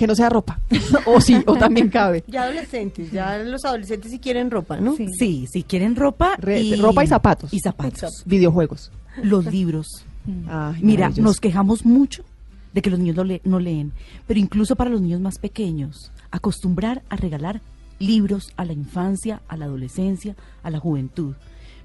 Que 0.00 0.06
no 0.06 0.14
sea 0.14 0.30
ropa. 0.30 0.58
o 1.06 1.20
sí, 1.20 1.36
o 1.46 1.56
también 1.56 1.90
cabe. 1.90 2.24
Ya 2.26 2.44
adolescentes, 2.44 3.12
ya 3.12 3.36
los 3.36 3.64
adolescentes 3.66 4.10
si 4.10 4.18
quieren 4.18 4.50
ropa, 4.50 4.80
¿no? 4.80 4.96
Sí, 4.96 5.46
si 5.46 5.62
quieren 5.62 5.94
ropa 5.94 6.36
Re- 6.38 6.62
y 6.62 6.74
ropa 6.76 7.04
y 7.04 7.06
zapatos. 7.06 7.52
Y 7.52 7.60
zapatos. 7.60 8.22
Videojuegos. 8.24 8.90
Los 9.22 9.44
libros. 9.44 10.06
Ay, 10.48 10.80
Mira, 10.82 11.10
nos 11.18 11.38
quejamos 11.38 11.84
mucho 11.84 12.24
de 12.72 12.80
que 12.80 12.88
los 12.88 12.98
niños 12.98 13.16
no, 13.16 13.24
le- 13.24 13.42
no 13.44 13.58
leen, 13.60 13.92
pero 14.26 14.40
incluso 14.40 14.74
para 14.74 14.88
los 14.88 15.02
niños 15.02 15.20
más 15.20 15.38
pequeños, 15.38 16.10
acostumbrar 16.30 17.02
a 17.10 17.16
regalar 17.16 17.60
libros 17.98 18.52
a 18.56 18.64
la 18.64 18.72
infancia, 18.72 19.42
a 19.48 19.58
la 19.58 19.66
adolescencia, 19.66 20.34
a 20.62 20.70
la 20.70 20.78
juventud. 20.78 21.34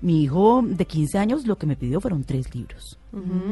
Mi 0.01 0.24
hijo 0.24 0.63
de 0.66 0.86
15 0.86 1.18
años 1.18 1.45
lo 1.47 1.57
que 1.57 1.66
me 1.68 1.76
pidió 1.76 1.99
fueron 1.99 2.24
tres 2.24 2.55
libros. 2.55 2.97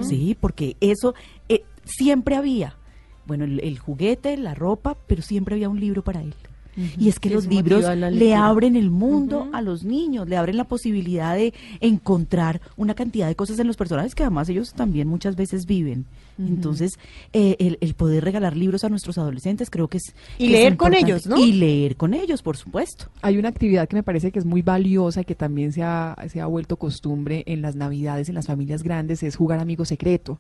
Sí, 0.02 0.38
porque 0.40 0.78
eso 0.80 1.16
eh, 1.50 1.66
siempre 1.84 2.38
había. 2.38 2.78
Bueno, 3.26 3.46
el, 3.46 3.60
el 3.60 3.80
juguete, 3.80 4.38
la 4.38 4.54
ropa, 4.54 4.98
pero 5.08 5.22
siempre 5.22 5.56
había 5.56 5.70
un 5.70 5.80
libro 5.80 6.04
para 6.04 6.22
él. 6.22 6.34
Y 6.76 7.10
es 7.10 7.20
que 7.20 7.30
los 7.30 7.46
libros 7.46 7.86
le 7.96 8.36
abren 8.36 8.76
el 8.76 8.90
mundo 8.90 9.50
a 9.54 9.62
los 9.62 9.84
niños, 9.84 10.28
le 10.28 10.38
abren 10.38 10.58
la 10.58 10.64
posibilidad 10.64 11.36
de 11.36 11.54
encontrar 11.82 12.62
una 12.78 12.96
cantidad 12.96 13.28
de 13.28 13.36
cosas 13.36 13.60
en 13.60 13.68
los 13.68 13.78
personajes 13.78 14.16
que 14.16 14.24
además 14.24 14.50
ellos 14.50 14.74
también 14.74 15.08
muchas 15.08 15.36
veces 15.36 15.66
viven. 15.66 16.06
Entonces, 16.38 16.98
eh, 17.32 17.56
el, 17.60 17.78
el 17.82 17.94
poder 17.94 18.24
regalar 18.24 18.58
libros 18.58 18.84
a 18.84 18.90
nuestros 18.90 19.18
adolescentes 19.18 19.70
creo 19.70 19.88
que 19.88 19.98
es... 19.98 20.16
Y 20.38 20.40
que 20.40 20.46
es 20.46 20.52
leer 20.52 20.78
con 20.78 20.94
ellos, 20.94 21.28
¿no? 21.28 21.38
Y 21.38 21.54
leer 21.54 21.96
con 21.96 22.14
ellos, 22.14 22.42
por 22.42 22.58
supuesto. 22.58 23.06
Hay 23.22 23.38
una 23.38 23.50
actividad 23.50 23.88
que 23.88 23.96
me 23.96 24.04
parece 24.04 24.32
que 24.32 24.40
es 24.40 24.46
muy 24.46 24.62
valiosa 24.62 25.22
y 25.22 25.26
que 25.26 25.36
también 25.36 25.72
se 25.72 25.84
ha, 25.84 26.16
se 26.28 26.42
ha 26.42 26.46
vuelto 26.46 26.78
costumbre 26.78 27.44
en 27.46 27.62
las 27.62 27.76
navidades, 27.76 28.30
en 28.30 28.36
las 28.36 28.48
familias 28.48 28.84
grandes, 28.84 29.24
es 29.24 29.36
jugar 29.36 29.60
amigo 29.60 29.86
secreto. 29.86 30.40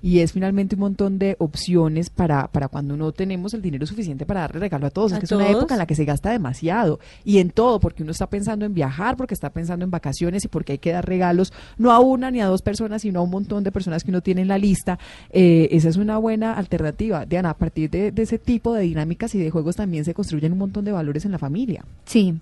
Y 0.00 0.20
es 0.20 0.32
finalmente 0.32 0.76
un 0.76 0.80
montón 0.80 1.18
de 1.18 1.36
opciones 1.38 2.10
para, 2.10 2.48
para 2.48 2.68
cuando 2.68 2.96
no 2.96 3.12
tenemos 3.12 3.54
el 3.54 3.62
dinero 3.62 3.86
suficiente 3.86 4.26
para 4.26 4.40
darle 4.42 4.60
regalo 4.60 4.86
a 4.86 4.90
todos. 4.90 5.12
¿A 5.12 5.16
es 5.16 5.20
que 5.20 5.26
es 5.26 5.32
una 5.32 5.44
todos? 5.44 5.56
época 5.58 5.74
en 5.74 5.78
la 5.78 5.86
que 5.86 5.94
se 5.94 6.04
gasta 6.04 6.30
demasiado. 6.30 7.00
Y 7.24 7.38
en 7.38 7.50
todo, 7.50 7.80
porque 7.80 8.02
uno 8.02 8.12
está 8.12 8.28
pensando 8.28 8.64
en 8.64 8.74
viajar, 8.74 9.16
porque 9.16 9.34
está 9.34 9.50
pensando 9.50 9.84
en 9.84 9.90
vacaciones 9.90 10.44
y 10.44 10.48
porque 10.48 10.72
hay 10.72 10.78
que 10.78 10.92
dar 10.92 11.06
regalos, 11.06 11.52
no 11.78 11.90
a 11.90 12.00
una 12.00 12.30
ni 12.30 12.40
a 12.40 12.46
dos 12.46 12.62
personas, 12.62 13.02
sino 13.02 13.20
a 13.20 13.22
un 13.22 13.30
montón 13.30 13.64
de 13.64 13.72
personas 13.72 14.04
que 14.04 14.10
uno 14.10 14.20
tiene 14.22 14.42
en 14.42 14.48
la 14.48 14.58
lista. 14.58 14.98
Eh, 15.34 15.68
esa 15.70 15.88
es 15.88 15.96
una 15.96 16.18
buena 16.18 16.52
alternativa. 16.54 17.24
Diana, 17.24 17.50
a 17.50 17.54
partir 17.56 17.88
de, 17.88 18.12
de 18.12 18.22
ese 18.22 18.38
tipo 18.38 18.74
de 18.74 18.82
dinámicas 18.82 19.34
y 19.34 19.38
de 19.38 19.50
juegos 19.50 19.76
también 19.76 20.04
se 20.04 20.12
construyen 20.12 20.52
un 20.52 20.58
montón 20.58 20.84
de 20.84 20.92
valores 20.92 21.24
en 21.24 21.32
la 21.32 21.38
familia. 21.38 21.84
Sí, 22.04 22.34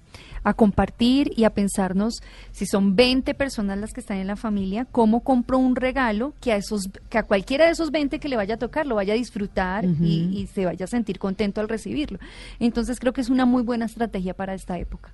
a 0.42 0.54
compartir 0.54 1.32
y 1.36 1.44
a 1.44 1.50
pensarnos 1.50 2.20
si 2.50 2.66
son 2.66 2.96
20 2.96 3.34
personas 3.34 3.78
las 3.78 3.92
que 3.92 4.00
están 4.00 4.16
en 4.16 4.26
la 4.26 4.34
familia, 4.36 4.86
cómo 4.90 5.20
compro 5.20 5.58
un 5.58 5.76
regalo 5.76 6.32
que 6.40 6.50
a 6.52 6.56
esos 6.56 6.88
que 7.08 7.18
a 7.18 7.22
cualquiera 7.22 7.66
de 7.66 7.72
esos 7.72 7.90
20 7.92 8.18
que 8.18 8.28
le 8.28 8.36
vaya 8.36 8.54
a 8.54 8.58
tocar 8.58 8.86
lo 8.86 8.96
vaya 8.96 9.12
a 9.12 9.16
disfrutar 9.16 9.84
y, 9.84 10.28
y 10.32 10.48
se 10.48 10.64
vaya 10.64 10.84
a 10.84 10.88
sentir 10.88 11.18
contento 11.20 11.60
al 11.60 11.68
recibirlo. 11.68 12.18
Entonces 12.58 12.98
creo 12.98 13.12
que 13.12 13.20
es 13.20 13.30
una 13.30 13.46
muy 13.46 13.62
buena 13.62 13.84
estrategia 13.84 14.34
para 14.34 14.54
esta 14.54 14.78
época. 14.78 15.12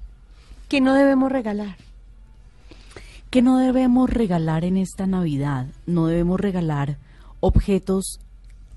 Que 0.69 0.81
no 0.81 0.95
debemos 0.95 1.31
regalar. 1.31 1.77
que 3.31 3.43
no 3.43 3.59
debemos 3.59 4.09
regalar 4.09 4.65
en 4.65 4.77
esta 4.79 5.07
Navidad? 5.07 5.67
No 5.87 6.07
debemos 6.07 6.41
regalar 6.41 6.97
objetos 7.41 8.19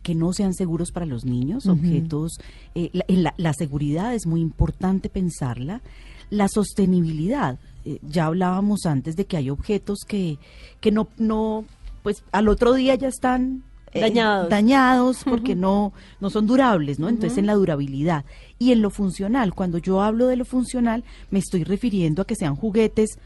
que 0.03 0.15
no 0.15 0.31
sean 0.33 0.53
seguros 0.53 0.91
para 0.91 1.05
los 1.05 1.25
niños, 1.25 1.67
objetos, 1.67 2.39
eh, 2.73 2.89
la, 2.93 3.03
en 3.07 3.23
la- 3.23 3.33
la 3.37 3.53
seguridad 3.53 4.13
es 4.15 4.25
muy 4.25 4.41
importante 4.41 5.09
pensarla, 5.09 5.81
la 6.29 6.47
sostenibilidad, 6.47 7.59
eh, 7.85 7.99
ya 8.07 8.25
hablábamos 8.25 8.85
antes 8.85 9.15
de 9.15 9.25
que 9.25 9.37
hay 9.37 9.49
objetos 9.49 9.99
que, 10.07 10.37
que 10.79 10.91
no, 10.91 11.09
no, 11.17 11.65
pues 12.01 12.23
al 12.31 12.47
otro 12.47 12.73
día 12.73 12.95
ya 12.95 13.07
están 13.09 13.63
eh, 13.91 14.01
Dañados. 14.01 14.49
dañados 14.49 15.23
porque 15.25 15.55
no, 15.55 15.91
no 16.21 16.29
son 16.29 16.45
durables, 16.47 16.99
¿no? 16.99 17.09
Entonces 17.09 17.37
en 17.39 17.47
la 17.47 17.55
durabilidad. 17.55 18.23
Y 18.59 18.71
en 18.71 18.81
lo 18.81 18.91
funcional, 18.91 19.53
cuando 19.55 19.79
yo 19.79 20.01
hablo 20.01 20.27
de 20.27 20.35
lo 20.35 20.45
funcional, 20.45 21.03
me 21.31 21.39
estoy 21.39 21.63
refiriendo 21.63 22.21
a 22.21 22.25
que 22.25 22.35
sean 22.35 22.55
juguetes 22.55 23.17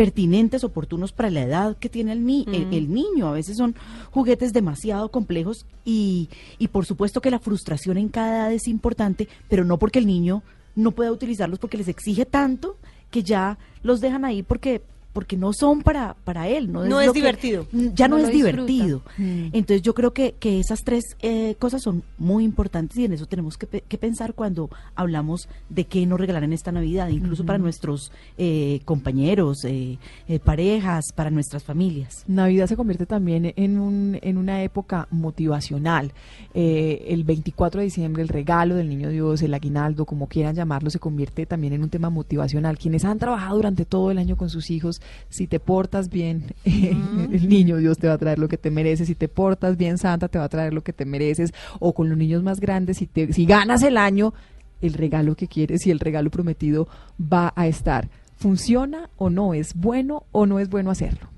pertinentes, 0.00 0.64
oportunos 0.64 1.12
para 1.12 1.28
la 1.28 1.42
edad 1.42 1.76
que 1.76 1.90
tiene 1.90 2.12
el, 2.12 2.24
ni- 2.24 2.46
el, 2.54 2.72
el 2.72 2.90
niño. 2.90 3.28
A 3.28 3.32
veces 3.32 3.58
son 3.58 3.74
juguetes 4.10 4.54
demasiado 4.54 5.10
complejos 5.10 5.66
y, 5.84 6.30
y 6.58 6.68
por 6.68 6.86
supuesto 6.86 7.20
que 7.20 7.30
la 7.30 7.38
frustración 7.38 7.98
en 7.98 8.08
cada 8.08 8.38
edad 8.38 8.52
es 8.54 8.66
importante, 8.66 9.28
pero 9.50 9.62
no 9.66 9.76
porque 9.78 9.98
el 9.98 10.06
niño 10.06 10.42
no 10.74 10.92
pueda 10.92 11.12
utilizarlos 11.12 11.58
porque 11.58 11.76
les 11.76 11.88
exige 11.88 12.24
tanto 12.24 12.78
que 13.10 13.22
ya 13.22 13.58
los 13.82 14.00
dejan 14.00 14.24
ahí 14.24 14.42
porque 14.42 14.80
porque 15.12 15.36
no 15.36 15.52
son 15.52 15.82
para 15.82 16.14
para 16.24 16.48
él 16.48 16.70
no, 16.70 16.84
No 16.84 17.00
es 17.00 17.08
que- 17.08 17.14
divertido. 17.14 17.66
ya 17.94 18.06
no, 18.08 18.18
No 18.18 18.24
es 18.26 18.32
divertido 18.32 19.02
Mm. 19.18 19.46
entonces 19.52 19.82
yo 19.82 19.94
creo 19.94 20.12
que, 20.12 20.34
que 20.38 20.60
esas 20.60 20.80
tres 20.84 21.16
eh, 21.20 21.56
cosas 21.58 21.82
son 21.82 22.02
muy 22.18 22.44
importantes 22.44 22.96
y 22.98 23.04
en 23.04 23.12
eso 23.12 23.26
tenemos 23.26 23.56
que, 23.56 23.66
pe- 23.66 23.82
que 23.88 23.98
pensar 23.98 24.34
cuando 24.34 24.70
hablamos 24.94 25.48
de 25.68 25.84
qué 25.84 26.06
no 26.06 26.16
regalar 26.16 26.44
en 26.44 26.52
esta 26.52 26.70
Navidad, 26.72 27.08
incluso 27.08 27.44
para 27.44 27.58
nuestros 27.58 28.12
eh, 28.38 28.80
compañeros, 28.84 29.64
eh, 29.64 29.98
eh, 30.28 30.38
parejas, 30.38 31.06
para 31.14 31.30
nuestras 31.30 31.64
familias. 31.64 32.24
Navidad 32.28 32.66
se 32.66 32.76
convierte 32.76 33.06
también 33.06 33.52
en, 33.56 33.78
un, 33.78 34.18
en 34.22 34.36
una 34.38 34.62
época 34.62 35.08
motivacional. 35.10 36.12
Eh, 36.54 37.06
el 37.08 37.24
24 37.24 37.80
de 37.80 37.84
diciembre, 37.86 38.22
el 38.22 38.28
regalo 38.28 38.74
del 38.74 38.88
Niño 38.88 39.08
Dios, 39.08 39.42
el 39.42 39.54
aguinaldo, 39.54 40.04
como 40.04 40.28
quieran 40.28 40.54
llamarlo, 40.54 40.90
se 40.90 40.98
convierte 40.98 41.46
también 41.46 41.72
en 41.72 41.82
un 41.82 41.90
tema 41.90 42.10
motivacional. 42.10 42.78
Quienes 42.78 43.04
han 43.04 43.18
trabajado 43.18 43.56
durante 43.56 43.84
todo 43.84 44.10
el 44.10 44.18
año 44.18 44.36
con 44.36 44.50
sus 44.50 44.70
hijos, 44.70 44.99
si 45.28 45.46
te 45.46 45.60
portas 45.60 46.08
bien, 46.08 46.54
el 46.64 47.48
Niño 47.48 47.76
Dios 47.76 47.98
te 47.98 48.08
va 48.08 48.14
a 48.14 48.18
traer 48.18 48.38
lo 48.38 48.48
que 48.48 48.58
te 48.58 48.70
mereces. 48.70 49.06
Si 49.06 49.14
te 49.14 49.28
portas 49.28 49.76
bien, 49.76 49.98
Santa 49.98 50.28
te 50.28 50.38
va 50.38 50.44
a 50.44 50.48
traer 50.48 50.72
lo 50.72 50.82
que 50.82 50.92
te 50.92 51.04
mereces. 51.04 51.52
O 51.78 51.92
con 51.92 52.08
los 52.08 52.18
niños 52.18 52.42
más 52.42 52.60
grandes, 52.60 52.98
si, 52.98 53.06
te, 53.06 53.32
si 53.32 53.46
ganas 53.46 53.82
el 53.82 53.96
año, 53.96 54.34
el 54.80 54.94
regalo 54.94 55.34
que 55.34 55.48
quieres 55.48 55.86
y 55.86 55.90
el 55.90 56.00
regalo 56.00 56.30
prometido 56.30 56.88
va 57.20 57.52
a 57.56 57.66
estar. 57.66 58.08
¿Funciona 58.36 59.10
o 59.16 59.28
no? 59.28 59.54
¿Es 59.54 59.74
bueno 59.74 60.24
o 60.32 60.46
no 60.46 60.58
es 60.58 60.70
bueno 60.70 60.90
hacerlo? 60.90 61.28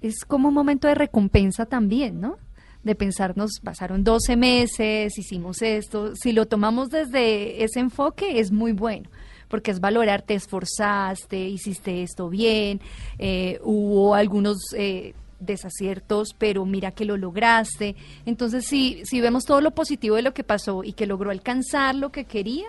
es 0.00 0.24
como 0.24 0.48
un 0.48 0.54
momento 0.54 0.88
de 0.88 0.94
recompensa 0.94 1.66
también, 1.66 2.20
¿no? 2.20 2.36
De 2.82 2.94
pensarnos, 2.94 3.50
pasaron 3.62 4.04
12 4.04 4.36
meses, 4.36 5.18
hicimos 5.18 5.62
esto. 5.62 6.14
Si 6.14 6.32
lo 6.32 6.46
tomamos 6.46 6.88
desde 6.88 7.64
ese 7.64 7.80
enfoque, 7.80 8.38
es 8.38 8.52
muy 8.52 8.72
bueno. 8.72 9.10
Porque 9.48 9.70
es 9.70 9.80
valorar, 9.80 10.22
te 10.22 10.34
esforzaste, 10.34 11.38
hiciste 11.38 12.02
esto 12.02 12.28
bien, 12.28 12.80
eh, 13.18 13.58
hubo 13.62 14.14
algunos... 14.14 14.58
Eh, 14.74 15.14
desaciertos, 15.40 16.34
pero 16.36 16.64
mira 16.64 16.90
que 16.90 17.04
lo 17.04 17.16
lograste. 17.16 17.94
Entonces, 18.26 18.66
si, 18.66 19.02
si 19.04 19.20
vemos 19.20 19.44
todo 19.44 19.60
lo 19.60 19.70
positivo 19.70 20.16
de 20.16 20.22
lo 20.22 20.34
que 20.34 20.42
pasó 20.42 20.82
y 20.82 20.94
que 20.94 21.06
logró 21.06 21.30
alcanzar 21.30 21.94
lo 21.94 22.10
que 22.10 22.24
quería, 22.24 22.66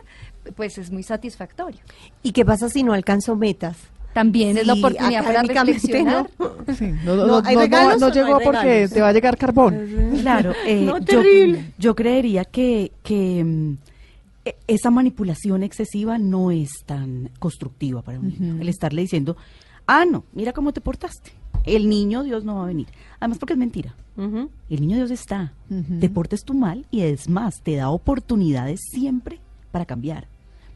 pues 0.56 0.78
es 0.78 0.92
muy 0.92 1.04
satisfactorio. 1.04 1.80
¿Y 2.22 2.32
qué 2.32 2.46
pasa 2.46 2.70
si 2.70 2.84
no 2.84 2.94
alcanzo 2.94 3.36
metas? 3.36 3.78
También 4.14 4.58
es 4.58 4.66
la 4.66 4.74
oportunidad 4.74 5.24
para 5.24 5.44
reflexionar. 5.44 6.30
No, 7.04 7.16
no, 7.16 7.42
no, 7.98 8.10
llegó 8.12 8.40
porque 8.40 8.88
te 8.88 9.02
va 9.02 9.10
a 9.10 9.14
llegar 9.14 9.38
carbón. 9.38 10.18
Claro, 10.22 10.54
eh, 10.66 10.92
yo, 11.06 11.22
yo, 11.78 11.96
creería 11.96 12.46
que, 12.46 12.92
que 13.02 13.44
mm, 13.44 13.78
esa 14.68 14.92
manipulación 14.92 15.64
excesiva 15.64 16.18
no 16.18 16.52
es 16.52 16.70
tan 16.86 17.30
constructiva 17.40 18.02
para 18.02 18.20
un 18.20 18.30
niño. 18.30 18.62
El 18.62 18.70
estarle 18.70 19.02
diciendo, 19.02 19.38
ah, 19.88 20.06
no, 20.06 20.24
mira 20.34 20.54
cómo 20.54 20.72
te 20.74 20.82
portaste. 20.82 21.32
El 21.66 21.90
niño 21.90 22.24
Dios 22.24 22.44
no 22.44 22.56
va 22.56 22.64
a 22.64 22.68
venir. 22.68 22.88
Además 23.20 23.38
porque 23.38 23.54
es 23.54 23.60
mentira. 23.60 23.96
El 24.18 24.82
niño 24.82 24.98
Dios 24.98 25.12
está. 25.12 25.54
Te 26.00 26.10
portes 26.10 26.44
tú 26.44 26.54
mal 26.54 26.86
y 26.92 27.02
es 27.02 27.30
más, 27.30 27.62
te 27.64 27.76
da 27.76 27.90
oportunidades 27.90 28.80
siempre 28.92 29.40
para 29.72 29.86
cambiar, 29.86 30.28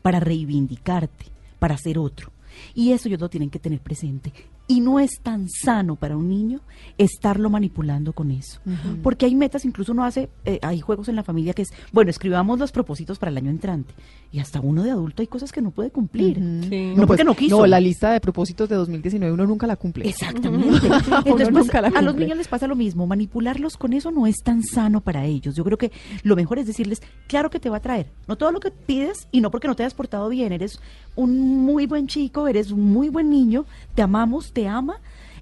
para 0.01 0.19
reivindicarte, 0.19 1.25
para 1.59 1.77
ser 1.77 1.97
otro. 1.97 2.31
Y 2.73 2.91
eso 2.91 3.07
ellos 3.07 3.19
lo 3.19 3.29
tienen 3.29 3.49
que 3.49 3.59
tener 3.59 3.79
presente. 3.79 4.31
Y 4.67 4.79
no 4.79 4.99
es 4.99 5.19
tan 5.21 5.49
sano 5.49 5.97
para 5.97 6.15
un 6.15 6.29
niño 6.29 6.61
estarlo 6.97 7.49
manipulando 7.49 8.13
con 8.13 8.31
eso. 8.31 8.61
Porque 9.01 9.25
hay 9.25 9.35
metas, 9.35 9.65
incluso 9.65 9.91
uno 9.91 10.05
hace, 10.05 10.29
eh, 10.45 10.59
hay 10.61 10.79
juegos 10.79 11.09
en 11.09 11.15
la 11.15 11.23
familia 11.23 11.53
que 11.53 11.63
es, 11.63 11.73
bueno, 11.91 12.09
escribamos 12.09 12.59
los 12.59 12.71
propósitos 12.71 13.19
para 13.19 13.29
el 13.31 13.37
año 13.37 13.49
entrante. 13.49 13.93
Y 14.31 14.39
hasta 14.39 14.61
uno 14.61 14.83
de 14.83 14.91
adulto 14.91 15.21
hay 15.21 15.27
cosas 15.27 15.51
que 15.51 15.61
no 15.61 15.71
puede 15.71 15.91
cumplir. 15.91 16.39
No, 16.39 17.05
porque 17.05 17.23
pues, 17.23 17.25
no 17.25 17.35
quiso. 17.35 17.57
No, 17.57 17.67
la 17.67 17.79
lista 17.79 18.11
de 18.11 18.21
propósitos 18.21 18.69
de 18.69 18.75
2019 18.75 19.33
uno 19.33 19.45
nunca 19.45 19.67
la 19.67 19.75
cumple. 19.75 20.07
Exactamente. 20.07 20.87
Entonces, 21.25 21.49
pues, 21.51 21.69
a 21.75 22.01
los 22.01 22.15
niños 22.15 22.37
les 22.37 22.47
pasa 22.47 22.65
lo 22.65 22.75
mismo. 22.75 23.05
Manipularlos 23.05 23.77
con 23.77 23.93
eso 23.93 24.11
no 24.11 24.27
es 24.27 24.37
tan 24.43 24.63
sano 24.63 25.01
para 25.01 25.25
ellos. 25.25 25.55
Yo 25.55 25.63
creo 25.63 25.77
que 25.77 25.91
lo 26.23 26.35
mejor 26.35 26.57
es 26.57 26.67
decirles, 26.67 27.01
claro 27.27 27.49
que 27.49 27.59
te 27.59 27.69
va 27.69 27.77
a 27.77 27.81
traer. 27.81 28.07
No 28.27 28.37
todo 28.37 28.51
lo 28.51 28.59
que 28.59 28.71
pides 28.71 29.27
y 29.31 29.41
no 29.41 29.51
porque 29.51 29.67
no 29.67 29.75
te 29.75 29.83
hayas 29.83 29.93
portado 29.93 30.29
bien. 30.29 30.53
Eres 30.53 30.79
un 31.15 31.63
muy 31.65 31.85
buen 31.85 32.07
chico, 32.07 32.47
eres 32.47 32.71
un 32.71 32.91
muy 32.91 33.09
buen 33.09 33.29
niño, 33.29 33.65
te 33.95 34.01
amamos 34.01 34.51
te 34.53 34.67
ama, 34.67 34.95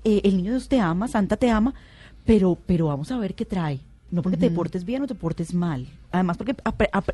eh, 0.04 0.22
el 0.24 0.38
niño 0.38 0.52
Dios 0.52 0.68
te 0.68 0.80
ama, 0.80 1.08
Santa 1.08 1.38
te 1.38 1.50
ama, 1.50 1.74
pero, 2.26 2.58
pero 2.66 2.88
vamos 2.88 3.12
a 3.12 3.18
ver 3.18 3.36
qué 3.36 3.46
trae. 3.46 3.80
No 4.10 4.22
porque 4.22 4.38
te 4.38 4.52
portes 4.52 4.84
bien 4.84 5.02
o 5.04 5.08
te 5.08 5.16
portes 5.16 5.54
mal. 5.54 5.88
Además, 6.12 6.38
porque 6.38 6.56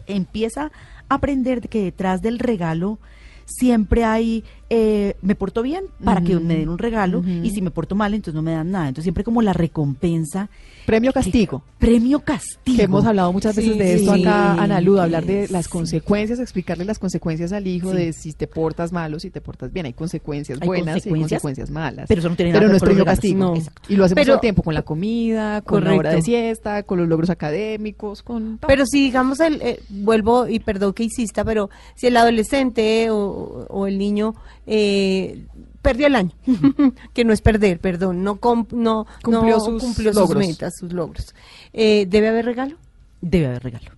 empieza 0.07 0.71
a 1.09 1.15
aprender 1.15 1.69
que 1.69 1.83
detrás 1.83 2.23
del 2.23 2.39
regalo 2.39 2.97
siempre 3.45 4.03
hay, 4.03 4.43
eh, 4.69 5.15
me 5.21 5.35
porto 5.35 5.61
bien 5.61 5.85
para 6.03 6.21
que 6.21 6.35
me 6.39 6.57
den 6.57 6.69
un 6.69 6.77
regalo 6.77 7.23
y 7.43 7.49
si 7.51 7.61
me 7.61 7.71
porto 7.71 7.95
mal, 7.95 8.13
entonces 8.13 8.35
no 8.35 8.41
me 8.41 8.51
dan 8.51 8.71
nada. 8.71 8.87
Entonces 8.87 9.03
siempre 9.03 9.23
como 9.23 9.41
la 9.41 9.53
recompensa. 9.53 10.49
Premio 10.85 11.11
castigo. 11.11 11.63
premio 11.77 12.19
castigo. 12.21 12.77
Que 12.77 12.83
hemos 12.83 13.05
hablado 13.05 13.33
muchas 13.33 13.55
veces 13.55 13.77
de 13.77 13.95
esto 13.95 14.13
acá, 14.13 14.53
Ana 14.53 14.79
Luz, 14.79 14.99
hablar 14.99 15.25
de 15.25 15.47
las 15.49 15.67
consecuencias, 15.67 16.39
explicarle 16.39 16.85
las 16.85 16.97
consecuencias 16.97 17.51
al 17.51 17.67
hijo 17.67 17.91
de 17.91 18.13
si 18.13 18.33
te 18.33 18.47
portas 18.47 18.93
mal 18.93 19.13
o 19.13 19.19
si 19.19 19.29
te 19.29 19.41
portas 19.41 19.73
bien. 19.73 19.85
Hay 19.85 19.93
consecuencias 19.93 20.59
buenas 20.59 21.05
y 21.05 21.09
consecuencias 21.09 21.69
malas. 21.69 22.05
Pero 22.07 22.19
eso 22.19 22.29
no 22.29 22.35
tiene 22.35 22.53
nada 22.53 22.67
no 22.67 22.75
es 22.75 22.81
premio 22.81 23.05
castigo. 23.05 23.53
Y 23.89 23.95
lo 23.95 24.05
hacemos 24.05 24.25
todo 24.25 24.35
el 24.35 24.41
tiempo 24.41 24.63
con 24.63 24.73
la 24.73 24.81
comida, 24.81 25.61
con 25.61 25.83
la 25.83 25.93
hora 25.93 26.11
de 26.11 26.21
siesta, 26.21 26.83
con 26.83 26.99
los 26.99 27.07
logros 27.07 27.29
académicos, 27.29 28.23
con 28.23 28.59
Pero 28.65 28.85
si 28.85 29.03
digamos, 29.03 29.39
el, 29.39 29.61
eh, 29.61 29.81
vuelvo 29.89 30.47
y 30.47 30.59
perdón 30.59 30.93
que 30.93 31.03
insista, 31.03 31.43
pero 31.43 31.69
si 31.95 32.07
el 32.07 32.17
adolescente 32.17 33.09
o 33.09 33.27
o, 33.69 33.87
el 33.87 33.97
niño 33.97 34.35
eh, 34.67 35.45
perdió 35.81 36.07
el 36.07 36.15
año, 36.15 36.31
que 37.13 37.23
no 37.23 37.33
es 37.33 37.41
perder, 37.41 37.79
perdón, 37.79 38.23
no, 38.23 38.39
no 38.71 39.07
cumplió, 39.23 39.59
sus, 39.59 40.35
metas, 40.35 40.77
sus 40.77 40.91
logros. 40.93 41.33
Eh, 41.73 42.05
¿Debe 42.09 42.27
haber 42.27 42.45
regalo? 42.45 42.75
Debe 43.21 43.47
haber 43.47 43.63
regalo. 43.63 43.96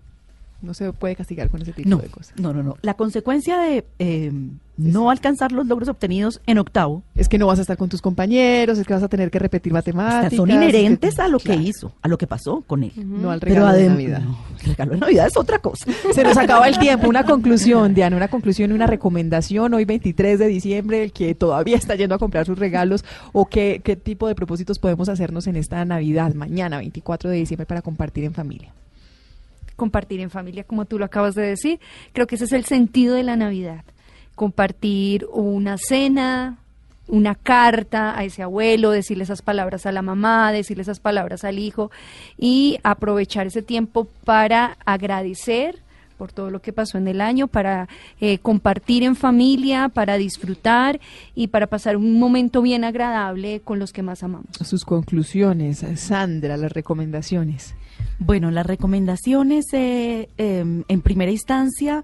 No 0.62 0.74
se 0.74 0.92
puede 0.92 1.16
castigar 1.16 1.50
con 1.50 1.62
ese 1.62 1.74
tipo 1.74 1.96
de 1.98 2.08
cosas. 2.10 2.34
No, 2.40 2.54
no, 2.54 2.64
no. 2.64 2.76
La 2.82 2.96
consecuencia 2.96 3.58
de 3.60 3.86
eh, 4.00 4.32
no 4.80 5.10
alcanzar 5.10 5.52
los 5.52 5.68
logros 5.68 5.90
obtenidos 5.90 6.42
en 6.48 6.58
octavo. 6.58 7.04
Es 7.16 7.28
que 7.28 7.38
no 7.38 7.48
vas 7.48 7.60
a 7.60 7.62
estar 7.62 7.78
con 7.78 7.90
tus 7.90 8.02
compañeros, 8.02 8.78
es 8.78 8.88
que 8.88 8.94
vas 8.94 9.04
a 9.04 9.08
tener 9.10 9.30
que 9.30 9.40
repetir 9.40 9.74
matemáticas. 9.74 10.34
son 10.34 10.50
inherentes 10.50 11.20
a 11.20 11.28
lo 11.28 11.40
que 11.40 11.56
hizo, 11.56 11.94
a 12.02 12.08
lo 12.08 12.18
que 12.18 12.28
pasó 12.28 12.62
con 12.68 12.84
él. 12.84 12.92
No 12.96 13.32
al 13.32 13.42
regalo 13.42 13.74
de 13.74 13.90
Navidad. 13.90 14.22
el 14.62 14.70
regalo 14.70 14.92
de 14.94 14.98
Navidad 15.00 15.28
es 15.28 15.38
otra 15.38 15.60
cosa. 15.60 15.86
Se 16.14 16.24
nos 16.24 16.38
acaba 16.38 16.68
el 16.68 16.78
tiempo. 16.78 17.10
Una 17.10 17.24
conclusión, 17.24 17.94
Diana, 17.94 18.16
una 18.16 18.30
conclusión 18.30 18.72
y 18.72 18.74
una 18.74 18.88
recomendación 18.88 19.74
hoy 19.74 19.86
23 19.86 20.40
de 20.40 20.48
diciembre, 20.48 21.04
el 21.04 21.12
que 21.12 21.36
todavía 21.36 21.76
está 21.78 21.96
yendo 21.96 22.16
a 22.16 22.18
comprar 22.18 22.46
sus 22.46 22.58
regalos 22.58 23.04
o 23.34 23.46
qué, 23.46 23.82
qué 23.84 23.96
tipo 23.96 24.28
de 24.28 24.36
propósitos 24.36 24.80
podemos 24.80 25.10
hacernos 25.10 25.48
en 25.48 25.58
esta 25.58 25.84
Navidad, 25.84 26.34
mañana 26.34 26.78
24 26.78 27.30
de 27.30 27.38
diciembre, 27.38 27.66
para 27.66 27.82
compartir 27.82 28.24
en 28.24 28.34
familia 28.34 28.74
compartir 29.80 30.20
en 30.20 30.30
familia, 30.30 30.64
como 30.64 30.86
tú 30.86 31.00
lo 31.00 31.06
acabas 31.06 31.34
de 31.34 31.42
decir. 31.42 31.80
Creo 32.14 32.28
que 32.28 32.36
ese 32.36 32.46
es 32.46 32.54
el 32.54 32.66
sentido 32.66 33.16
de 33.16 33.24
la 33.24 33.36
Navidad 33.36 33.84
compartir 34.40 35.28
una 35.34 35.78
cena, 35.78 36.60
una 37.10 37.36
carta 37.36 38.18
a 38.18 38.24
ese 38.24 38.42
abuelo, 38.42 38.92
decirle 38.92 39.26
esas 39.26 39.42
palabras 39.42 39.86
a 39.86 39.92
la 39.92 40.02
mamá, 40.02 40.54
decirle 40.54 40.84
esas 40.84 41.02
palabras 41.02 41.44
al 41.44 41.60
hijo 41.60 41.92
y 42.38 42.80
aprovechar 42.84 43.48
ese 43.48 43.62
tiempo 43.62 44.08
para 44.24 44.78
agradecer 44.86 45.80
por 46.18 46.32
todo 46.32 46.52
lo 46.52 46.62
que 46.62 46.72
pasó 46.72 46.98
en 46.98 47.10
el 47.10 47.20
año, 47.20 47.48
para 47.48 47.90
eh, 48.22 48.40
compartir 48.40 49.04
en 49.04 49.18
familia, 49.18 49.90
para 49.90 50.18
disfrutar 50.18 51.02
y 51.36 51.48
para 51.48 51.68
pasar 51.68 51.98
un 51.98 52.18
momento 52.18 52.62
bien 52.62 52.86
agradable 52.86 53.60
con 53.60 53.78
los 53.78 53.92
que 53.92 54.04
más 54.04 54.24
amamos. 54.24 54.48
Sus 54.64 54.86
conclusiones, 54.86 55.84
Sandra, 55.96 56.56
las 56.56 56.72
recomendaciones. 56.72 57.76
Bueno, 58.20 58.52
las 58.52 58.66
recomendaciones 58.66 59.66
eh, 59.74 60.30
em, 60.38 60.84
en 60.88 61.02
primera 61.02 61.32
instancia, 61.32 62.04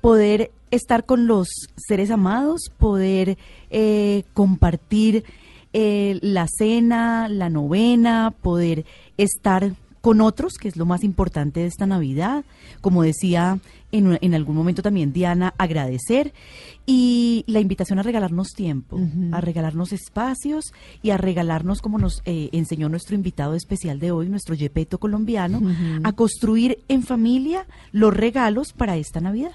poder 0.00 0.50
estar 0.70 1.04
con 1.04 1.26
los 1.26 1.48
seres 1.76 2.10
amados, 2.10 2.70
poder 2.78 3.38
eh, 3.70 4.24
compartir 4.34 5.24
eh, 5.72 6.18
la 6.22 6.46
cena, 6.48 7.28
la 7.28 7.50
novena, 7.50 8.34
poder 8.42 8.84
estar 9.16 9.72
con 10.02 10.20
otros, 10.20 10.54
que 10.54 10.68
es 10.68 10.76
lo 10.76 10.84
más 10.84 11.04
importante 11.04 11.60
de 11.60 11.66
esta 11.66 11.86
Navidad. 11.86 12.44
Como 12.82 13.02
decía 13.02 13.58
en, 13.92 14.18
en 14.20 14.34
algún 14.34 14.56
momento 14.56 14.82
también 14.82 15.12
Diana, 15.12 15.54
agradecer 15.56 16.34
y 16.84 17.44
la 17.46 17.60
invitación 17.60 17.98
a 17.98 18.02
regalarnos 18.02 18.48
tiempo, 18.48 18.98
a 19.30 19.40
regalarnos 19.40 19.92
espacios 19.92 20.72
y 21.02 21.10
a 21.10 21.16
regalarnos, 21.16 21.80
como 21.80 21.98
nos 21.98 22.20
eh, 22.24 22.50
enseñó 22.52 22.88
nuestro 22.88 23.14
invitado 23.14 23.54
especial 23.54 24.00
de 24.00 24.10
hoy, 24.10 24.28
nuestro 24.28 24.54
Yepeto 24.54 24.98
colombiano, 24.98 25.62
a 26.02 26.12
construir 26.12 26.82
en 26.88 27.04
familia 27.04 27.66
los 27.92 28.12
regalos 28.12 28.72
para 28.72 28.96
esta 28.96 29.20
Navidad. 29.20 29.52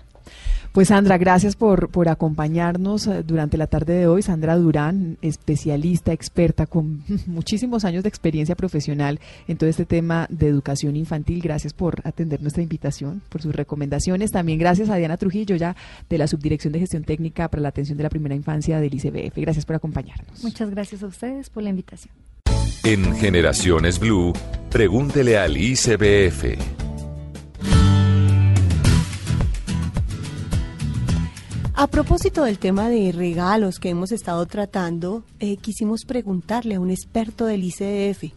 Pues 0.78 0.90
Sandra, 0.90 1.18
gracias 1.18 1.56
por, 1.56 1.90
por 1.90 2.08
acompañarnos 2.08 3.08
eh, 3.08 3.24
durante 3.24 3.58
la 3.58 3.66
tarde 3.66 3.94
de 3.94 4.06
hoy. 4.06 4.22
Sandra 4.22 4.56
Durán, 4.56 5.18
especialista, 5.24 6.14
experta, 6.14 6.68
con 6.68 7.02
muchísimos 7.26 7.84
años 7.84 8.04
de 8.04 8.10
experiencia 8.10 8.54
profesional 8.56 9.20
en 9.48 9.58
todo 9.58 9.72
este 9.72 9.86
tema 9.86 10.28
de 10.30 10.48
educación 10.48 10.96
infantil. 10.96 11.42
Gracias 11.42 11.74
por 11.74 12.04
atender 12.04 12.44
nuestra 12.44 12.62
invitación, 12.62 13.24
por 13.28 13.42
sus 13.42 13.56
recomendaciones. 13.56 14.32
También 14.32 14.60
gracias 14.60 14.92
a 14.92 14.98
Diana 14.98 15.18
Trujillo, 15.18 15.56
ya 15.56 15.76
de 16.12 16.20
la 16.20 16.28
Subdirección 16.28 16.74
de 16.74 16.78
Gestión 16.82 17.06
Técnica 17.06 17.48
para 17.48 17.64
la 17.64 17.70
Atención 17.70 17.98
de 17.98 18.04
la 18.04 18.12
Primera 18.12 18.36
Infancia 18.36 18.80
del 18.80 18.94
ICBF. 18.94 19.36
Gracias 19.36 19.66
por 19.66 19.78
acompañarnos. 19.78 20.44
Muchas 20.44 20.70
gracias 20.70 21.02
a 21.02 21.08
ustedes 21.08 21.50
por 21.50 21.64
la 21.64 21.72
invitación. 21.72 22.14
En 22.84 23.16
Generaciones 23.16 23.98
Blue, 23.98 24.32
pregúntele 24.70 25.40
al 25.40 25.58
ICBF. 25.58 26.87
A 31.80 31.86
propósito 31.86 32.44
del 32.44 32.58
tema 32.58 32.90
de 32.90 33.12
regalos 33.12 33.78
que 33.78 33.90
hemos 33.90 34.12
estado 34.12 34.44
tratando, 34.48 35.24
eh, 35.40 35.58
quisimos 35.58 36.06
preguntarle 36.08 36.74
a 36.74 36.80
un 36.80 36.90
experto 36.90 37.46
del 37.46 37.64
ICDF 37.64 38.34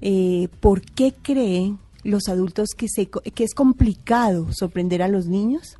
eh, 0.00 0.48
por 0.60 0.80
qué 0.80 1.12
creen 1.12 1.78
los 2.04 2.28
adultos 2.28 2.70
que, 2.74 2.88
se, 2.88 3.10
que 3.10 3.44
es 3.44 3.52
complicado 3.52 4.46
sorprender 4.54 5.02
a 5.02 5.08
los 5.08 5.26
niños. 5.26 5.76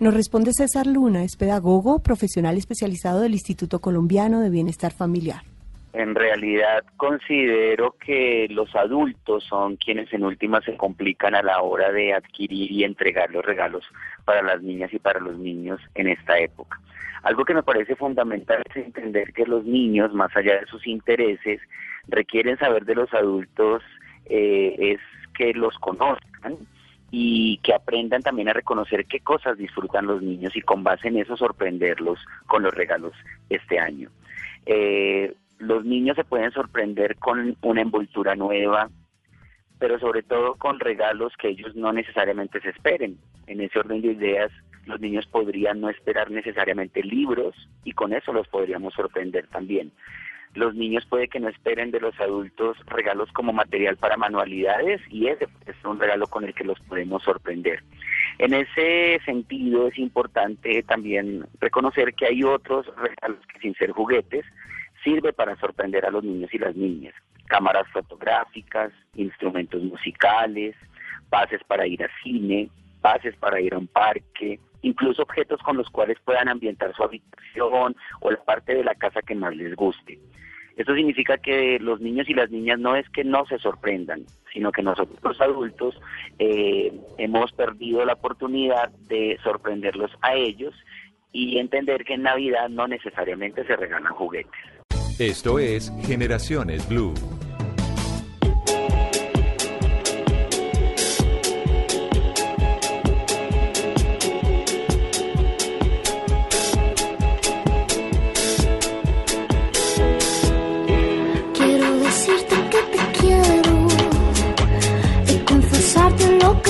Nos 0.00 0.14
responde 0.14 0.54
César 0.54 0.86
Luna, 0.86 1.24
es 1.24 1.36
pedagogo 1.36 1.98
profesional 1.98 2.56
especializado 2.56 3.20
del 3.20 3.34
Instituto 3.34 3.82
Colombiano 3.82 4.40
de 4.40 4.48
Bienestar 4.48 4.94
Familiar. 4.94 5.44
En 5.94 6.16
realidad 6.16 6.84
considero 6.96 7.94
que 8.04 8.48
los 8.50 8.74
adultos 8.74 9.44
son 9.44 9.76
quienes 9.76 10.12
en 10.12 10.24
última 10.24 10.60
se 10.60 10.76
complican 10.76 11.36
a 11.36 11.42
la 11.42 11.62
hora 11.62 11.92
de 11.92 12.12
adquirir 12.12 12.72
y 12.72 12.82
entregar 12.82 13.30
los 13.30 13.44
regalos 13.44 13.84
para 14.24 14.42
las 14.42 14.60
niñas 14.60 14.92
y 14.92 14.98
para 14.98 15.20
los 15.20 15.38
niños 15.38 15.80
en 15.94 16.08
esta 16.08 16.36
época. 16.38 16.80
Algo 17.22 17.44
que 17.44 17.54
me 17.54 17.62
parece 17.62 17.94
fundamental 17.94 18.60
es 18.68 18.76
entender 18.76 19.32
que 19.32 19.46
los 19.46 19.64
niños, 19.64 20.12
más 20.12 20.36
allá 20.36 20.58
de 20.58 20.66
sus 20.66 20.84
intereses, 20.84 21.60
requieren 22.08 22.58
saber 22.58 22.84
de 22.84 22.96
los 22.96 23.14
adultos, 23.14 23.82
eh, 24.26 24.74
es 24.76 25.00
que 25.38 25.54
los 25.54 25.78
conozcan 25.78 26.58
y 27.12 27.58
que 27.58 27.72
aprendan 27.72 28.22
también 28.22 28.48
a 28.48 28.52
reconocer 28.52 29.06
qué 29.06 29.20
cosas 29.20 29.56
disfrutan 29.56 30.06
los 30.06 30.20
niños 30.20 30.56
y 30.56 30.60
con 30.60 30.82
base 30.82 31.06
en 31.06 31.18
eso 31.18 31.36
sorprenderlos 31.36 32.18
con 32.48 32.64
los 32.64 32.74
regalos 32.74 33.12
este 33.48 33.78
año. 33.78 34.10
Eh, 34.66 35.32
los 35.64 35.84
niños 35.84 36.16
se 36.16 36.24
pueden 36.24 36.52
sorprender 36.52 37.16
con 37.16 37.56
una 37.62 37.80
envoltura 37.80 38.34
nueva, 38.34 38.90
pero 39.78 39.98
sobre 39.98 40.22
todo 40.22 40.54
con 40.54 40.78
regalos 40.78 41.32
que 41.38 41.48
ellos 41.48 41.74
no 41.74 41.92
necesariamente 41.92 42.60
se 42.60 42.70
esperen. 42.70 43.18
En 43.46 43.60
ese 43.60 43.78
orden 43.78 44.02
de 44.02 44.12
ideas, 44.12 44.50
los 44.86 45.00
niños 45.00 45.26
podrían 45.26 45.80
no 45.80 45.88
esperar 45.88 46.30
necesariamente 46.30 47.02
libros 47.02 47.54
y 47.84 47.92
con 47.92 48.12
eso 48.12 48.32
los 48.32 48.46
podríamos 48.48 48.94
sorprender 48.94 49.46
también. 49.48 49.92
Los 50.54 50.74
niños 50.74 51.04
puede 51.06 51.26
que 51.26 51.40
no 51.40 51.48
esperen 51.48 51.90
de 51.90 51.98
los 51.98 52.18
adultos 52.20 52.76
regalos 52.86 53.28
como 53.32 53.52
material 53.52 53.96
para 53.96 54.16
manualidades 54.16 55.00
y 55.10 55.26
ese 55.26 55.48
es 55.66 55.74
un 55.84 55.98
regalo 55.98 56.28
con 56.28 56.44
el 56.44 56.54
que 56.54 56.62
los 56.62 56.78
podemos 56.80 57.24
sorprender. 57.24 57.82
En 58.38 58.54
ese 58.54 59.20
sentido 59.24 59.88
es 59.88 59.98
importante 59.98 60.82
también 60.84 61.44
reconocer 61.60 62.14
que 62.14 62.26
hay 62.26 62.44
otros 62.44 62.86
regalos 62.96 63.44
que 63.52 63.58
sin 63.60 63.74
ser 63.74 63.90
juguetes 63.90 64.44
sirve 65.04 65.32
para 65.32 65.56
sorprender 65.56 66.04
a 66.06 66.10
los 66.10 66.24
niños 66.24 66.52
y 66.52 66.58
las 66.58 66.74
niñas. 66.74 67.14
Cámaras 67.46 67.86
fotográficas, 67.92 68.90
instrumentos 69.14 69.82
musicales, 69.82 70.74
pases 71.28 71.62
para 71.64 71.86
ir 71.86 72.02
a 72.02 72.08
cine, 72.22 72.70
pases 73.00 73.36
para 73.36 73.60
ir 73.60 73.74
a 73.74 73.78
un 73.78 73.86
parque, 73.86 74.58
incluso 74.82 75.22
objetos 75.22 75.60
con 75.62 75.76
los 75.76 75.88
cuales 75.90 76.18
puedan 76.24 76.48
ambientar 76.48 76.94
su 76.94 77.02
habitación 77.02 77.94
o 78.20 78.30
la 78.30 78.42
parte 78.44 78.74
de 78.74 78.84
la 78.84 78.94
casa 78.94 79.20
que 79.22 79.34
más 79.34 79.54
les 79.54 79.74
guste. 79.76 80.18
Esto 80.76 80.94
significa 80.94 81.38
que 81.38 81.78
los 81.78 82.00
niños 82.00 82.28
y 82.28 82.34
las 82.34 82.50
niñas 82.50 82.80
no 82.80 82.96
es 82.96 83.08
que 83.10 83.22
no 83.22 83.46
se 83.46 83.58
sorprendan, 83.58 84.24
sino 84.52 84.72
que 84.72 84.82
nosotros 84.82 85.18
los 85.22 85.40
adultos 85.40 86.00
eh, 86.38 86.92
hemos 87.18 87.52
perdido 87.52 88.04
la 88.04 88.14
oportunidad 88.14 88.90
de 89.08 89.38
sorprenderlos 89.44 90.10
a 90.22 90.34
ellos 90.34 90.74
y 91.30 91.58
entender 91.58 92.04
que 92.04 92.14
en 92.14 92.22
Navidad 92.22 92.68
no 92.68 92.88
necesariamente 92.88 93.64
se 93.66 93.76
regalan 93.76 94.14
juguetes. 94.14 94.73
Esto 95.18 95.58
es 95.58 95.92
Generaciones 96.06 96.88
Blue. 96.88 97.14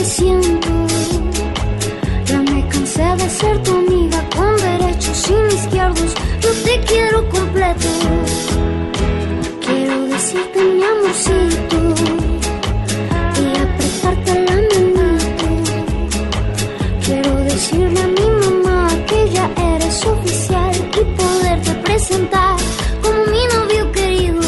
siento. 0.05 0.69
Ya 2.27 2.41
me 2.43 2.69
cansé 2.69 3.03
de 3.03 3.31
ser 3.31 3.63
tu 3.63 3.73
amiga 3.73 4.23
con 4.37 4.57
derechos 4.57 5.31
y 5.31 5.55
izquierdos. 5.55 6.24
Amorcito 11.05 11.77
y 13.41 13.57
apretarte 13.59 14.33
la 14.45 14.57
manito. 14.57 15.47
Quiero 17.05 17.37
decirle 17.45 18.01
a 18.01 18.07
mi 18.07 18.27
mamá 18.43 18.89
que 19.07 19.31
ya 19.31 19.51
eres 19.75 20.07
oficial 20.07 20.75
y 20.75 21.05
poderte 21.21 21.75
presentar 21.85 22.57
como 23.03 23.25
mi 23.27 23.47
novio 23.55 23.93
querido. 23.93 24.41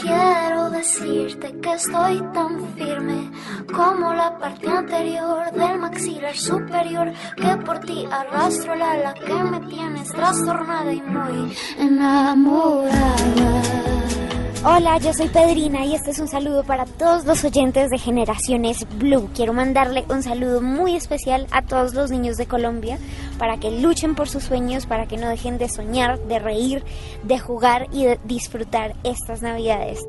Quiero 0.00 0.70
decirte 0.70 1.52
que 1.60 1.72
estoy 1.72 2.22
tan 2.32 2.74
firme 2.74 3.30
como 3.74 4.12
la 4.14 4.38
parte 4.38 4.68
anterior 4.68 5.50
del 5.52 5.78
maxilar 5.78 6.36
superior 6.36 7.12
que 7.36 7.56
por 7.64 7.80
ti 7.80 8.06
arrastro 8.10 8.74
la 8.76 8.92
ala 8.92 9.14
que 9.14 9.34
me 9.34 9.60
tienes 9.68 10.08
trastornada 10.10 10.92
y 10.92 11.02
muy 11.02 11.56
enamorada. 11.78 13.02
Hola, 14.64 14.98
yo 14.98 15.12
soy 15.12 15.26
Pedrina 15.26 15.84
y 15.84 15.96
este 15.96 16.12
es 16.12 16.20
un 16.20 16.28
saludo 16.28 16.62
para 16.62 16.84
todos 16.84 17.24
los 17.24 17.42
oyentes 17.42 17.90
de 17.90 17.98
Generaciones 17.98 18.86
Blue. 18.96 19.28
Quiero 19.34 19.52
mandarle 19.52 20.04
un 20.08 20.22
saludo 20.22 20.62
muy 20.62 20.94
especial 20.94 21.48
a 21.50 21.62
todos 21.62 21.94
los 21.94 22.12
niños 22.12 22.36
de 22.36 22.46
Colombia 22.46 22.96
para 23.38 23.58
que 23.58 23.72
luchen 23.72 24.14
por 24.14 24.28
sus 24.28 24.44
sueños, 24.44 24.86
para 24.86 25.08
que 25.08 25.16
no 25.16 25.28
dejen 25.28 25.58
de 25.58 25.68
soñar, 25.68 26.20
de 26.28 26.38
reír, 26.38 26.84
de 27.24 27.40
jugar 27.40 27.88
y 27.90 28.04
de 28.04 28.20
disfrutar 28.22 28.94
estas 29.02 29.42
navidades. 29.42 30.06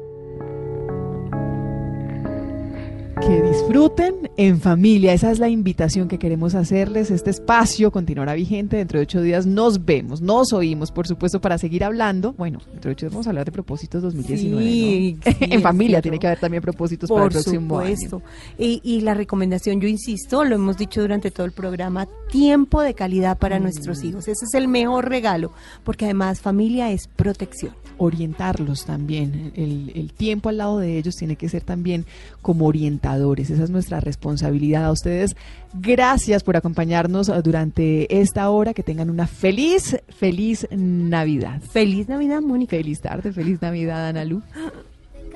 Que 3.26 3.42
disfruten 3.42 4.30
en 4.38 4.60
familia. 4.60 5.14
Esa 5.14 5.32
es 5.32 5.40
la 5.40 5.48
invitación 5.48 6.08
que 6.08 6.20
queremos 6.20 6.56
hacerles. 6.56 7.12
Este 7.12 7.30
espacio 7.30 7.92
continuará 7.92 8.34
vigente. 8.34 8.78
Dentro 8.78 9.00
de 9.00 9.04
ocho 9.04 9.22
días 9.22 9.46
nos 9.46 9.86
vemos, 9.86 10.22
nos 10.22 10.52
oímos, 10.52 10.92
por 10.92 11.08
supuesto, 11.08 11.40
para 11.40 11.58
seguir 11.58 11.84
hablando. 11.84 12.34
Bueno, 12.34 12.60
dentro 12.72 12.90
de 12.90 12.94
ocho 12.94 13.06
días 13.06 13.14
vamos 13.14 13.28
a 13.28 13.30
hablar 13.30 13.46
de 13.46 13.52
propósitos 13.52 14.02
2019. 14.02 14.64
Sí, 14.84 15.18
en 15.40 15.62
familia 15.62 16.02
tiene 16.02 16.20
que 16.20 16.28
haber 16.28 16.40
también 16.40 16.62
propósitos 16.62 17.10
para 17.10 17.26
el 17.26 17.32
próximo 17.32 17.80
año. 17.80 18.22
Y, 18.58 18.82
y 18.84 19.02
la 19.02 19.14
recomendación, 19.14 19.80
yo 19.80 19.88
insisto, 19.88 20.44
lo 20.44 20.56
hemos 20.56 20.78
dicho 20.78 21.02
durante 21.02 21.32
todo 21.32 21.46
el 21.46 21.52
programa, 21.52 22.08
tiempo 22.30 22.82
de 22.82 22.94
calidad 22.94 23.38
para 23.38 23.60
mm. 23.60 23.64
nuestros 23.64 24.04
hijos. 24.04 24.28
Ese 24.28 24.46
es 24.46 24.54
el 24.54 24.68
mejor 24.68 25.10
regalo, 25.10 25.52
porque 25.84 26.06
además 26.06 26.42
familia 26.42 26.92
es 26.92 27.08
protección 27.08 27.83
orientarlos 27.98 28.86
también. 28.86 29.52
El, 29.56 29.92
el, 29.96 30.14
tiempo 30.14 30.50
al 30.50 30.58
lado 30.58 30.80
de 30.80 30.98
ellos 30.98 31.16
tiene 31.16 31.36
que 31.36 31.50
ser 31.50 31.64
también 31.64 32.06
como 32.42 32.66
orientadores. 32.66 33.50
Esa 33.50 33.64
es 33.64 33.70
nuestra 33.70 34.00
responsabilidad. 34.00 34.86
A 34.86 34.92
ustedes, 34.92 35.36
gracias 35.74 36.44
por 36.44 36.58
acompañarnos 36.58 37.32
durante 37.44 38.22
esta 38.22 38.50
hora. 38.50 38.74
Que 38.74 38.84
tengan 38.84 39.10
una 39.10 39.28
feliz, 39.28 39.98
feliz 40.10 40.68
Navidad. 40.72 41.62
Feliz 41.62 42.08
Navidad, 42.08 42.42
Mónica. 42.42 42.78
Feliz 42.78 43.02
tarde, 43.02 43.32
feliz 43.32 43.62
Navidad, 43.62 44.08
Ana 44.08 44.26
Lu. 44.26 44.42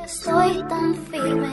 Estoy 0.03 0.63
tan 0.69 0.95
firme 0.95 1.49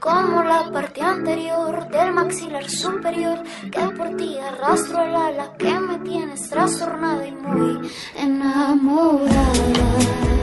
como 0.00 0.42
la 0.42 0.70
parte 0.70 1.00
anterior 1.00 1.88
del 1.88 2.12
maxilar 2.12 2.68
superior 2.68 3.38
que 3.70 3.80
por 3.96 4.16
ti 4.16 4.36
arrastro 4.36 5.04
el 5.04 5.14
ala 5.14 5.52
que 5.56 5.78
me 5.78 5.98
tienes 6.00 6.50
trastornada 6.50 7.26
y 7.26 7.32
muy 7.32 7.88
enamorada. 8.18 10.33